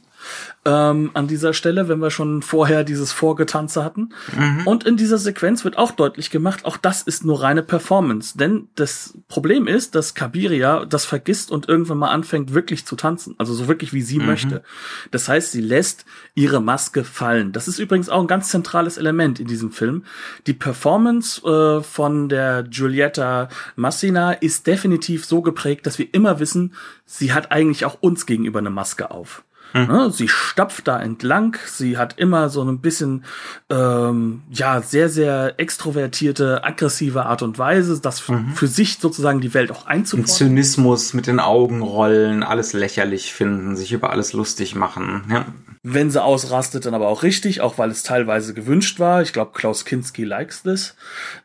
Ähm, 0.64 1.10
an 1.14 1.26
dieser 1.26 1.52
Stelle, 1.52 1.88
wenn 1.88 1.98
wir 2.00 2.10
schon 2.10 2.42
vorher 2.42 2.84
dieses 2.84 3.12
Vorgetanze 3.12 3.84
hatten. 3.84 4.10
Mhm. 4.36 4.66
Und 4.66 4.84
in 4.84 4.96
dieser 4.96 5.18
Sequenz 5.18 5.64
wird 5.64 5.78
auch 5.78 5.92
deutlich 5.92 6.30
gemacht, 6.30 6.64
auch 6.64 6.76
das 6.76 7.02
ist 7.02 7.24
nur 7.24 7.42
reine 7.42 7.62
Performance. 7.62 8.36
Denn 8.36 8.68
das 8.74 9.16
Problem 9.28 9.66
ist, 9.66 9.94
dass 9.94 10.14
Kabiria 10.14 10.84
das 10.84 11.04
vergisst 11.04 11.50
und 11.50 11.68
irgendwann 11.68 11.98
mal 11.98 12.10
anfängt, 12.10 12.54
wirklich 12.54 12.84
zu 12.86 12.96
tanzen. 12.96 13.34
Also 13.38 13.54
so 13.54 13.68
wirklich, 13.68 13.92
wie 13.92 14.02
sie 14.02 14.18
mhm. 14.18 14.26
möchte. 14.26 14.62
Das 15.10 15.28
heißt, 15.28 15.52
sie 15.52 15.60
lässt 15.60 16.04
ihre 16.34 16.60
Maske 16.60 17.04
fallen. 17.04 17.52
Das 17.52 17.68
ist 17.68 17.78
übrigens 17.78 18.08
auch 18.08 18.20
ein 18.20 18.26
ganz 18.26 18.50
zentrales 18.50 18.98
Element 18.98 19.40
in 19.40 19.46
diesem 19.46 19.72
Film. 19.72 20.04
Die 20.46 20.54
Performance 20.54 21.42
äh, 21.46 21.82
von 21.82 22.28
der 22.28 22.64
Giulietta 22.64 23.48
Massina 23.76 24.32
ist 24.32 24.66
definitiv 24.66 25.24
so 25.24 25.42
geprägt, 25.42 25.86
dass 25.86 25.98
wir 25.98 26.12
immer 26.12 26.40
wissen, 26.40 26.74
sie 27.04 27.32
hat 27.32 27.52
eigentlich 27.52 27.84
auch 27.84 27.98
uns 28.00 28.26
gegenüber 28.26 28.58
eine 28.58 28.70
Maske 28.70 29.10
auf. 29.10 29.44
Mhm. 29.74 30.10
Sie 30.10 30.28
stapft 30.28 30.88
da 30.88 31.00
entlang, 31.00 31.56
sie 31.66 31.98
hat 31.98 32.18
immer 32.18 32.48
so 32.48 32.62
ein 32.62 32.80
bisschen, 32.80 33.24
ähm, 33.70 34.42
ja, 34.50 34.80
sehr, 34.80 35.08
sehr 35.08 35.54
extrovertierte, 35.58 36.64
aggressive 36.64 37.26
Art 37.26 37.42
und 37.42 37.58
Weise, 37.58 38.00
das 38.00 38.26
mhm. 38.28 38.52
für 38.54 38.66
sich 38.66 38.98
sozusagen 38.98 39.40
die 39.40 39.54
Welt 39.54 39.70
auch 39.70 39.86
einzufordern. 39.86 40.34
Zynismus 40.34 41.14
mit 41.14 41.26
den 41.26 41.40
Augen 41.40 41.82
rollen, 41.82 42.42
alles 42.42 42.72
lächerlich 42.72 43.32
finden, 43.32 43.76
sich 43.76 43.92
über 43.92 44.10
alles 44.10 44.32
lustig 44.32 44.74
machen, 44.74 45.24
ja. 45.30 45.46
Wenn 45.84 46.10
sie 46.10 46.22
ausrastet, 46.22 46.86
dann 46.86 46.94
aber 46.94 47.08
auch 47.08 47.22
richtig, 47.22 47.60
auch 47.60 47.78
weil 47.78 47.90
es 47.90 48.02
teilweise 48.02 48.52
gewünscht 48.52 48.98
war. 48.98 49.22
Ich 49.22 49.32
glaube, 49.32 49.52
Klaus 49.54 49.84
Kinski 49.84 50.24
likes 50.24 50.62
this. 50.62 50.96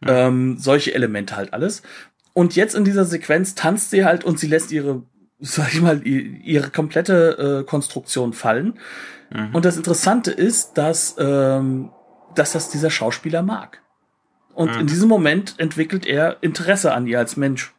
Mhm. 0.01 0.07
Ähm, 0.09 0.57
solche 0.57 0.93
Elemente 0.93 1.37
halt 1.37 1.53
alles. 1.53 1.83
Und 2.33 2.55
jetzt 2.55 2.73
in 2.73 2.83
dieser 2.83 3.05
Sequenz 3.05 3.53
tanzt 3.53 3.91
sie 3.91 4.03
halt 4.03 4.23
und 4.23 4.39
sie 4.39 4.47
lässt 4.47 4.71
ihre 4.71 5.03
sag 5.45 5.73
ich 5.73 5.81
mal, 5.81 6.01
ihre 6.07 6.69
komplette 6.69 7.61
äh, 7.61 7.69
Konstruktion 7.69 8.31
fallen. 8.31 8.79
Mhm. 9.29 9.53
Und 9.53 9.65
das 9.65 9.75
Interessante 9.75 10.31
ist, 10.31 10.77
dass, 10.77 11.15
ähm, 11.19 11.91
dass 12.33 12.53
das 12.53 12.69
dieser 12.69 12.89
Schauspieler 12.89 13.41
mag. 13.41 13.81
Und 14.53 14.73
mhm. 14.73 14.81
in 14.81 14.87
diesem 14.87 15.09
Moment 15.09 15.55
entwickelt 15.57 16.05
er 16.05 16.37
Interesse 16.41 16.93
an 16.93 17.07
ihr 17.07 17.19
als 17.19 17.35
Mensch. 17.35 17.73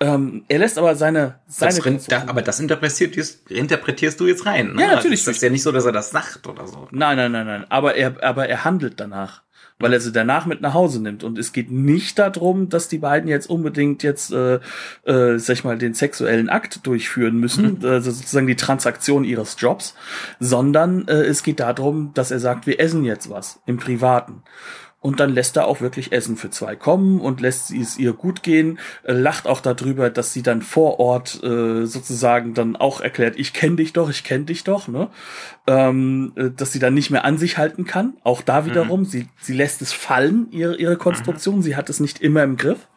Ähm, 0.00 0.44
er 0.48 0.58
lässt 0.58 0.76
aber 0.76 0.96
seine, 0.96 1.38
seine 1.46 1.80
das, 1.80 2.06
da, 2.06 2.24
aber 2.26 2.42
das 2.42 2.58
interpretierst, 2.58 3.48
interpretierst 3.52 4.18
du 4.18 4.26
jetzt 4.26 4.44
rein. 4.44 4.72
Ne? 4.72 4.82
Ja, 4.82 4.88
natürlich. 4.88 5.24
Das 5.24 5.36
ist 5.36 5.42
ja 5.42 5.50
nicht 5.50 5.62
so, 5.62 5.70
dass 5.70 5.84
er 5.84 5.92
das 5.92 6.10
sagt 6.10 6.48
oder 6.48 6.66
so. 6.66 6.88
Nein, 6.90 7.16
nein, 7.16 7.30
nein, 7.30 7.46
nein. 7.46 7.66
Aber 7.68 7.94
er, 7.94 8.20
aber 8.24 8.48
er 8.48 8.64
handelt 8.64 8.98
danach 8.98 9.43
weil 9.78 9.92
er 9.92 10.00
sie 10.00 10.12
danach 10.12 10.46
mit 10.46 10.60
nach 10.60 10.74
Hause 10.74 11.02
nimmt. 11.02 11.24
Und 11.24 11.38
es 11.38 11.52
geht 11.52 11.70
nicht 11.70 12.18
darum, 12.18 12.68
dass 12.68 12.88
die 12.88 12.98
beiden 12.98 13.28
jetzt 13.28 13.50
unbedingt 13.50 14.02
jetzt, 14.02 14.32
äh, 14.32 14.60
äh, 15.04 15.38
sag 15.38 15.54
ich 15.54 15.64
mal, 15.64 15.78
den 15.78 15.94
sexuellen 15.94 16.48
Akt 16.48 16.86
durchführen 16.86 17.38
müssen, 17.38 17.78
mhm. 17.80 17.86
also 17.86 18.10
sozusagen 18.10 18.46
die 18.46 18.56
Transaktion 18.56 19.24
ihres 19.24 19.56
Jobs, 19.58 19.94
sondern 20.38 21.08
äh, 21.08 21.22
es 21.22 21.42
geht 21.42 21.60
darum, 21.60 22.12
dass 22.14 22.30
er 22.30 22.38
sagt, 22.38 22.66
wir 22.66 22.78
essen 22.78 23.04
jetzt 23.04 23.30
was 23.30 23.60
im 23.66 23.78
Privaten. 23.78 24.42
Und 25.04 25.20
dann 25.20 25.34
lässt 25.34 25.58
er 25.58 25.66
auch 25.66 25.82
wirklich 25.82 26.12
Essen 26.12 26.38
für 26.38 26.48
zwei 26.48 26.76
kommen 26.76 27.20
und 27.20 27.42
lässt 27.42 27.70
es 27.70 27.98
ihr 27.98 28.14
gut 28.14 28.42
gehen, 28.42 28.78
äh, 29.02 29.12
lacht 29.12 29.46
auch 29.46 29.60
darüber, 29.60 30.08
dass 30.08 30.32
sie 30.32 30.42
dann 30.42 30.62
vor 30.62 30.98
Ort 30.98 31.44
äh, 31.44 31.84
sozusagen 31.84 32.54
dann 32.54 32.74
auch 32.74 33.02
erklärt, 33.02 33.38
ich 33.38 33.52
kenne 33.52 33.76
dich 33.76 33.92
doch, 33.92 34.08
ich 34.08 34.24
kenne 34.24 34.46
dich 34.46 34.64
doch, 34.64 34.88
ne? 34.88 35.10
Ähm, 35.66 36.32
äh, 36.36 36.50
dass 36.50 36.72
sie 36.72 36.78
dann 36.78 36.94
nicht 36.94 37.10
mehr 37.10 37.26
an 37.26 37.36
sich 37.36 37.58
halten 37.58 37.84
kann. 37.84 38.16
Auch 38.24 38.40
da 38.40 38.62
mhm. 38.62 38.66
wiederum, 38.66 39.00
mhm. 39.00 39.04
sie, 39.04 39.28
sie 39.42 39.52
lässt 39.52 39.82
es 39.82 39.92
fallen, 39.92 40.48
ihre, 40.50 40.76
ihre 40.76 40.96
Konstruktion, 40.96 41.56
mhm. 41.56 41.62
sie 41.62 41.76
hat 41.76 41.90
es 41.90 42.00
nicht 42.00 42.20
immer 42.20 42.42
im 42.42 42.56
Griff. 42.56 42.88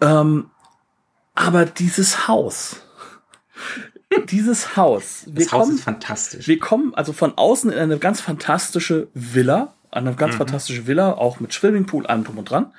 Ähm, 0.00 0.50
aber 1.34 1.64
dieses 1.64 2.28
Haus, 2.28 2.76
dieses 4.30 4.76
Haus. 4.76 5.24
Das 5.26 5.50
Haus 5.50 5.62
kommen, 5.62 5.74
ist 5.78 5.82
fantastisch. 5.82 6.46
Wir 6.46 6.60
kommen 6.60 6.94
also 6.94 7.12
von 7.12 7.36
außen 7.36 7.72
in 7.72 7.78
eine 7.80 7.98
ganz 7.98 8.20
fantastische 8.20 9.08
Villa 9.14 9.74
eine 9.90 10.14
ganz 10.14 10.34
mhm. 10.34 10.38
fantastische 10.38 10.86
Villa, 10.86 11.12
auch 11.12 11.40
mit 11.40 11.52
Swimmingpool, 11.52 12.06
allem 12.06 12.24
drum 12.24 12.38
und 12.38 12.50
dran. 12.50 12.72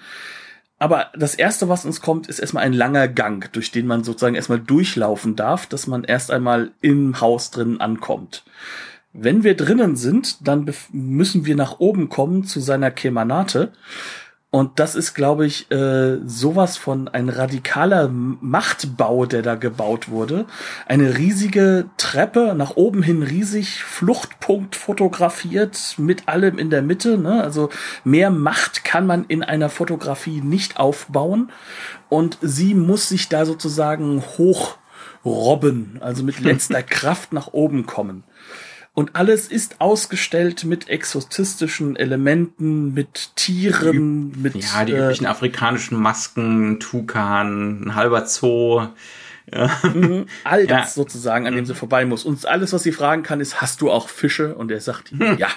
Aber 0.79 1.07
das 1.13 1.35
erste, 1.35 1.67
was 1.67 1.85
uns 1.85 1.99
kommt, 2.01 2.27
ist 2.27 2.39
erstmal 2.39 2.63
ein 2.63 2.73
langer 2.73 3.09
Gang, 3.09 3.51
durch 3.51 3.71
den 3.71 3.85
man 3.85 4.05
sozusagen 4.05 4.35
erstmal 4.35 4.61
durchlaufen 4.61 5.35
darf, 5.35 5.67
dass 5.67 5.87
man 5.87 6.05
erst 6.05 6.31
einmal 6.31 6.71
im 6.79 7.19
Haus 7.19 7.51
drin 7.51 7.81
ankommt. 7.81 8.45
Wenn 9.11 9.43
wir 9.43 9.55
drinnen 9.55 9.97
sind, 9.97 10.47
dann 10.47 10.71
müssen 10.91 11.45
wir 11.45 11.55
nach 11.55 11.79
oben 11.79 12.07
kommen 12.07 12.45
zu 12.45 12.61
seiner 12.61 12.91
Kemanate. 12.91 13.73
Und 14.51 14.79
das 14.79 14.95
ist, 14.95 15.13
glaube 15.13 15.45
ich, 15.45 15.69
äh, 15.69 16.17
sowas 16.25 16.75
von 16.75 17.07
ein 17.07 17.29
radikaler 17.29 18.09
Machtbau, 18.09 19.27
der 19.27 19.43
da 19.43 19.53
gebaut 19.53 20.09
wurde. 20.09 20.45
Eine 20.87 21.19
riesige 21.19 21.85
Treppe, 21.97 22.55
nach 22.57 22.75
oben 22.75 23.03
hin 23.03 23.21
riesig, 23.21 23.83
Fluchtpunkt 23.83 24.75
fotografiert, 24.75 25.93
mit 25.97 26.27
allem 26.27 26.57
in 26.57 26.71
der 26.71 26.81
Mitte. 26.81 27.19
Ne? 27.19 27.43
Also 27.43 27.69
mehr 28.03 28.31
Macht 28.31 28.83
kann 28.83 29.05
man 29.05 29.25
in 29.25 29.43
einer 29.43 29.69
Fotografie 29.69 30.41
nicht 30.41 30.79
aufbauen. 30.79 31.51
Und 32.09 32.39
sie 32.41 32.73
muss 32.73 33.07
sich 33.07 33.29
da 33.29 33.45
sozusagen 33.45 34.23
hochrobben, 34.39 35.99
also 36.01 36.23
mit 36.23 36.39
letzter 36.39 36.81
Kraft 36.81 37.33
nach 37.33 37.49
oben 37.53 37.85
kommen. 37.85 38.23
Und 38.99 39.15
alles 39.15 39.47
ist 39.47 39.79
ausgestellt 39.79 40.65
mit 40.65 40.89
exotistischen 40.89 41.95
Elementen, 41.95 42.93
mit 42.93 43.33
Tieren, 43.37 44.33
mit. 44.41 44.55
Ja, 44.55 44.83
die 44.83 44.91
äh, 44.91 45.05
üblichen 45.05 45.25
afrikanischen 45.25 45.97
Masken, 45.97 46.81
Tukan, 46.81 47.81
ein 47.81 47.95
halber 47.95 48.25
Zoo. 48.25 48.87
Ja. 49.53 49.71
Mhm, 49.83 50.25
all 50.43 50.67
das 50.67 50.97
ja. 50.97 51.01
sozusagen, 51.01 51.47
an 51.47 51.55
dem 51.55 51.65
sie 51.65 51.71
mhm. 51.71 51.77
vorbei 51.77 52.03
muss. 52.03 52.25
Und 52.25 52.45
alles, 52.45 52.73
was 52.73 52.83
sie 52.83 52.91
fragen 52.91 53.23
kann, 53.23 53.39
ist, 53.39 53.61
hast 53.61 53.79
du 53.79 53.89
auch 53.89 54.09
Fische? 54.09 54.53
Und 54.53 54.69
er 54.69 54.81
sagt, 54.81 55.11
hm. 55.11 55.37
ja. 55.37 55.47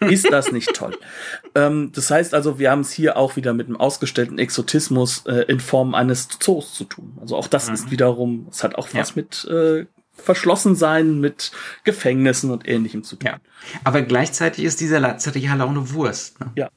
Ist 0.00 0.32
das 0.32 0.50
nicht 0.50 0.74
toll? 0.74 0.98
ähm, 1.54 1.92
das 1.94 2.10
heißt 2.10 2.34
also, 2.34 2.58
wir 2.58 2.72
haben 2.72 2.80
es 2.80 2.90
hier 2.90 3.16
auch 3.16 3.36
wieder 3.36 3.54
mit 3.54 3.68
einem 3.68 3.76
ausgestellten 3.76 4.40
Exotismus 4.40 5.24
äh, 5.26 5.44
in 5.46 5.60
Form 5.60 5.94
eines 5.94 6.28
Zoos 6.40 6.74
zu 6.74 6.82
tun. 6.82 7.16
Also 7.20 7.36
auch 7.36 7.46
das 7.46 7.68
mhm. 7.68 7.74
ist 7.74 7.90
wiederum, 7.92 8.48
es 8.50 8.64
hat 8.64 8.74
auch 8.74 8.88
was 8.92 9.10
ja. 9.10 9.14
mit 9.14 9.44
äh, 9.44 9.86
verschlossen 10.14 10.76
sein 10.76 11.20
mit 11.20 11.52
Gefängnissen 11.84 12.50
und 12.50 12.68
ähnlichem 12.68 13.02
zu 13.02 13.16
tun. 13.16 13.30
Ja. 13.30 13.38
Aber 13.84 14.02
gleichzeitig 14.02 14.64
ist 14.64 14.80
dieser 14.80 15.00
Lazzaria 15.00 15.54
Laune 15.54 15.92
Wurst. 15.92 16.40
Ne? 16.40 16.52
Ja. 16.54 16.70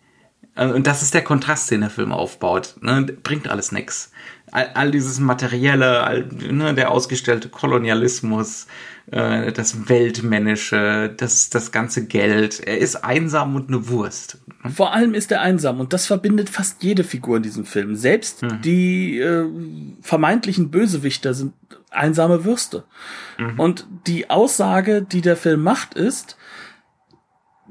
Äh, 0.55 0.67
und 0.67 0.87
das 0.87 1.01
ist 1.01 1.13
der 1.13 1.23
Kontrast, 1.23 1.69
den 1.71 1.81
der 1.81 1.89
Film 1.89 2.11
aufbaut. 2.11 2.75
Ne? 2.81 3.03
Bringt 3.23 3.47
alles 3.47 3.71
nix. 3.71 4.11
All, 4.51 4.69
all 4.73 4.91
dieses 4.91 5.19
Materielle, 5.19 6.03
all, 6.03 6.27
ne, 6.27 6.73
der 6.73 6.91
ausgestellte 6.91 7.49
Kolonialismus, 7.49 8.67
äh, 9.11 9.51
das 9.51 9.89
Weltmännische, 9.89 11.13
das, 11.17 11.49
das 11.49 11.71
ganze 11.71 12.05
Geld. 12.05 12.61
Er 12.65 12.77
ist 12.77 13.03
einsam 13.03 13.55
und 13.55 13.67
eine 13.67 13.89
Wurst. 13.89 14.37
Vor 14.73 14.93
allem 14.93 15.13
ist 15.13 15.31
er 15.31 15.41
einsam 15.41 15.79
und 15.79 15.93
das 15.93 16.07
verbindet 16.07 16.49
fast 16.49 16.83
jede 16.83 17.03
Figur 17.03 17.37
in 17.37 17.43
diesem 17.43 17.65
Film. 17.65 17.95
Selbst 17.95 18.43
mhm. 18.43 18.61
die 18.61 19.19
äh, 19.19 19.45
vermeintlichen 20.01 20.71
Bösewichter 20.71 21.33
sind 21.33 21.53
einsame 21.95 22.45
Würste. 22.45 22.85
Mhm. 23.37 23.59
Und 23.59 23.87
die 24.07 24.29
Aussage, 24.29 25.01
die 25.01 25.21
der 25.21 25.37
Film 25.37 25.63
macht, 25.63 25.93
ist, 25.93 26.37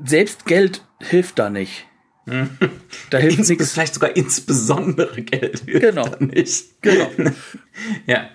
selbst 0.02 0.46
Geld 0.46 0.84
hilft 1.00 1.38
da 1.38 1.50
nicht. 1.50 1.86
Mhm. 2.26 2.58
Da 3.10 3.18
hilft 3.18 3.48
nichts. 3.48 3.72
Vielleicht 3.72 3.94
sogar 3.94 4.16
insbesondere 4.16 5.22
Geld 5.22 5.60
hilft 5.60 5.80
genau. 5.80 6.08
da 6.08 6.24
nicht. 6.24 6.82
Genau. 6.82 7.10
ja. 8.06 8.30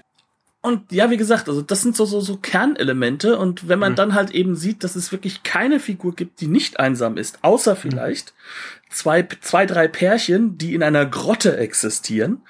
Und 0.61 0.91
ja, 0.91 1.09
wie 1.09 1.15
gesagt, 1.15 1.47
also 1.47 1.61
das 1.61 1.81
sind 1.83 1.95
so, 1.95 2.03
so, 2.03 2.19
so 2.19 2.35
Kernelemente. 2.35 3.37
Und 3.37 3.69
wenn 3.69 3.79
man 3.79 3.93
mhm. 3.93 3.97
dann 3.97 4.13
halt 4.13 4.31
eben 4.31 4.57
sieht, 4.57 4.83
dass 4.83 4.97
es 4.97 5.11
wirklich 5.13 5.43
keine 5.43 5.79
Figur 5.79 6.13
gibt, 6.13 6.41
die 6.41 6.47
nicht 6.47 6.79
einsam 6.81 7.15
ist, 7.15 7.39
außer 7.43 7.75
mhm. 7.75 7.77
vielleicht 7.77 8.33
mhm. 8.33 8.91
zwei, 8.93 9.27
zwei, 9.39 9.65
drei 9.65 9.87
Pärchen, 9.87 10.57
die 10.57 10.75
in 10.75 10.83
einer 10.83 11.05
Grotte 11.05 11.55
existieren, 11.55 12.41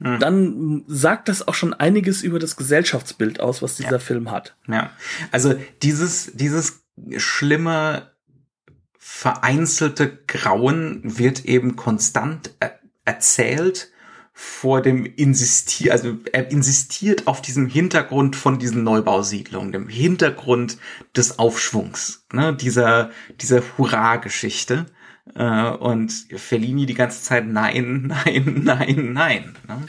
mhm. 0.00 0.18
dann 0.18 0.84
sagt 0.86 1.28
das 1.28 1.46
auch 1.46 1.54
schon 1.54 1.74
einiges 1.74 2.22
über 2.22 2.38
das 2.38 2.56
Gesellschaftsbild 2.56 3.40
aus, 3.40 3.60
was 3.60 3.76
dieser 3.76 3.92
ja. 3.92 3.98
Film 3.98 4.30
hat. 4.30 4.56
Ja, 4.66 4.90
also 5.30 5.54
dieses, 5.82 6.32
dieses 6.34 6.84
schlimme, 7.18 8.12
vereinzelte 8.98 10.18
Grauen 10.26 11.02
wird 11.04 11.44
eben 11.44 11.76
konstant 11.76 12.50
er 12.60 12.78
erzählt 13.04 13.90
vor 14.40 14.82
dem 14.82 15.04
Insistier, 15.04 15.90
also 15.90 16.16
er 16.32 16.52
insistiert 16.52 17.26
auf 17.26 17.42
diesem 17.42 17.66
Hintergrund 17.66 18.36
von 18.36 18.60
diesen 18.60 18.84
Neubausiedlungen, 18.84 19.72
dem 19.72 19.88
Hintergrund 19.88 20.78
des 21.16 21.40
Aufschwungs, 21.40 22.24
ne, 22.32 22.54
dieser, 22.54 23.10
dieser 23.40 23.62
Hurra-Geschichte. 23.76 24.86
Äh, 25.34 25.70
und 25.70 26.12
Fellini 26.36 26.86
die 26.86 26.94
ganze 26.94 27.20
Zeit 27.20 27.48
nein, 27.48 28.14
nein, 28.24 28.60
nein, 28.62 29.12
nein. 29.12 29.56
Ne? 29.66 29.88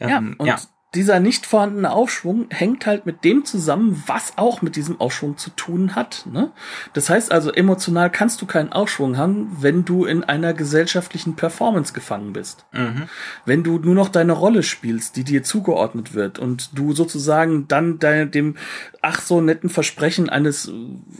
Ja, 0.00 0.18
ähm, 0.18 0.34
und 0.38 0.46
ja 0.48 0.58
dieser 0.96 1.20
nicht 1.20 1.46
vorhandene 1.46 1.92
Aufschwung 1.92 2.46
hängt 2.50 2.86
halt 2.86 3.06
mit 3.06 3.22
dem 3.22 3.44
zusammen, 3.44 4.02
was 4.06 4.32
auch 4.36 4.62
mit 4.62 4.74
diesem 4.74 5.00
Aufschwung 5.00 5.36
zu 5.36 5.50
tun 5.50 5.94
hat. 5.94 6.26
Ne? 6.30 6.50
Das 6.94 7.10
heißt 7.10 7.30
also, 7.30 7.52
emotional 7.52 8.10
kannst 8.10 8.40
du 8.42 8.46
keinen 8.46 8.72
Aufschwung 8.72 9.16
haben, 9.16 9.56
wenn 9.60 9.84
du 9.84 10.04
in 10.04 10.24
einer 10.24 10.54
gesellschaftlichen 10.54 11.36
Performance 11.36 11.92
gefangen 11.92 12.32
bist. 12.32 12.64
Mhm. 12.72 13.04
Wenn 13.44 13.62
du 13.62 13.78
nur 13.78 13.94
noch 13.94 14.08
deine 14.08 14.32
Rolle 14.32 14.62
spielst, 14.62 15.16
die 15.16 15.24
dir 15.24 15.42
zugeordnet 15.42 16.14
wird 16.14 16.38
und 16.38 16.76
du 16.76 16.92
sozusagen 16.92 17.68
dann 17.68 17.98
dein, 17.98 18.30
dem 18.30 18.56
ach 19.02 19.20
so 19.20 19.40
netten 19.40 19.70
Versprechen 19.70 20.28
eines 20.28 20.70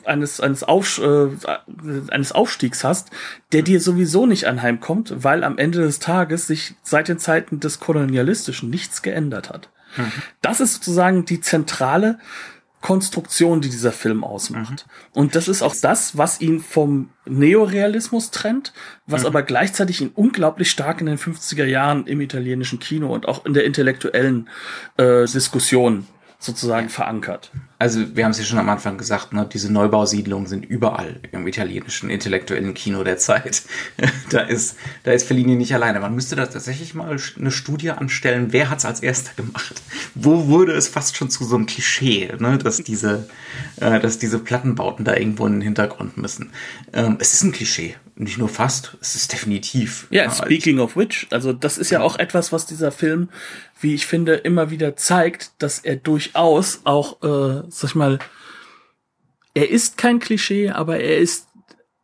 eines 0.04 0.40
eines, 0.40 0.62
Auf, 0.64 0.98
äh, 0.98 1.28
eines 2.10 2.32
Aufstiegs 2.32 2.82
hast, 2.82 3.10
der 3.52 3.62
dir 3.62 3.80
sowieso 3.80 4.26
nicht 4.26 4.46
anheimkommt, 4.46 5.12
weil 5.22 5.44
am 5.44 5.58
Ende 5.58 5.80
des 5.80 5.98
Tages 5.98 6.46
sich 6.46 6.74
seit 6.82 7.08
den 7.08 7.18
Zeiten 7.18 7.60
des 7.60 7.78
Kolonialistischen 7.78 8.70
nichts 8.70 9.02
geändert 9.02 9.50
hat. 9.50 9.65
Mhm. 9.96 10.12
Das 10.42 10.60
ist 10.60 10.74
sozusagen 10.74 11.24
die 11.24 11.40
zentrale 11.40 12.18
Konstruktion, 12.80 13.60
die 13.60 13.68
dieser 13.68 13.90
Film 13.90 14.22
ausmacht. 14.22 14.86
Mhm. 14.86 15.20
Und 15.20 15.34
das 15.34 15.48
ist 15.48 15.62
auch 15.62 15.74
das, 15.74 16.16
was 16.16 16.40
ihn 16.40 16.60
vom 16.60 17.10
Neorealismus 17.24 18.30
trennt, 18.30 18.72
was 19.06 19.22
mhm. 19.22 19.26
aber 19.28 19.42
gleichzeitig 19.42 20.00
ihn 20.00 20.12
unglaublich 20.14 20.70
stark 20.70 21.00
in 21.00 21.06
den 21.06 21.18
50er 21.18 21.64
Jahren 21.64 22.06
im 22.06 22.20
italienischen 22.20 22.78
Kino 22.78 23.12
und 23.12 23.26
auch 23.26 23.44
in 23.44 23.54
der 23.54 23.64
intellektuellen 23.64 24.48
äh, 24.98 25.24
Diskussion 25.26 26.06
sozusagen 26.38 26.88
verankert. 26.88 27.50
Also 27.78 28.16
wir 28.16 28.24
haben 28.24 28.30
es 28.30 28.38
ja 28.38 28.44
schon 28.44 28.58
am 28.58 28.68
Anfang 28.68 28.96
gesagt, 28.96 29.32
ne, 29.32 29.48
diese 29.50 29.70
Neubausiedlungen 29.70 30.46
sind 30.46 30.64
überall 30.64 31.20
im 31.32 31.46
italienischen 31.46 32.08
intellektuellen 32.08 32.72
Kino 32.74 33.04
der 33.04 33.18
Zeit. 33.18 33.62
da 34.30 34.40
ist 34.40 34.76
da 35.04 35.12
ist 35.12 35.26
Fellini 35.26 35.56
nicht 35.56 35.74
alleine. 35.74 36.00
Man 36.00 36.14
müsste 36.14 36.36
da 36.36 36.46
tatsächlich 36.46 36.94
mal 36.94 37.16
eine 37.38 37.50
Studie 37.50 37.90
anstellen, 37.90 38.48
wer 38.52 38.70
hat 38.70 38.78
es 38.78 38.84
als 38.84 39.00
erster 39.00 39.32
gemacht? 39.34 39.82
Wo 40.14 40.46
wurde 40.46 40.72
es 40.72 40.88
fast 40.88 41.16
schon 41.16 41.30
zu 41.30 41.44
so 41.44 41.56
einem 41.56 41.66
Klischee, 41.66 42.32
ne, 42.38 42.58
dass 42.58 42.78
diese 42.82 43.28
äh, 43.76 44.00
dass 44.00 44.18
diese 44.18 44.38
Plattenbauten 44.38 45.04
da 45.04 45.14
irgendwo 45.14 45.46
in 45.46 45.54
den 45.54 45.62
Hintergrund 45.62 46.16
müssen. 46.16 46.52
Ähm, 46.92 47.16
es 47.18 47.34
ist 47.34 47.42
ein 47.42 47.52
Klischee, 47.52 47.96
nicht 48.16 48.38
nur 48.38 48.48
fast, 48.48 48.96
es 49.00 49.14
ist 49.14 49.32
definitiv. 49.32 50.06
Ja, 50.10 50.30
speaking 50.30 50.78
of 50.78 50.96
which, 50.96 51.26
also 51.30 51.52
das 51.52 51.76
ist 51.76 51.90
ja 51.90 52.00
auch 52.00 52.18
etwas, 52.18 52.50
was 52.50 52.64
dieser 52.64 52.90
Film, 52.90 53.28
wie 53.80 53.94
ich 53.94 54.06
finde, 54.06 54.34
immer 54.34 54.70
wieder 54.70 54.96
zeigt, 54.96 55.52
dass 55.58 55.80
er 55.80 55.96
durchaus 55.96 56.80
auch, 56.84 57.22
äh, 57.22 57.62
sag 57.68 57.90
ich 57.90 57.94
mal, 57.94 58.18
er 59.52 59.70
ist 59.70 59.98
kein 59.98 60.18
Klischee, 60.18 60.70
aber 60.70 60.98
er 60.98 61.18
ist 61.18 61.48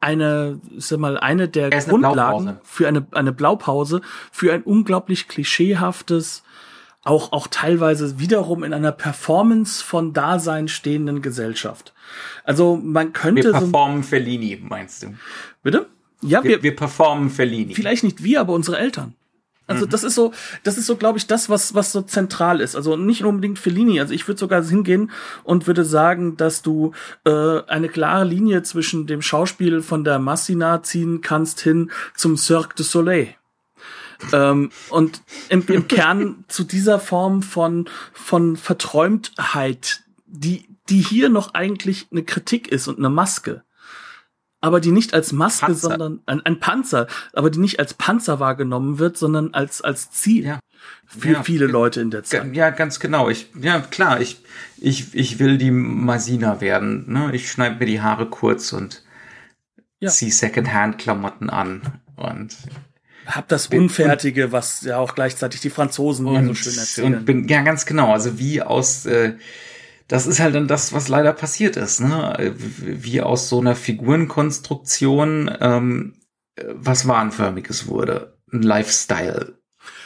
eine, 0.01 0.61
sag 0.77 0.99
mal, 0.99 1.17
eine 1.17 1.49
der 1.49 1.71
Grundlagen 1.71 2.49
eine 2.49 2.61
für 2.63 2.89
eine, 2.89 3.07
eine 3.13 3.33
Blaupause, 3.33 4.03
für 4.31 4.53
ein 4.53 4.63
unglaublich 4.63 5.29
klischeehaftes, 5.29 6.43
auch, 7.05 7.33
auch 7.33 7.47
teilweise 7.47 8.19
wiederum 8.19 8.65
in 8.65 8.75
einer 8.75 8.93
Performance 8.93 9.83
von 9.83 10.13
Dasein 10.13 10.69
stehenden 10.69 11.23
Gesellschaft. 11.23 11.95
Also 12.45 12.77
man 12.77 13.13
könnte. 13.13 13.45
Wir 13.45 13.53
performen 13.53 14.03
so, 14.03 14.11
Fellini, 14.11 14.61
meinst 14.63 15.03
du? 15.03 15.15
Bitte? 15.63 15.89
Ja, 16.23 16.43
wir, 16.43 16.51
wir, 16.51 16.63
wir 16.63 16.77
performen 16.77 17.31
Fellini. 17.31 17.75
Vielleicht 17.75 18.05
nicht 18.05 18.23
wir, 18.23 18.41
aber 18.41 18.53
unsere 18.53 18.79
Eltern. 18.79 19.15
Also 19.67 19.87
mhm. 19.87 19.91
das 19.91 20.05
ist 20.05 20.15
so, 20.15 20.33
das 20.65 20.77
ist 20.77 20.87
so, 20.87 20.97
glaube 20.97 21.19
ich, 21.19 21.27
das, 21.27 21.49
was 21.49 21.75
was 21.75 21.93
so 21.93 22.03
zentral 22.03 22.61
ist. 22.61 22.75
Also 22.75 22.97
nicht 22.97 23.25
unbedingt 23.25 23.59
Fellini. 23.59 24.01
Also 24.01 24.13
ich 24.13 24.27
würde 24.27 24.39
sogar 24.39 24.63
hingehen 24.65 25.11
und 25.45 25.67
würde 25.67 25.85
sagen, 25.85 26.37
dass 26.37 26.63
du 26.63 26.93
äh, 27.25 27.63
eine 27.67 27.89
klare 27.89 28.25
Linie 28.25 28.63
zwischen 28.63 29.07
dem 29.07 29.23
Schauspiel 29.23 29.83
von 29.83 30.05
der 30.05 30.19
Massina 30.19 30.83
ziehen 30.83 31.21
kannst 31.21 31.61
hin 31.61 31.91
zum 32.15 32.37
Cirque 32.37 32.75
du 32.77 32.83
Soleil. 32.83 33.35
ähm, 34.33 34.71
und 34.91 35.23
im, 35.49 35.65
im 35.67 35.89
Kern 35.89 36.45
zu 36.49 36.65
dieser 36.65 36.99
Form 36.99 37.43
von 37.43 37.89
von 38.13 38.57
Verträumtheit, 38.57 40.03
die 40.27 40.67
die 40.89 41.01
hier 41.01 41.29
noch 41.29 41.55
eigentlich 41.55 42.09
eine 42.11 42.25
Kritik 42.25 42.69
ist 42.69 42.89
und 42.89 42.99
eine 42.99 43.11
Maske 43.11 43.63
aber 44.63 44.81
die 44.81 44.93
nicht 44.93 45.13
als 45.13 45.33
Maske, 45.33 45.67
Panzer. 45.67 45.91
sondern 45.91 46.21
ein, 46.25 46.41
ein, 46.47 46.61
Panzer, 46.61 47.09
aber 47.35 47.51
die 47.51 47.59
nicht 47.59 47.79
als 47.81 47.95
Panzer 47.95 48.41
wahrgenommen 48.41 48.99
wird, 48.99 49.19
sondern 49.19 49.53
als 49.53 49.83
als 49.83 50.11
Ziel 50.11 50.47
ja. 50.47 50.61
für 51.05 51.33
ja. 51.33 51.43
viele 51.43 51.67
Leute 51.67 52.01
in 52.01 52.11
der 52.11 52.23
Zeit. 52.23 52.55
Ja, 52.55 52.71
ganz 52.71 53.01
genau. 53.01 53.29
Ich 53.29 53.51
ja 53.61 53.81
klar, 53.81 54.21
ich 54.21 54.41
ich 54.79 55.15
ich 55.15 55.39
will 55.39 55.59
die 55.59 55.73
Masina 55.73 56.61
werden. 56.61 57.13
Ne? 57.13 57.31
Ich 57.35 57.51
schneide 57.51 57.77
mir 57.77 57.87
die 57.87 58.01
Haare 58.01 58.27
kurz 58.27 58.73
und 58.73 59.03
ja. 60.01 60.09
zieh 60.09 60.31
Secondhand-Klamotten 60.31 61.51
an 61.51 61.83
und 62.17 62.57
hab 63.27 63.49
das 63.49 63.67
Unfertige, 63.67 64.53
was 64.53 64.83
ja 64.83 64.99
auch 64.99 65.15
gleichzeitig 65.15 65.61
die 65.61 65.71
Franzosen 65.71 66.27
und, 66.27 66.47
so 66.47 66.55
schön 66.55 66.79
erzählen. 66.79 67.15
Und 67.15 67.25
bin 67.25 67.49
ja 67.49 67.63
ganz 67.63 67.85
genau, 67.87 68.13
also 68.13 68.39
wie 68.39 68.63
aus 68.63 69.07
äh, 69.07 69.35
das 70.09 70.27
ist 70.27 70.41
halt 70.41 70.55
dann 70.55 70.69
das, 70.69 70.93
was 70.93 71.09
leider 71.09 71.33
passiert 71.33 71.77
ist, 71.77 72.01
ne? 72.01 72.55
Wie 72.57 73.21
aus 73.21 73.49
so 73.49 73.61
einer 73.61 73.77
Figurenkonstruktion 73.77 75.51
ähm, 75.61 76.15
was 76.69 77.07
Wahnförmiges 77.09 77.89
wurde. 77.89 78.39
Ein 78.53 78.63
Lifestyle 78.63 79.59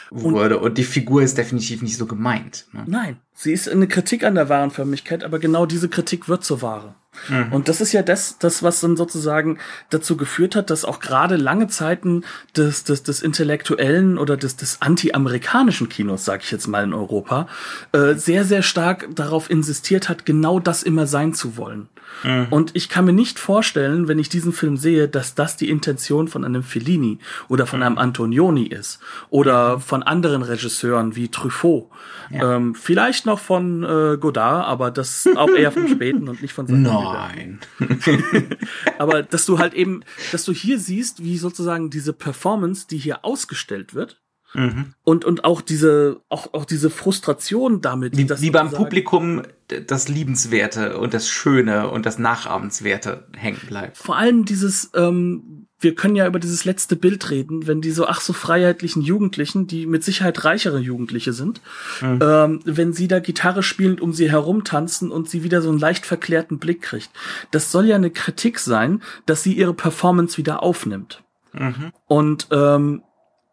wurde. 0.09 0.59
Und, 0.59 0.65
und, 0.65 0.77
die 0.77 0.83
Figur 0.83 1.21
ist 1.21 1.37
definitiv 1.37 1.81
nicht 1.81 1.97
so 1.97 2.05
gemeint. 2.05 2.67
Ne? 2.71 2.85
Nein, 2.87 3.21
sie 3.37 3.53
ist 3.53 3.69
eine 3.69 3.87
Kritik 3.87 4.23
an 4.23 4.33
der 4.33 4.49
Warenförmigkeit, 4.49 5.23
aber 5.23 5.37
genau 5.37 5.67
diese 5.67 5.89
Kritik 5.89 6.27
wird 6.27 6.43
zur 6.43 6.63
Ware. 6.63 6.95
Mhm. 7.29 7.51
Und 7.51 7.69
das 7.69 7.81
ist 7.81 7.93
ja 7.93 8.01
das, 8.01 8.39
das, 8.39 8.63
was 8.63 8.79
dann 8.81 8.97
sozusagen 8.97 9.59
dazu 9.89 10.17
geführt 10.17 10.55
hat, 10.55 10.69
dass 10.71 10.85
auch 10.85 10.99
gerade 10.99 11.35
lange 11.35 11.67
Zeiten 11.67 12.23
des, 12.55 12.83
des, 12.83 13.03
des 13.03 13.21
intellektuellen 13.21 14.17
oder 14.17 14.37
des, 14.37 14.55
des 14.55 14.81
anti-amerikanischen 14.81 15.87
Kinos, 15.87 16.25
sag 16.25 16.43
ich 16.43 16.51
jetzt 16.51 16.67
mal 16.67 16.83
in 16.83 16.93
Europa, 16.93 17.47
äh, 17.91 18.15
sehr, 18.15 18.43
sehr 18.43 18.63
stark 18.63 19.07
darauf 19.15 19.49
insistiert 19.49 20.09
hat, 20.09 20.25
genau 20.25 20.59
das 20.59 20.81
immer 20.81 21.05
sein 21.05 21.33
zu 21.33 21.57
wollen. 21.57 21.89
Mhm. 22.23 22.47
Und 22.49 22.71
ich 22.75 22.89
kann 22.89 23.05
mir 23.05 23.13
nicht 23.13 23.37
vorstellen, 23.39 24.07
wenn 24.07 24.19
ich 24.19 24.29
diesen 24.29 24.53
Film 24.53 24.77
sehe, 24.77 25.07
dass 25.07 25.35
das 25.35 25.57
die 25.57 25.69
Intention 25.69 26.27
von 26.27 26.43
einem 26.43 26.63
Fellini 26.63 27.19
oder 27.47 27.67
von 27.67 27.83
einem 27.83 27.97
Antonioni 27.97 28.65
ist 28.65 28.99
oder 29.29 29.79
von 29.79 30.03
anderen 30.03 30.41
Regisseuren 30.41 31.15
wie 31.15 31.29
Truffaut. 31.29 31.89
Ja. 32.29 32.55
Ähm, 32.55 32.75
vielleicht 32.75 33.25
noch 33.27 33.39
von 33.39 33.83
äh, 33.83 34.17
Godard, 34.17 34.65
aber 34.67 34.89
das 34.89 35.27
auch 35.35 35.49
eher 35.49 35.71
vom 35.71 35.87
späten 35.93 36.27
und 36.27 36.41
nicht 36.41 36.53
von 36.53 36.65
seinem 36.65 36.83
Nein. 36.83 37.59
aber 38.97 39.21
dass 39.21 39.45
du 39.45 39.59
halt 39.59 39.75
eben, 39.75 40.03
dass 40.31 40.43
du 40.45 40.51
hier 40.51 40.79
siehst, 40.79 41.23
wie 41.23 41.37
sozusagen 41.37 41.91
diese 41.91 42.13
Performance, 42.13 42.87
die 42.89 42.97
hier 42.97 43.23
ausgestellt 43.23 43.93
wird, 43.93 44.19
Mhm. 44.53 44.93
Und, 45.03 45.25
und 45.25 45.43
auch 45.43 45.61
diese, 45.61 46.21
auch, 46.29 46.53
auch 46.53 46.65
diese 46.65 46.89
Frustration 46.89 47.81
damit. 47.81 48.15
Wie, 48.17 48.29
wie 48.29 48.49
beim 48.49 48.71
Publikum 48.71 49.43
das 49.67 50.07
Liebenswerte 50.07 50.97
und 50.97 51.13
das 51.13 51.27
Schöne 51.27 51.89
und 51.89 52.05
das 52.05 52.17
Nachahmenswerte 52.17 53.27
hängen 53.35 53.59
bleibt. 53.67 53.97
Vor 53.97 54.15
allem 54.15 54.45
dieses, 54.45 54.91
ähm, 54.95 55.66
wir 55.79 55.93
können 55.93 56.15
ja 56.15 56.25
über 56.25 56.39
dieses 56.39 56.65
letzte 56.65 56.95
Bild 56.95 57.29
reden, 57.29 57.67
wenn 57.67 57.81
die 57.81 57.91
so 57.91 58.07
ach 58.07 58.21
so 58.21 58.33
freiheitlichen 58.33 59.01
Jugendlichen, 59.01 59.67
die 59.67 59.85
mit 59.85 60.03
Sicherheit 60.03 60.43
reichere 60.43 60.79
Jugendliche 60.79 61.33
sind, 61.33 61.61
mhm. 62.01 62.19
ähm, 62.21 62.59
wenn 62.65 62.93
sie 62.93 63.07
da 63.07 63.19
Gitarre 63.19 63.61
spielend 63.61 64.01
um 64.01 64.13
sie 64.13 64.31
herum 64.31 64.63
tanzen 64.63 65.11
und 65.11 65.29
sie 65.29 65.43
wieder 65.43 65.61
so 65.61 65.69
einen 65.69 65.79
leicht 65.79 66.05
verklärten 66.05 66.57
Blick 66.57 66.81
kriegt. 66.81 67.09
Das 67.51 67.71
soll 67.71 67.85
ja 67.85 67.95
eine 67.95 68.09
Kritik 68.09 68.59
sein, 68.59 69.03
dass 69.25 69.43
sie 69.43 69.53
ihre 69.53 69.73
Performance 69.73 70.37
wieder 70.37 70.63
aufnimmt. 70.63 71.23
Mhm. 71.53 71.91
Und 72.07 72.47
ähm, 72.51 73.03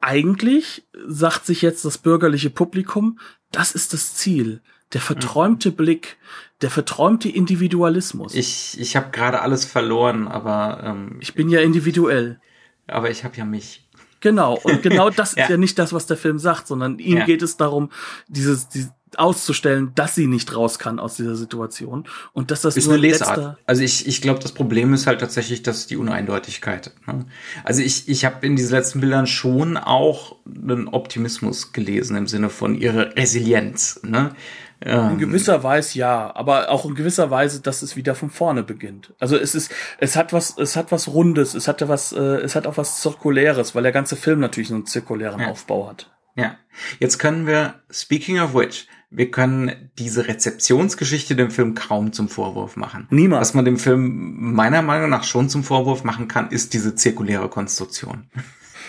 eigentlich 0.01 0.85
sagt 1.07 1.47
sich 1.47 1.62
jetzt 1.62 1.85
das 1.85 1.99
bürgerliche 1.99 2.51
Publikum, 2.51 3.18
das 3.51 3.72
ist 3.72 3.93
das 3.93 4.14
Ziel. 4.14 4.61
Der 4.93 5.01
verträumte 5.01 5.70
mhm. 5.70 5.77
Blick, 5.77 6.16
der 6.65 6.71
verträumte 6.71 7.29
Individualismus. 7.29 8.35
Ich, 8.35 8.81
ich 8.81 8.97
habe 8.97 9.11
gerade 9.11 9.43
alles 9.43 9.67
verloren, 9.67 10.27
aber 10.27 10.83
ähm, 10.83 11.19
ich 11.21 11.35
bin 11.35 11.51
ja 11.51 11.61
individuell. 11.61 12.41
Aber 12.87 13.11
ich 13.11 13.23
habe 13.23 13.37
ja 13.37 13.45
mich. 13.45 13.87
Genau, 14.21 14.59
und 14.62 14.83
genau 14.83 15.11
das 15.15 15.35
ja. 15.35 15.43
ist 15.43 15.51
ja 15.51 15.59
nicht 15.59 15.79
das, 15.79 15.93
was 15.93 16.07
der 16.07 16.17
Film 16.17 16.39
sagt, 16.39 16.67
sondern 16.67 16.99
ihm 16.99 17.19
ja. 17.19 17.27
geht 17.27 17.43
es 17.43 17.59
darum, 17.59 17.91
dieses, 18.29 18.71
die, 18.71 18.87
auszustellen, 19.19 19.93
dass 19.95 20.15
sie 20.15 20.27
nicht 20.27 20.55
raus 20.55 20.79
kann 20.79 20.99
aus 20.99 21.17
dieser 21.17 21.37
Situation 21.37 22.05
und 22.33 22.51
dass 22.51 22.62
das 22.62 22.77
ist 22.77 22.87
nur 22.87 22.95
eine 22.95 23.03
Lesart. 23.03 23.37
letzter 23.37 23.59
Also 23.67 23.83
ich, 23.83 24.07
ich 24.07 24.23
glaube, 24.23 24.41
das 24.41 24.53
Problem 24.53 24.93
ist 24.95 25.07
halt 25.07 25.21
tatsächlich, 25.21 25.62
dass 25.62 25.87
die 25.87 25.97
Uneindeutigkeit. 25.97 26.93
Ne? 27.07 27.27
Also 27.62 27.83
ich, 27.83 28.09
ich 28.09 28.25
habe 28.25 28.47
in 28.47 28.57
diesen 28.57 28.73
letzten 28.73 29.01
Bildern 29.01 29.27
schon 29.27 29.77
auch 29.77 30.37
einen 30.47 30.89
Optimismus 30.89 31.73
gelesen 31.73 32.17
im 32.17 32.27
Sinne 32.27 32.51
von 32.51 32.75
ihrer 32.75 33.17
Resilienz. 33.17 34.01
Ne? 34.03 34.35
In 34.81 35.18
gewisser 35.18 35.62
Weise 35.62 35.99
ja, 35.99 36.35
aber 36.35 36.70
auch 36.70 36.85
in 36.85 36.95
gewisser 36.95 37.31
Weise, 37.31 37.61
dass 37.61 37.83
es 37.83 37.97
wieder 37.97 38.14
von 38.14 38.29
vorne 38.29 38.62
beginnt. 38.62 39.14
Also 39.18 39.37
es 39.37 39.55
ist, 39.55 39.72
es 39.99 40.14
hat 40.16 40.33
was, 40.33 40.59
es 40.59 40.77
hat 40.77 40.93
was 40.93 41.09
Rundes, 41.09 41.55
es 41.55 41.68
hatte 41.68 41.89
was, 41.89 42.12
äh, 42.12 42.18
es 42.18 42.55
hat 42.55 42.66
auch 42.66 42.77
was 42.77 43.01
Zirkuläres, 43.01 43.75
weil 43.75 43.83
der 43.83 43.93
ganze 43.93 44.16
Film 44.16 44.41
natürlich 44.41 44.68
so 44.68 44.75
einen 44.75 44.87
zirkulären 44.87 45.41
Ja. 45.41 45.49
Aufbau 45.49 45.89
hat. 45.89 46.11
Ja, 46.37 46.57
jetzt 46.99 47.18
können 47.18 47.47
wir, 47.47 47.75
speaking 47.91 48.41
of 48.41 48.55
which, 48.55 48.89
wir 49.11 49.31
können 49.31 49.91
diese 49.99 50.27
Rezeptionsgeschichte 50.27 51.37
dem 51.37 51.51
Film 51.51 51.75
kaum 51.75 52.12
zum 52.12 52.29
Vorwurf 52.29 52.77
machen. 52.77 53.07
Niemals. 53.11 53.41
Was 53.41 53.55
man 53.55 53.64
dem 53.64 53.79
Film 53.79 54.53
meiner 54.55 54.83
Meinung 54.83 55.09
nach 55.09 55.25
schon 55.25 55.49
zum 55.49 55.62
Vorwurf 55.62 56.03
machen 56.03 56.27
kann, 56.27 56.51
ist 56.51 56.75
diese 56.75 56.97
zirkuläre 56.97 57.49
Konstruktion. 57.49 58.29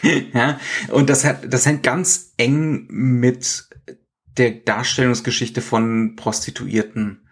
ja, 0.34 0.60
und 0.90 1.10
das 1.10 1.24
hat, 1.24 1.54
das 1.54 1.66
hängt 1.66 1.84
ganz 1.84 2.34
eng 2.38 2.88
mit 2.90 3.70
der 4.38 4.52
Darstellungsgeschichte 4.52 5.62
von 5.62 6.16
Prostituierten 6.16 7.28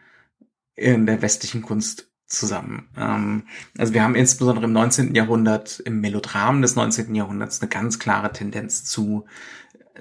in 0.76 1.06
der 1.06 1.22
westlichen 1.22 1.62
Kunst 1.62 2.12
zusammen. 2.26 2.90
Ähm, 2.98 3.44
also 3.78 3.94
wir 3.94 4.04
haben 4.04 4.16
insbesondere 4.16 4.66
im 4.66 4.74
19. 4.74 5.16
Jahrhundert, 5.16 5.80
im 5.82 6.02
Melodram 6.02 6.62
des 6.62 6.76
19. 6.76 7.14
Jahrhunderts 7.16 7.62
eine 7.62 7.70
ganz 7.70 8.00
klare 8.00 8.32
Tendenz 8.32 8.84
zu 8.84 9.26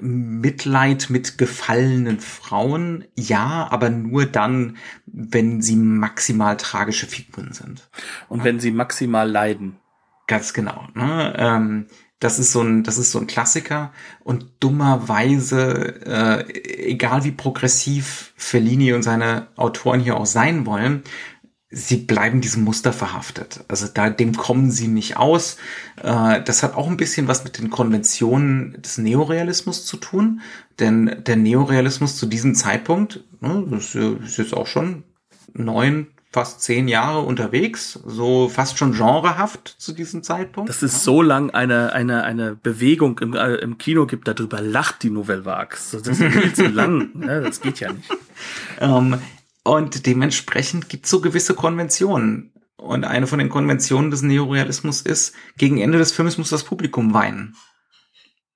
Mitleid 0.00 1.10
mit 1.10 1.36
gefallenen 1.36 2.18
Frauen, 2.18 3.04
ja, 3.14 3.68
aber 3.70 3.90
nur 3.90 4.24
dann, 4.24 4.78
wenn 5.04 5.60
sie 5.60 5.76
maximal 5.76 6.56
tragische 6.56 7.06
Figuren 7.06 7.52
sind. 7.52 7.90
Und 8.28 8.42
wenn 8.42 8.58
sie 8.58 8.70
maximal 8.70 9.30
leiden. 9.30 9.76
Ganz 10.26 10.54
genau. 10.54 10.88
Ne? 10.94 11.34
Ähm, 11.36 11.86
das 12.22 12.38
ist 12.38 12.52
so 12.52 12.62
ein, 12.62 12.84
das 12.84 12.98
ist 12.98 13.10
so 13.10 13.18
ein 13.18 13.26
Klassiker 13.26 13.92
und 14.22 14.46
dummerweise, 14.60 16.06
äh, 16.06 16.88
egal 16.88 17.24
wie 17.24 17.32
progressiv 17.32 18.32
Fellini 18.36 18.92
und 18.92 19.02
seine 19.02 19.48
Autoren 19.56 20.00
hier 20.00 20.16
auch 20.16 20.26
sein 20.26 20.64
wollen, 20.64 21.02
sie 21.68 21.96
bleiben 21.96 22.40
diesem 22.40 22.62
Muster 22.62 22.92
verhaftet. 22.92 23.64
Also 23.66 23.88
da, 23.92 24.08
dem 24.08 24.36
kommen 24.36 24.70
sie 24.70 24.86
nicht 24.86 25.16
aus. 25.16 25.56
Äh, 26.00 26.42
das 26.42 26.62
hat 26.62 26.76
auch 26.76 26.86
ein 26.86 26.96
bisschen 26.96 27.26
was 27.26 27.42
mit 27.42 27.58
den 27.58 27.70
Konventionen 27.70 28.80
des 28.80 28.98
Neorealismus 28.98 29.84
zu 29.84 29.96
tun, 29.96 30.42
denn 30.78 31.22
der 31.26 31.36
Neorealismus 31.36 32.16
zu 32.16 32.26
diesem 32.26 32.54
Zeitpunkt, 32.54 33.24
ne, 33.40 33.66
das 33.68 33.96
ist 33.96 34.36
jetzt 34.36 34.54
auch 34.54 34.68
schon 34.68 35.02
neun, 35.54 36.06
fast 36.32 36.62
zehn 36.62 36.88
Jahre 36.88 37.20
unterwegs, 37.20 38.00
so 38.06 38.48
fast 38.48 38.78
schon 38.78 38.92
genrehaft 38.92 39.76
zu 39.78 39.92
diesem 39.92 40.22
Zeitpunkt. 40.22 40.70
Das 40.70 40.82
ist 40.82 41.04
so 41.04 41.20
lang 41.20 41.50
eine, 41.50 41.92
eine, 41.92 42.24
eine 42.24 42.56
Bewegung 42.56 43.18
im, 43.18 43.34
äh, 43.34 43.56
im 43.56 43.76
Kino 43.76 44.06
gibt, 44.06 44.26
darüber 44.26 44.62
lacht 44.62 45.02
die 45.02 45.10
Nouvelle 45.10 45.44
Vague. 45.44 45.76
Das 45.92 46.06
ist 46.06 46.22
viel 46.22 46.54
zu 46.54 46.68
lang. 46.68 47.10
Ne? 47.22 47.42
Das 47.42 47.60
geht 47.60 47.78
ja 47.80 47.92
nicht. 47.92 48.10
Ähm, 48.80 49.18
und 49.64 50.06
dementsprechend 50.06 50.88
gibt 50.88 51.04
es 51.04 51.10
so 51.10 51.20
gewisse 51.20 51.54
Konventionen. 51.54 52.52
Und 52.76 53.04
eine 53.04 53.26
von 53.26 53.38
den 53.38 53.48
Konventionen 53.48 54.10
des 54.10 54.22
Neorealismus 54.22 55.02
ist, 55.02 55.34
gegen 55.56 55.78
Ende 55.78 55.98
des 55.98 56.12
Films 56.12 56.38
muss 56.38 56.50
das 56.50 56.64
Publikum 56.64 57.14
weinen. 57.14 57.54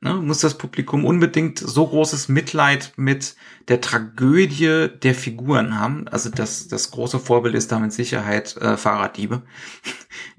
Ne, 0.00 0.12
muss 0.12 0.40
das 0.40 0.58
Publikum 0.58 1.06
unbedingt 1.06 1.58
so 1.58 1.86
großes 1.86 2.28
Mitleid 2.28 2.92
mit 2.96 3.34
der 3.68 3.80
Tragödie 3.80 4.88
der 5.02 5.14
Figuren 5.14 5.78
haben. 5.78 6.06
Also 6.08 6.28
das, 6.28 6.68
das 6.68 6.90
große 6.90 7.18
Vorbild 7.18 7.54
ist 7.54 7.72
da 7.72 7.78
mit 7.78 7.94
Sicherheit 7.94 8.56
äh, 8.58 8.76
Fahrraddiebe. 8.76 9.42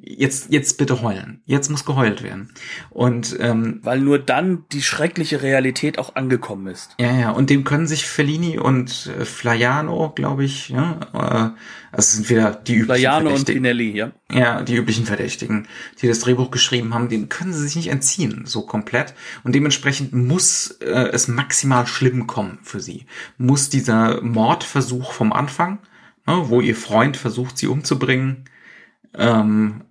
Jetzt, 0.10 0.52
jetzt 0.52 0.78
bitte 0.78 1.02
heulen. 1.02 1.42
Jetzt 1.46 1.70
muss 1.70 1.84
geheult 1.84 2.24
werden. 2.24 2.54
Und 2.90 3.36
ähm, 3.40 3.80
Weil 3.84 4.00
nur 4.00 4.20
dann 4.20 4.64
die 4.72 4.82
schreckliche 4.82 5.42
Realität 5.42 6.00
auch 6.00 6.16
angekommen 6.16 6.68
ist. 6.68 6.96
ja, 7.00 7.12
ja, 7.12 7.32
und 7.32 7.50
dem 7.50 7.64
können 7.64 7.88
sich 7.88 8.06
Fellini 8.06 8.58
und 8.58 9.12
äh, 9.20 9.26
Flaiano, 9.26 10.14
glaube 10.16 10.46
ich, 10.46 10.70
ja, 10.70 11.00
äh, 11.14 11.18
also 11.92 12.00
es 12.00 12.14
sind 12.14 12.30
wieder 12.30 12.52
die 12.52 12.76
üblichen 12.76 13.02
Flaiano 13.02 13.18
und 13.18 13.26
Verdächtigen. 13.28 13.64
Pinelli, 13.64 13.92
ja. 13.92 14.12
Ja, 14.32 14.62
die 14.62 14.76
üblichen 14.76 15.06
Verdächtigen, 15.06 15.68
die 16.02 16.08
das 16.08 16.20
Drehbuch 16.20 16.52
geschrieben 16.52 16.94
haben, 16.94 17.10
dem 17.10 17.28
können 17.28 17.54
sie 17.54 17.64
sich 17.64 17.76
nicht 17.76 17.90
entziehen, 17.90 18.44
so 18.46 18.62
komplett. 18.62 19.14
Und 19.44 19.56
dementsprechend 19.56 20.14
muss 20.14 20.72
äh, 20.82 21.10
es 21.12 21.28
maximal 21.28 21.88
schlimm 21.88 22.28
kommen 22.28 22.60
für 22.64 22.80
sie. 22.80 23.06
Muss 23.38 23.70
dieser 23.70 24.22
Mordversuch 24.22 25.12
vom 25.12 25.34
Anfang, 25.34 25.80
ne, 26.26 26.44
wo 26.50 26.62
ihr 26.62 26.76
Freund 26.76 27.18
versucht, 27.18 27.58
sie 27.58 27.68
umzubringen, 27.68 28.46
ähm, 29.16 29.84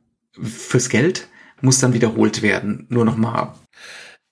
fürs 0.43 0.89
Geld, 0.89 1.29
muss 1.61 1.81
dann 1.81 1.95
wiederholt 1.95 2.43
werden. 2.43 2.87
Nur 2.89 3.05
noch 3.05 3.17
mal. 3.17 3.55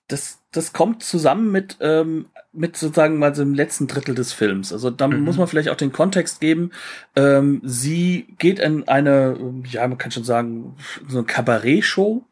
das, 0.07 0.37
das 0.51 0.71
kommt 0.71 1.01
zusammen 1.01 1.51
mit, 1.51 1.77
ähm, 1.81 2.27
mit 2.53 2.77
sozusagen 2.77 3.17
mal 3.17 3.33
so 3.33 3.41
im 3.41 3.55
letzten 3.55 3.87
Drittel 3.87 4.13
des 4.13 4.33
Films. 4.33 4.71
Also 4.71 4.91
da 4.91 5.07
Mhm. 5.07 5.23
muss 5.23 5.37
man 5.37 5.47
vielleicht 5.47 5.69
auch 5.69 5.75
den 5.75 5.91
Kontext 5.91 6.39
geben. 6.39 6.69
Ähm, 7.15 7.59
sie 7.63 8.27
geht 8.37 8.59
in 8.59 8.87
eine, 8.87 9.35
ja, 9.67 9.87
man 9.87 9.97
kann 9.97 10.11
schon 10.11 10.23
sagen, 10.23 10.75
so 11.07 11.17
eine 11.17 11.25
Kabarett-Show, 11.25 12.23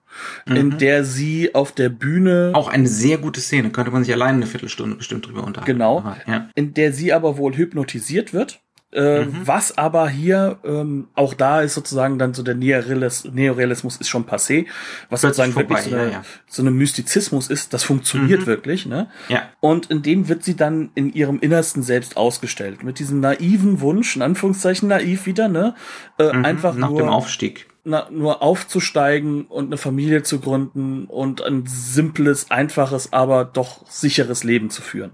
in 0.45 0.67
Mhm. 0.67 0.77
der 0.77 1.03
sie 1.03 1.55
auf 1.55 1.71
der 1.71 1.89
Bühne, 1.89 2.51
Auch 2.53 2.67
eine 2.67 2.87
sehr 2.87 3.17
gute 3.17 3.41
Szene, 3.41 3.71
könnte 3.71 3.89
man 3.89 4.03
sich 4.03 4.13
allein 4.13 4.35
eine 4.35 4.45
Viertelstunde 4.45 4.95
bestimmt 4.95 5.25
drüber 5.25 5.43
unterhalten. 5.43 5.71
Genau. 5.73 6.03
Ja. 6.27 6.49
in 6.53 6.75
der 6.75 6.93
sie 6.93 7.11
aber 7.11 7.37
wohl 7.37 7.55
hypnotisiert 7.57 8.33
wird. 8.33 8.61
Äh, 8.93 9.25
Mhm. 9.25 9.41
Was 9.45 9.77
aber 9.77 10.07
hier 10.09 10.57
ähm, 10.63 11.07
auch 11.15 11.33
da 11.33 11.61
ist 11.61 11.73
sozusagen 11.73 12.19
dann 12.19 12.33
so 12.33 12.43
der 12.43 12.55
Neorealis 12.55 13.25
Neorealismus 13.25 13.97
ist 13.97 14.07
schon 14.09 14.25
passé, 14.25 14.67
was 15.09 15.21
sozusagen 15.21 15.55
wirklich 15.55 15.79
so, 15.79 15.89
vorbei, 15.89 16.03
eine, 16.03 16.11
ja, 16.11 16.17
ja. 16.19 16.23
so 16.47 16.61
eine 16.61 16.71
Mystizismus 16.71 17.49
ist, 17.49 17.73
das 17.73 17.83
funktioniert 17.83 18.41
Mhm. 18.41 18.45
wirklich, 18.45 18.85
ne? 18.85 19.09
ja. 19.29 19.43
Und 19.61 19.87
in 19.89 20.01
dem 20.03 20.27
wird 20.29 20.43
sie 20.43 20.55
dann 20.55 20.91
in 20.95 21.11
ihrem 21.13 21.39
Innersten 21.39 21.81
selbst 21.83 22.17
ausgestellt. 22.17 22.83
Mit 22.83 22.99
diesem 22.99 23.19
naiven 23.19 23.81
Wunsch, 23.81 24.15
in 24.15 24.21
Anführungszeichen 24.21 24.87
naiv 24.89 25.25
wieder, 25.25 25.47
ne? 25.49 25.75
Äh, 26.19 26.31
Mhm. 26.33 26.45
Einfach 26.45 26.75
nach 26.75 26.89
nur, 26.89 26.99
dem 26.99 27.09
Aufstieg. 27.09 27.67
na, 27.85 28.07
nur 28.11 28.41
aufzusteigen 28.41 29.45
und 29.45 29.67
eine 29.67 29.77
Familie 29.77 30.23
zu 30.23 30.39
gründen 30.39 31.05
und 31.05 31.41
ein 31.43 31.63
simples, 31.65 32.51
einfaches, 32.51 33.11
aber 33.13 33.45
doch 33.45 33.85
sicheres 33.89 34.43
Leben 34.43 34.69
zu 34.69 34.81
führen. 34.81 35.11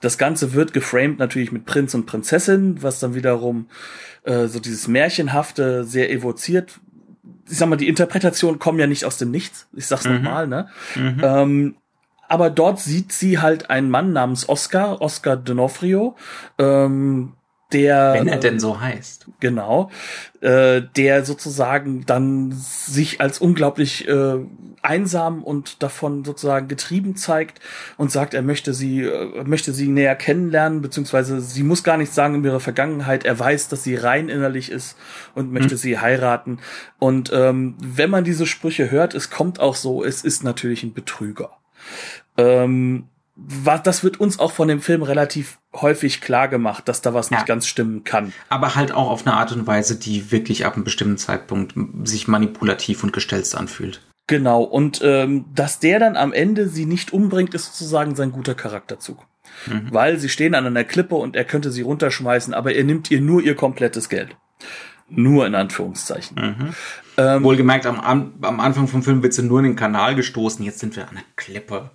Das 0.00 0.18
Ganze 0.18 0.52
wird 0.52 0.72
geframed 0.72 1.18
natürlich 1.18 1.52
mit 1.52 1.64
Prinz 1.66 1.94
und 1.94 2.06
Prinzessin, 2.06 2.82
was 2.82 3.00
dann 3.00 3.14
wiederum 3.14 3.68
äh, 4.24 4.46
so 4.46 4.60
dieses 4.60 4.88
Märchenhafte 4.88 5.84
sehr 5.84 6.10
evoziert. 6.10 6.80
Ich 7.48 7.58
sag 7.58 7.68
mal, 7.68 7.76
die 7.76 7.88
Interpretationen 7.88 8.58
kommen 8.58 8.78
ja 8.78 8.86
nicht 8.86 9.04
aus 9.04 9.18
dem 9.18 9.30
Nichts. 9.30 9.66
Ich 9.74 9.86
sag's 9.86 10.04
Mhm. 10.06 10.14
nochmal, 10.14 10.46
ne? 10.46 10.68
Mhm. 10.94 11.20
Ähm, 11.22 11.74
aber 12.28 12.48
dort 12.50 12.80
sieht 12.80 13.12
sie 13.12 13.38
halt 13.38 13.68
einen 13.70 13.90
Mann 13.90 14.12
namens 14.12 14.48
Oscar, 14.48 15.00
Oscar 15.02 15.34
D'Onofrio, 15.34 16.14
ähm, 16.58 17.32
der 17.74 18.14
Wenn 18.14 18.28
er 18.28 18.38
denn 18.38 18.58
so 18.58 18.80
heißt. 18.80 19.26
genau, 19.40 19.90
äh, 20.40 20.80
der 20.96 21.24
sozusagen 21.24 22.06
dann 22.06 22.52
sich 22.52 23.20
als 23.20 23.38
unglaublich 23.38 24.08
äh, 24.08 24.38
einsam 24.80 25.42
und 25.42 25.82
davon 25.82 26.24
sozusagen 26.24 26.68
getrieben 26.68 27.16
zeigt 27.16 27.60
und 27.96 28.12
sagt, 28.12 28.34
er 28.34 28.42
möchte 28.42 28.72
sie, 28.74 29.02
äh, 29.02 29.44
möchte 29.44 29.72
sie 29.72 29.88
näher 29.88 30.14
kennenlernen, 30.14 30.80
beziehungsweise 30.82 31.40
sie 31.40 31.62
muss 31.62 31.82
gar 31.82 31.96
nichts 31.96 32.14
sagen 32.14 32.36
in 32.36 32.44
ihrer 32.44 32.60
Vergangenheit. 32.60 33.24
Er 33.24 33.38
weiß, 33.38 33.68
dass 33.68 33.82
sie 33.82 33.96
rein 33.96 34.28
innerlich 34.28 34.70
ist 34.70 34.96
und 35.34 35.52
möchte 35.52 35.76
sie 35.76 35.98
heiraten. 35.98 36.58
Und 36.98 37.30
ähm, 37.34 37.76
wenn 37.82 38.10
man 38.10 38.24
diese 38.24 38.46
Sprüche 38.46 38.90
hört, 38.90 39.14
es 39.14 39.30
kommt 39.30 39.58
auch 39.58 39.74
so, 39.74 40.04
es 40.04 40.22
ist 40.22 40.44
natürlich 40.44 40.82
ein 40.82 40.94
Betrüger. 40.94 41.50
Ähm, 42.36 43.08
was, 43.36 43.82
das 43.82 44.04
wird 44.04 44.20
uns 44.20 44.38
auch 44.38 44.52
von 44.52 44.68
dem 44.68 44.80
Film 44.80 45.02
relativ 45.02 45.58
häufig 45.74 46.20
klar 46.20 46.48
gemacht, 46.48 46.88
dass 46.88 47.02
da 47.02 47.14
was 47.14 47.30
Ja. 47.30 47.38
nicht 47.38 47.46
ganz 47.46 47.66
stimmen 47.66 48.04
kann. 48.04 48.32
Aber 48.48 48.74
halt 48.76 48.92
auch 48.92 49.10
auf 49.10 49.26
eine 49.26 49.36
Art 49.36 49.50
und 49.52 49.66
Weise, 49.66 49.96
die 49.98 50.30
wirklich 50.30 50.64
ab 50.66 50.74
einem 50.74 50.84
bestimmten 50.84 51.18
Zeitpunkt 51.18 51.74
sich 52.04 52.28
manipulativ 52.28 53.02
und 53.02 53.12
gestelzt 53.12 53.56
anfühlt. 53.56 54.00
Genau, 54.26 54.62
und 54.62 55.00
ähm, 55.02 55.46
dass 55.54 55.80
der 55.80 55.98
dann 55.98 56.16
am 56.16 56.32
Ende 56.32 56.68
sie 56.68 56.86
nicht 56.86 57.12
umbringt, 57.12 57.54
ist 57.54 57.66
sozusagen 57.66 58.14
sein 58.14 58.32
guter 58.32 58.54
Charakterzug. 58.54 59.26
Mhm. 59.66 59.88
Weil 59.90 60.18
sie 60.18 60.28
stehen 60.28 60.54
an 60.54 60.66
einer 60.66 60.84
Klippe 60.84 61.16
und 61.16 61.36
er 61.36 61.44
könnte 61.44 61.70
sie 61.70 61.82
runterschmeißen, 61.82 62.54
aber 62.54 62.72
er 62.74 62.84
nimmt 62.84 63.10
ihr 63.10 63.20
nur 63.20 63.42
ihr 63.42 63.54
komplettes 63.54 64.08
Geld. 64.08 64.36
Nur 65.10 65.46
in 65.46 65.54
Anführungszeichen. 65.54 66.36
Mhm. 66.36 66.74
Ähm, 67.18 67.44
Wohlgemerkt, 67.44 67.84
am, 67.84 68.00
am 68.00 68.34
am 68.40 68.60
Anfang 68.60 68.88
vom 68.88 69.02
Film 69.02 69.22
wird 69.22 69.34
sie 69.34 69.42
nur 69.42 69.58
in 69.58 69.66
den 69.66 69.76
Kanal 69.76 70.14
gestoßen, 70.14 70.64
jetzt 70.64 70.78
sind 70.78 70.96
wir 70.96 71.06
an 71.08 71.16
der 71.16 71.24
Klippe. 71.36 71.90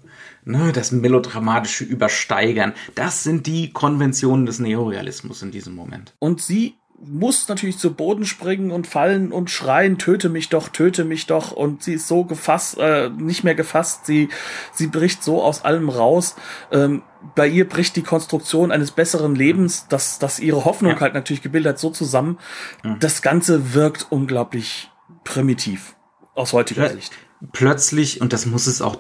Ne, 0.49 0.71
das 0.71 0.91
melodramatische 0.91 1.83
Übersteigern, 1.83 2.73
das 2.95 3.23
sind 3.23 3.45
die 3.45 3.71
Konventionen 3.71 4.47
des 4.47 4.57
Neorealismus 4.57 5.43
in 5.43 5.51
diesem 5.51 5.75
Moment. 5.75 6.15
und 6.17 6.41
sie 6.41 6.75
muss 7.01 7.47
natürlich 7.47 7.77
zu 7.77 7.93
Boden 7.93 8.25
springen 8.25 8.71
und 8.71 8.87
fallen 8.87 9.31
und 9.31 9.49
schreien, 9.49 9.97
töte 9.97 10.27
mich 10.27 10.49
doch, 10.49 10.67
töte 10.67 11.05
mich 11.05 11.27
doch. 11.27 11.51
Und 11.51 11.81
sie 11.81 11.93
ist 11.93 12.07
so 12.07 12.25
gefasst, 12.25 12.77
äh, 12.77 13.09
nicht 13.09 13.45
mehr 13.45 13.55
gefasst, 13.55 14.05
sie, 14.05 14.27
sie 14.73 14.87
bricht 14.87 15.23
so 15.23 15.41
aus 15.41 15.63
allem 15.63 15.87
raus. 15.87 16.35
Ähm, 16.71 17.03
bei 17.35 17.47
ihr 17.47 17.69
bricht 17.69 17.95
die 17.95 18.01
Konstruktion 18.01 18.71
eines 18.71 18.91
besseren 18.91 19.35
Lebens, 19.35 19.87
dass, 19.87 20.19
dass 20.19 20.39
ihre 20.39 20.65
Hoffnung 20.65 20.93
ja. 20.93 20.99
halt 20.99 21.13
natürlich 21.13 21.41
gebildet 21.41 21.73
hat, 21.73 21.79
so 21.79 21.89
zusammen. 21.89 22.37
Mhm. 22.83 22.97
Das 22.99 23.21
Ganze 23.21 23.73
wirkt 23.73 24.07
unglaublich 24.09 24.91
primitiv 25.23 25.95
aus 26.35 26.53
heutiger 26.53 26.89
Sicht. 26.89 27.13
Plötzlich, 27.53 28.19
und 28.19 28.33
das 28.33 28.45
muss 28.45 28.67
es 28.67 28.81
auch 28.81 28.97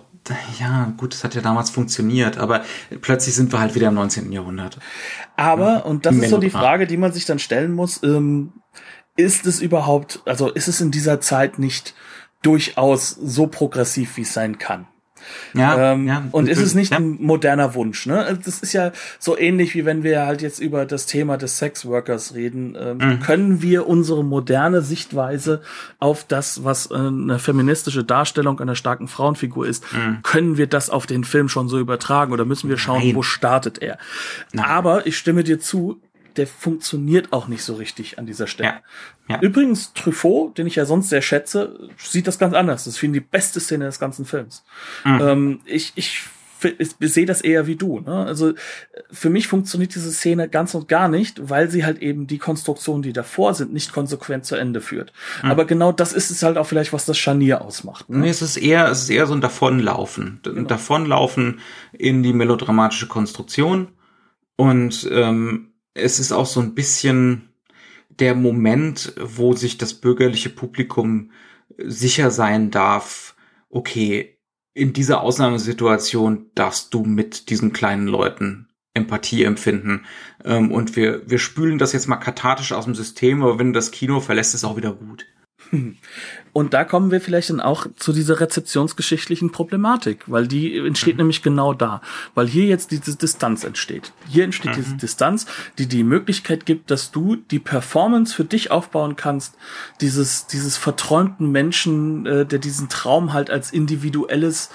ja, 0.59 0.93
gut, 0.97 1.13
das 1.13 1.23
hat 1.23 1.35
ja 1.35 1.41
damals 1.41 1.69
funktioniert, 1.69 2.37
aber 2.37 2.63
plötzlich 3.01 3.35
sind 3.35 3.51
wir 3.51 3.59
halt 3.59 3.75
wieder 3.75 3.89
im 3.89 3.95
19. 3.95 4.31
Jahrhundert. 4.31 4.79
Aber, 5.35 5.85
und 5.85 6.05
das 6.05 6.15
ist 6.15 6.29
so 6.29 6.37
die 6.37 6.49
Frage, 6.49 6.87
die 6.87 6.97
man 6.97 7.11
sich 7.11 7.25
dann 7.25 7.39
stellen 7.39 7.73
muss, 7.73 8.01
ähm, 8.03 8.53
ist 9.15 9.45
es 9.45 9.59
überhaupt, 9.61 10.21
also 10.25 10.49
ist 10.49 10.67
es 10.67 10.81
in 10.81 10.91
dieser 10.91 11.19
Zeit 11.19 11.59
nicht 11.59 11.93
durchaus 12.41 13.09
so 13.09 13.47
progressiv, 13.47 14.17
wie 14.17 14.21
es 14.21 14.33
sein 14.33 14.57
kann? 14.57 14.87
Ja, 15.53 15.93
ähm, 15.93 16.07
ja 16.07 16.23
und 16.31 16.49
ist 16.49 16.61
es 16.61 16.75
nicht 16.75 16.91
ja. 16.91 16.97
ein 16.97 17.17
moderner 17.19 17.75
Wunsch? 17.75 18.05
Ne? 18.05 18.37
Das 18.43 18.59
ist 18.59 18.73
ja 18.73 18.91
so 19.19 19.37
ähnlich 19.37 19.75
wie 19.75 19.85
wenn 19.85 20.03
wir 20.03 20.25
halt 20.25 20.41
jetzt 20.41 20.59
über 20.59 20.85
das 20.85 21.05
Thema 21.05 21.37
des 21.37 21.57
Sexworkers 21.57 22.33
reden. 22.35 22.77
Ähm, 22.79 22.97
mhm. 22.97 23.19
Können 23.19 23.61
wir 23.61 23.87
unsere 23.87 24.23
moderne 24.23 24.81
Sichtweise 24.81 25.61
auf 25.99 26.23
das, 26.23 26.63
was 26.63 26.91
eine 26.91 27.39
feministische 27.39 28.03
Darstellung 28.03 28.59
einer 28.59 28.75
starken 28.75 29.07
Frauenfigur 29.07 29.67
ist, 29.67 29.83
mhm. 29.93 30.19
können 30.23 30.57
wir 30.57 30.67
das 30.67 30.89
auf 30.89 31.05
den 31.05 31.23
Film 31.23 31.49
schon 31.49 31.67
so 31.69 31.79
übertragen 31.79 32.33
oder 32.33 32.45
müssen 32.45 32.69
wir 32.69 32.77
schauen, 32.77 33.03
Nein. 33.03 33.15
wo 33.15 33.23
startet 33.23 33.79
er? 33.81 33.97
Nein. 34.53 34.65
Aber 34.65 35.07
ich 35.07 35.17
stimme 35.17 35.43
dir 35.43 35.59
zu, 35.59 36.01
der 36.39 36.47
funktioniert 36.47 37.33
auch 37.33 37.49
nicht 37.49 37.63
so 37.63 37.73
richtig 37.75 38.17
an 38.17 38.25
dieser 38.25 38.47
Stelle. 38.47 38.79
Ja, 39.27 39.35
ja. 39.35 39.41
Übrigens, 39.41 39.91
Truffaut, 39.91 40.57
den 40.57 40.67
ich 40.67 40.75
ja 40.75 40.85
sonst 40.85 41.09
sehr 41.09 41.21
schätze, 41.21 41.89
sieht 41.97 42.27
das 42.27 42.39
ganz 42.39 42.53
anders. 42.53 42.85
Das 42.85 42.97
finde 42.97 43.19
ich 43.19 43.25
die 43.25 43.29
beste 43.29 43.59
Szene 43.59 43.85
des 43.85 43.99
ganzen 43.99 44.23
Films. 44.23 44.63
Mhm. 45.03 45.19
Ähm, 45.21 45.59
ich, 45.65 45.91
ich 45.95 46.23
ich 46.77 46.89
sehe 46.99 47.25
das 47.25 47.41
eher 47.41 47.67
wie 47.67 47.75
du. 47.75 48.01
Ne? 48.01 48.25
Also 48.25 48.53
für 49.11 49.29
mich 49.29 49.47
funktioniert 49.47 49.95
diese 49.95 50.11
Szene 50.11 50.49
ganz 50.49 50.75
und 50.75 50.87
gar 50.87 51.07
nicht, 51.07 51.49
weil 51.49 51.69
sie 51.69 51.85
halt 51.85 52.01
eben 52.01 52.27
die 52.27 52.37
Konstruktionen, 52.37 53.01
die 53.01 53.13
davor 53.13 53.53
sind, 53.53 53.71
nicht 53.71 53.93
konsequent 53.93 54.45
zu 54.45 54.55
Ende 54.55 54.81
führt. 54.81 55.13
Mhm. 55.41 55.51
Aber 55.51 55.65
genau 55.65 55.91
das 55.91 56.11
ist 56.11 56.31
es 56.31 56.43
halt 56.43 56.57
auch 56.57 56.67
vielleicht, 56.67 56.91
was 56.91 57.05
das 57.05 57.17
Scharnier 57.17 57.61
ausmacht. 57.61 58.09
Ne? 58.09 58.19
Nee, 58.19 58.29
es 58.29 58.41
ist 58.41 58.57
eher, 58.57 58.89
es 58.89 59.03
ist 59.03 59.09
eher 59.09 59.25
so 59.25 59.33
ein 59.33 59.41
Davonlaufen. 59.41 60.39
Genau. 60.43 60.67
Davonlaufen 60.67 61.59
in 61.93 62.23
die 62.23 62.33
melodramatische 62.33 63.07
Konstruktion. 63.07 63.89
Und 64.57 65.07
ähm, 65.09 65.68
es 66.01 66.19
ist 66.19 66.31
auch 66.31 66.45
so 66.45 66.59
ein 66.59 66.75
bisschen 66.75 67.49
der 68.09 68.35
Moment, 68.35 69.13
wo 69.19 69.53
sich 69.53 69.77
das 69.77 69.93
bürgerliche 69.93 70.49
Publikum 70.49 71.31
sicher 71.77 72.31
sein 72.31 72.71
darf, 72.71 73.35
okay, 73.69 74.37
in 74.73 74.93
dieser 74.93 75.21
Ausnahmesituation 75.21 76.51
darfst 76.55 76.93
du 76.93 77.03
mit 77.03 77.49
diesen 77.49 77.73
kleinen 77.73 78.07
Leuten 78.07 78.67
Empathie 78.93 79.43
empfinden. 79.43 80.05
Ähm, 80.43 80.71
und 80.71 80.95
wir, 80.95 81.29
wir 81.29 81.39
spülen 81.39 81.77
das 81.77 81.93
jetzt 81.93 82.07
mal 82.07 82.17
kathartisch 82.17 82.71
aus 82.71 82.85
dem 82.85 82.95
System, 82.95 83.43
aber 83.43 83.59
wenn 83.59 83.67
du 83.67 83.73
das 83.73 83.91
Kino 83.91 84.19
verlässt, 84.19 84.55
ist 84.55 84.63
auch 84.63 84.77
wieder 84.77 84.93
gut. 84.93 85.25
Und 86.53 86.73
da 86.73 86.83
kommen 86.83 87.11
wir 87.11 87.21
vielleicht 87.21 87.49
dann 87.49 87.61
auch 87.61 87.87
zu 87.97 88.13
dieser 88.13 88.39
rezeptionsgeschichtlichen 88.39 89.51
Problematik, 89.51 90.23
weil 90.27 90.47
die 90.47 90.77
entsteht 90.77 91.15
mhm. 91.15 91.19
nämlich 91.19 91.41
genau 91.41 91.73
da, 91.73 92.01
weil 92.35 92.47
hier 92.47 92.65
jetzt 92.65 92.91
diese 92.91 93.15
Distanz 93.15 93.63
entsteht. 93.63 94.11
Hier 94.27 94.43
entsteht 94.43 94.71
mhm. 94.71 94.75
diese 94.75 94.97
Distanz, 94.97 95.45
die 95.77 95.87
die 95.87 96.03
Möglichkeit 96.03 96.65
gibt, 96.65 96.91
dass 96.91 97.11
du 97.11 97.35
die 97.35 97.59
Performance 97.59 98.33
für 98.33 98.45
dich 98.45 98.71
aufbauen 98.71 99.15
kannst, 99.15 99.55
dieses 100.01 100.47
dieses 100.47 100.77
verträumten 100.77 101.51
Menschen, 101.51 102.25
äh, 102.25 102.45
der 102.45 102.59
diesen 102.59 102.89
Traum 102.89 103.33
halt 103.33 103.49
als 103.49 103.71
individuelles, 103.71 104.69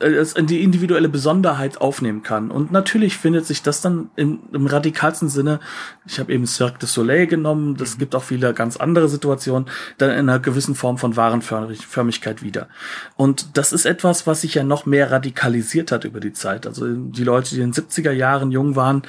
äh, 0.00 0.18
als 0.18 0.34
die 0.34 0.62
individuelle 0.62 1.08
Besonderheit 1.08 1.80
aufnehmen 1.80 2.22
kann. 2.22 2.50
Und 2.50 2.72
natürlich 2.72 3.16
findet 3.16 3.46
sich 3.46 3.62
das 3.62 3.80
dann 3.80 4.10
im, 4.16 4.40
im 4.52 4.66
radikalsten 4.66 5.28
Sinne. 5.28 5.60
Ich 6.06 6.18
habe 6.18 6.32
eben 6.32 6.46
Cirque 6.46 6.78
du 6.78 6.86
Soleil 6.86 7.26
genommen. 7.26 7.76
Das 7.76 7.94
mhm. 7.94 7.98
gibt 8.00 8.14
auch 8.14 8.22
viele 8.22 8.52
ganz 8.54 8.76
andere 8.76 9.08
Situationen, 9.08 9.68
dann 9.98 10.10
in 10.10 10.28
einer 10.28 10.38
gewissen 10.38 10.74
Form 10.74 10.98
von 10.98 11.09
Warenförmigkeit 11.16 12.42
wieder. 12.42 12.68
Und 13.16 13.56
das 13.56 13.72
ist 13.72 13.84
etwas, 13.84 14.26
was 14.26 14.42
sich 14.42 14.54
ja 14.54 14.62
noch 14.62 14.86
mehr 14.86 15.10
radikalisiert 15.10 15.92
hat 15.92 16.04
über 16.04 16.20
die 16.20 16.32
Zeit. 16.32 16.66
Also 16.66 16.86
die 16.86 17.24
Leute, 17.24 17.54
die 17.54 17.60
in 17.60 17.72
den 17.72 17.84
70er 17.84 18.12
Jahren 18.12 18.50
jung 18.50 18.76
waren, 18.76 19.02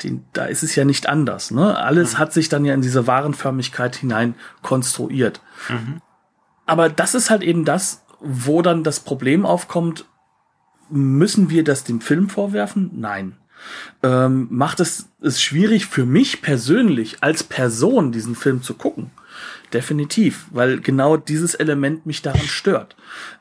die, 0.00 0.20
da 0.32 0.44
ist 0.44 0.62
es 0.62 0.74
ja 0.74 0.84
nicht 0.84 1.08
anders. 1.08 1.50
Ne? 1.50 1.76
Alles 1.76 2.14
mhm. 2.14 2.18
hat 2.18 2.32
sich 2.32 2.48
dann 2.48 2.64
ja 2.64 2.74
in 2.74 2.82
diese 2.82 3.06
Warenförmigkeit 3.06 3.96
hinein 3.96 4.34
konstruiert. 4.62 5.40
Mhm. 5.68 6.00
Aber 6.66 6.88
das 6.88 7.14
ist 7.14 7.30
halt 7.30 7.42
eben 7.42 7.64
das, 7.64 8.04
wo 8.20 8.62
dann 8.62 8.84
das 8.84 9.00
Problem 9.00 9.46
aufkommt, 9.46 10.04
müssen 10.90 11.50
wir 11.50 11.64
das 11.64 11.84
dem 11.84 12.00
Film 12.00 12.28
vorwerfen? 12.28 12.90
Nein. 12.94 13.36
Ähm, 14.02 14.48
macht 14.50 14.80
es 14.80 15.08
es 15.20 15.42
schwierig 15.42 15.86
für 15.86 16.06
mich 16.06 16.42
persönlich 16.42 17.22
als 17.22 17.42
Person 17.42 18.12
diesen 18.12 18.34
Film 18.34 18.62
zu 18.62 18.74
gucken? 18.74 19.10
Definitiv, 19.72 20.46
weil 20.50 20.80
genau 20.80 21.16
dieses 21.16 21.54
Element 21.54 22.06
mich 22.06 22.22
daran 22.22 22.40
stört. 22.40 22.96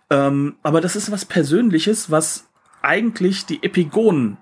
Ähm, 0.09 0.55
aber 0.63 0.81
das 0.81 0.95
ist 0.95 1.11
was 1.11 1.25
Persönliches, 1.25 2.11
was 2.11 2.47
eigentlich 2.81 3.45
die 3.45 3.63
Epigonen 3.63 4.37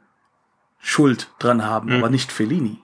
Schuld 0.79 1.31
dran 1.39 1.65
haben, 1.65 1.89
mhm. 1.89 1.95
aber 1.95 2.09
nicht 2.09 2.31
Fellini. 2.31 2.79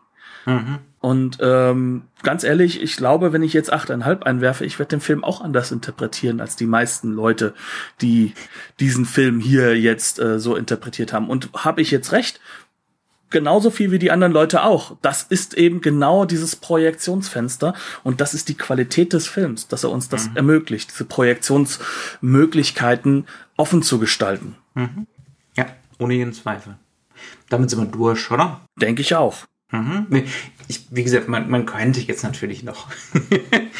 Mhm. 0.45 0.79
Und 0.99 1.37
ähm, 1.41 2.03
ganz 2.21 2.43
ehrlich, 2.43 2.81
ich 2.81 2.95
glaube, 2.95 3.33
wenn 3.33 3.41
ich 3.41 3.53
jetzt 3.53 3.73
achteinhalb 3.73 4.23
einwerfe, 4.23 4.65
ich 4.65 4.77
werde 4.77 4.89
den 4.89 5.01
Film 5.01 5.23
auch 5.23 5.41
anders 5.41 5.71
interpretieren 5.71 6.39
als 6.39 6.55
die 6.55 6.67
meisten 6.67 7.11
Leute, 7.11 7.55
die 8.01 8.33
diesen 8.79 9.05
Film 9.05 9.39
hier 9.39 9.79
jetzt 9.79 10.19
äh, 10.19 10.39
so 10.39 10.55
interpretiert 10.55 11.11
haben. 11.11 11.27
Und 11.27 11.49
habe 11.55 11.81
ich 11.81 11.89
jetzt 11.89 12.11
recht? 12.11 12.39
Genauso 13.31 13.71
viel 13.71 13.91
wie 13.91 13.99
die 13.99 14.11
anderen 14.11 14.33
Leute 14.33 14.63
auch. 14.63 14.95
Das 15.01 15.23
ist 15.23 15.55
eben 15.55 15.81
genau 15.81 16.23
dieses 16.25 16.55
Projektionsfenster 16.55 17.73
und 18.03 18.21
das 18.21 18.33
ist 18.33 18.47
die 18.49 18.55
Qualität 18.55 19.13
des 19.13 19.27
Films, 19.27 19.67
dass 19.67 19.83
er 19.83 19.89
uns 19.89 20.09
das 20.09 20.29
mhm. 20.29 20.37
ermöglicht, 20.37 20.91
diese 20.91 21.05
Projektionsmöglichkeiten 21.05 23.25
offen 23.57 23.81
zu 23.81 23.97
gestalten. 23.99 24.55
Mhm. 24.75 25.07
Ja, 25.57 25.65
ohne 25.97 26.13
jeden 26.13 26.33
Zweifel. 26.33 26.75
Damit 27.49 27.69
sind 27.69 27.79
wir 27.79 27.87
durch, 27.87 28.31
oder? 28.31 28.61
Denke 28.79 29.01
ich 29.01 29.15
auch. 29.15 29.47
Mhm. 29.71 30.25
Ich, 30.67 30.87
wie 30.91 31.03
gesagt, 31.03 31.27
man, 31.27 31.49
man 31.49 31.65
könnte 31.65 32.01
jetzt 32.01 32.23
natürlich 32.23 32.63
noch 32.63 32.87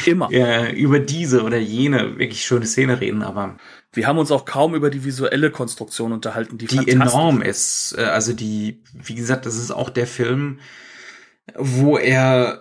immer 0.05 0.31
ja, 0.33 0.69
über 0.69 0.99
diese 0.99 1.43
oder 1.43 1.57
jene 1.57 2.17
wirklich 2.17 2.43
schöne 2.43 2.65
Szene 2.65 3.01
reden, 3.01 3.23
aber 3.23 3.57
wir 3.93 4.07
haben 4.07 4.17
uns 4.17 4.31
auch 4.31 4.45
kaum 4.45 4.73
über 4.75 4.89
die 4.89 5.03
visuelle 5.03 5.51
Konstruktion 5.51 6.13
unterhalten, 6.13 6.57
die, 6.57 6.67
die 6.67 6.87
enorm 6.87 7.41
ist. 7.41 7.95
Äh, 7.97 8.03
also 8.03 8.33
die, 8.33 8.81
wie 8.93 9.15
gesagt, 9.15 9.45
das 9.45 9.57
ist 9.57 9.71
auch 9.71 9.89
der 9.89 10.07
Film, 10.07 10.59
wo 11.55 11.97
er, 11.97 12.59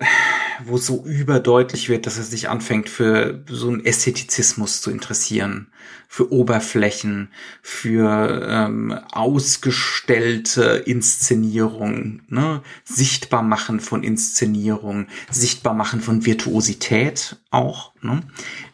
wo 0.67 0.79
so 0.79 1.05
überdeutlich 1.05 1.89
wird, 1.89 2.07
dass 2.07 2.19
er 2.19 2.25
sich 2.25 2.49
anfängt 2.49 2.89
für 2.89 3.43
so 3.49 3.69
einen 3.69 3.85
Ästhetizismus 3.85 4.81
zu 4.81 4.91
interessieren, 4.91 5.69
für 6.09 6.33
Oberflächen, 6.33 7.29
für 7.63 8.47
ähm, 8.49 8.99
ausgestellte 9.13 10.83
Inszenierung, 10.87 12.23
ne? 12.29 12.63
sichtbar 12.85 13.43
machen 13.43 13.81
von 13.81 14.03
Inszenierung, 14.03 15.07
sichtbar 15.31 15.75
machen 15.75 16.01
von 16.01 16.27
Virtuosität 16.27 17.37
auch. 17.51 17.93
Ne? 18.03 18.23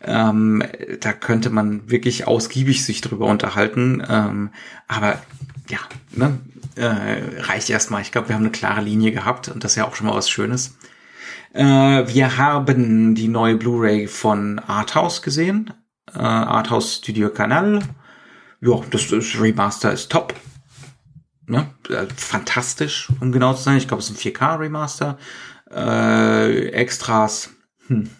Ähm, 0.03 0.63
da 1.01 1.13
könnte 1.13 1.51
man 1.51 1.91
wirklich 1.91 2.27
ausgiebig 2.27 2.85
sich 2.85 3.01
drüber 3.01 3.27
unterhalten, 3.27 4.03
ähm, 4.09 4.51
aber 4.89 5.21
ja, 5.69 5.81
ne? 6.13 6.39
äh, 6.77 7.41
reicht 7.43 7.71
erstmal. 7.71 8.03
Ich 8.03 8.13
glaube, 8.13 8.29
wir 8.29 8.35
haben 8.35 8.43
eine 8.43 8.51
klare 8.51 8.81
Linie 8.81 9.13
gehabt 9.13 9.49
und 9.49 9.65
das 9.65 9.73
ist 9.73 9.77
ja 9.77 9.87
auch 9.87 9.97
schon 9.97 10.07
mal 10.07 10.15
was 10.15 10.31
Schönes. 10.31 10.77
Äh, 11.57 12.13
wir 12.13 12.37
haben 12.37 13.15
die 13.15 13.29
neue 13.29 13.57
Blu-ray 13.57 14.09
von 14.09 14.59
Arthouse 14.59 15.23
gesehen. 15.23 15.73
Äh, 16.15 16.19
Arthouse 16.19 16.97
Studio 16.97 17.31
Canal. 17.31 17.81
Ja, 18.61 18.81
das, 18.91 19.09
das 19.09 19.41
Remaster 19.41 19.91
ist 19.91 20.13
top. 20.13 20.35
Ne? 21.47 21.71
Äh, 21.89 22.07
fantastisch, 22.15 23.09
um 23.21 23.33
genau 23.33 23.55
zu 23.55 23.63
sein. 23.63 23.79
Ich 23.79 23.89
glaube, 23.89 24.03
es 24.03 24.11
ist 24.11 24.27
ein 24.27 24.33
4K-Remaster. 24.33 25.17
Äh, 25.71 26.69
Extras. 26.73 27.51
Hm. 27.87 28.11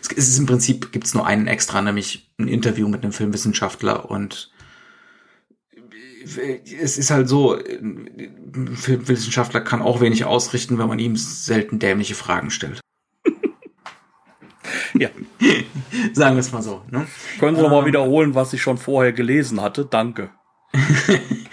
Es 0.00 0.08
ist 0.28 0.38
im 0.38 0.46
Prinzip, 0.46 0.90
gibt 0.90 1.06
es 1.06 1.14
nur 1.14 1.26
einen 1.26 1.46
Extra, 1.46 1.82
nämlich 1.82 2.32
ein 2.38 2.48
Interview 2.48 2.88
mit 2.88 3.02
einem 3.02 3.12
Filmwissenschaftler 3.12 4.10
und 4.10 4.50
es 6.36 6.98
ist 6.98 7.10
halt 7.10 7.28
so, 7.28 7.54
ein 7.54 8.76
Filmwissenschaftler 8.76 9.60
kann 9.60 9.82
auch 9.82 10.00
wenig 10.00 10.24
ausrichten, 10.24 10.78
wenn 10.78 10.88
man 10.88 10.98
ihm 10.98 11.16
selten 11.16 11.78
dämliche 11.78 12.14
Fragen 12.14 12.50
stellt. 12.50 12.80
ja. 14.94 15.08
Sagen 16.12 16.36
wir 16.36 16.40
es 16.40 16.52
mal 16.52 16.62
so. 16.62 16.82
Ne? 16.90 17.06
Können 17.38 17.56
Sie 17.56 17.62
ähm, 17.62 17.68
noch 17.68 17.70
mal 17.70 17.80
ähm. 17.80 17.86
wiederholen, 17.86 18.34
was 18.34 18.52
ich 18.52 18.62
schon 18.62 18.78
vorher 18.78 19.12
gelesen 19.12 19.60
hatte? 19.60 19.84
Danke. 19.84 20.30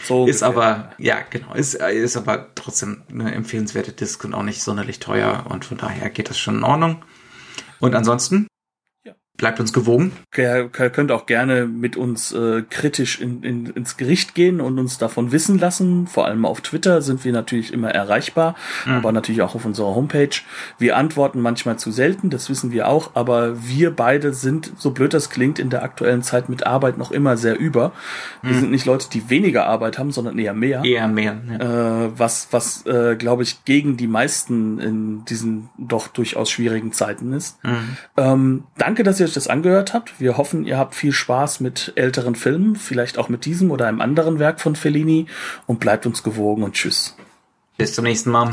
So 0.05 0.27
ist 0.27 0.43
aber, 0.43 0.91
ja, 0.99 1.17
genau, 1.27 1.55
ist, 1.55 1.73
ist 1.73 2.15
aber 2.15 2.53
trotzdem 2.53 3.01
eine 3.09 3.33
empfehlenswerte 3.33 3.91
Disc 3.91 4.23
und 4.23 4.35
auch 4.35 4.43
nicht 4.43 4.61
sonderlich 4.61 4.99
teuer 4.99 5.45
und 5.49 5.65
von 5.65 5.77
daher 5.77 6.11
geht 6.11 6.29
das 6.29 6.37
schon 6.37 6.57
in 6.57 6.63
Ordnung. 6.63 7.03
Und 7.79 7.95
ansonsten? 7.95 8.45
Bleibt 9.37 9.59
uns 9.59 9.73
gewogen. 9.73 10.13
Ihr 10.37 10.69
könnt 10.69 11.11
auch 11.11 11.25
gerne 11.25 11.65
mit 11.65 11.97
uns 11.97 12.31
äh, 12.31 12.63
kritisch 12.69 13.19
in, 13.19 13.43
in, 13.43 13.65
ins 13.65 13.97
Gericht 13.97 14.33
gehen 14.33 14.61
und 14.61 14.79
uns 14.79 14.97
davon 14.97 15.33
wissen 15.33 15.59
lassen. 15.59 16.07
Vor 16.07 16.25
allem 16.25 16.45
auf 16.45 16.61
Twitter 16.61 17.01
sind 17.01 17.25
wir 17.25 17.33
natürlich 17.33 17.73
immer 17.73 17.89
erreichbar, 17.91 18.55
mhm. 18.85 18.93
aber 18.93 19.11
natürlich 19.11 19.41
auch 19.41 19.53
auf 19.53 19.65
unserer 19.65 19.93
Homepage. 19.93 20.29
Wir 20.79 20.95
antworten 20.95 21.41
manchmal 21.41 21.77
zu 21.77 21.91
selten, 21.91 22.29
das 22.29 22.49
wissen 22.49 22.71
wir 22.71 22.87
auch, 22.87 23.11
aber 23.13 23.67
wir 23.67 23.91
beide 23.91 24.33
sind, 24.33 24.71
so 24.77 24.91
blöd 24.91 25.13
das 25.13 25.29
klingt, 25.29 25.59
in 25.59 25.69
der 25.69 25.83
aktuellen 25.83 26.23
Zeit 26.23 26.47
mit 26.47 26.65
Arbeit 26.65 26.97
noch 26.97 27.11
immer 27.11 27.35
sehr 27.35 27.59
über. 27.59 27.91
Wir 28.41 28.53
mhm. 28.53 28.59
sind 28.59 28.71
nicht 28.71 28.85
Leute, 28.85 29.09
die 29.11 29.29
weniger 29.29 29.65
Arbeit 29.65 29.99
haben, 29.99 30.11
sondern 30.11 30.39
eher 30.39 30.53
mehr. 30.53 30.83
Eher 30.85 31.09
mehr. 31.09 31.41
Ja. 31.49 32.05
Äh, 32.05 32.11
was, 32.17 32.47
was 32.51 32.85
äh, 32.85 33.17
glaube 33.17 33.43
ich, 33.43 33.65
gegen 33.65 33.97
die 33.97 34.07
meisten 34.07 34.79
in 34.79 35.25
diesen 35.25 35.69
doch 35.77 36.07
durchaus 36.07 36.49
schwierigen 36.49 36.93
Zeiten 36.93 37.33
ist. 37.33 37.61
Mhm. 37.65 37.97
Ähm, 38.15 38.63
danke, 38.77 39.03
dass 39.03 39.19
ihr 39.19 39.24
ihr 39.25 39.29
euch 39.29 39.33
das 39.33 39.47
angehört 39.47 39.93
habt. 39.93 40.19
Wir 40.19 40.37
hoffen, 40.37 40.65
ihr 40.65 40.77
habt 40.77 40.95
viel 40.95 41.11
Spaß 41.11 41.59
mit 41.59 41.93
älteren 41.95 42.35
Filmen, 42.35 42.75
vielleicht 42.75 43.17
auch 43.17 43.27
mit 43.29 43.45
diesem 43.45 43.71
oder 43.71 43.87
einem 43.87 44.01
anderen 44.01 44.39
Werk 44.39 44.61
von 44.61 44.75
Fellini 44.75 45.25
und 45.65 45.79
bleibt 45.79 46.05
uns 46.05 46.23
gewogen 46.23 46.63
und 46.63 46.73
tschüss. 46.73 47.15
Bis 47.77 47.93
zum 47.93 48.05
nächsten 48.05 48.31
Mal. 48.31 48.51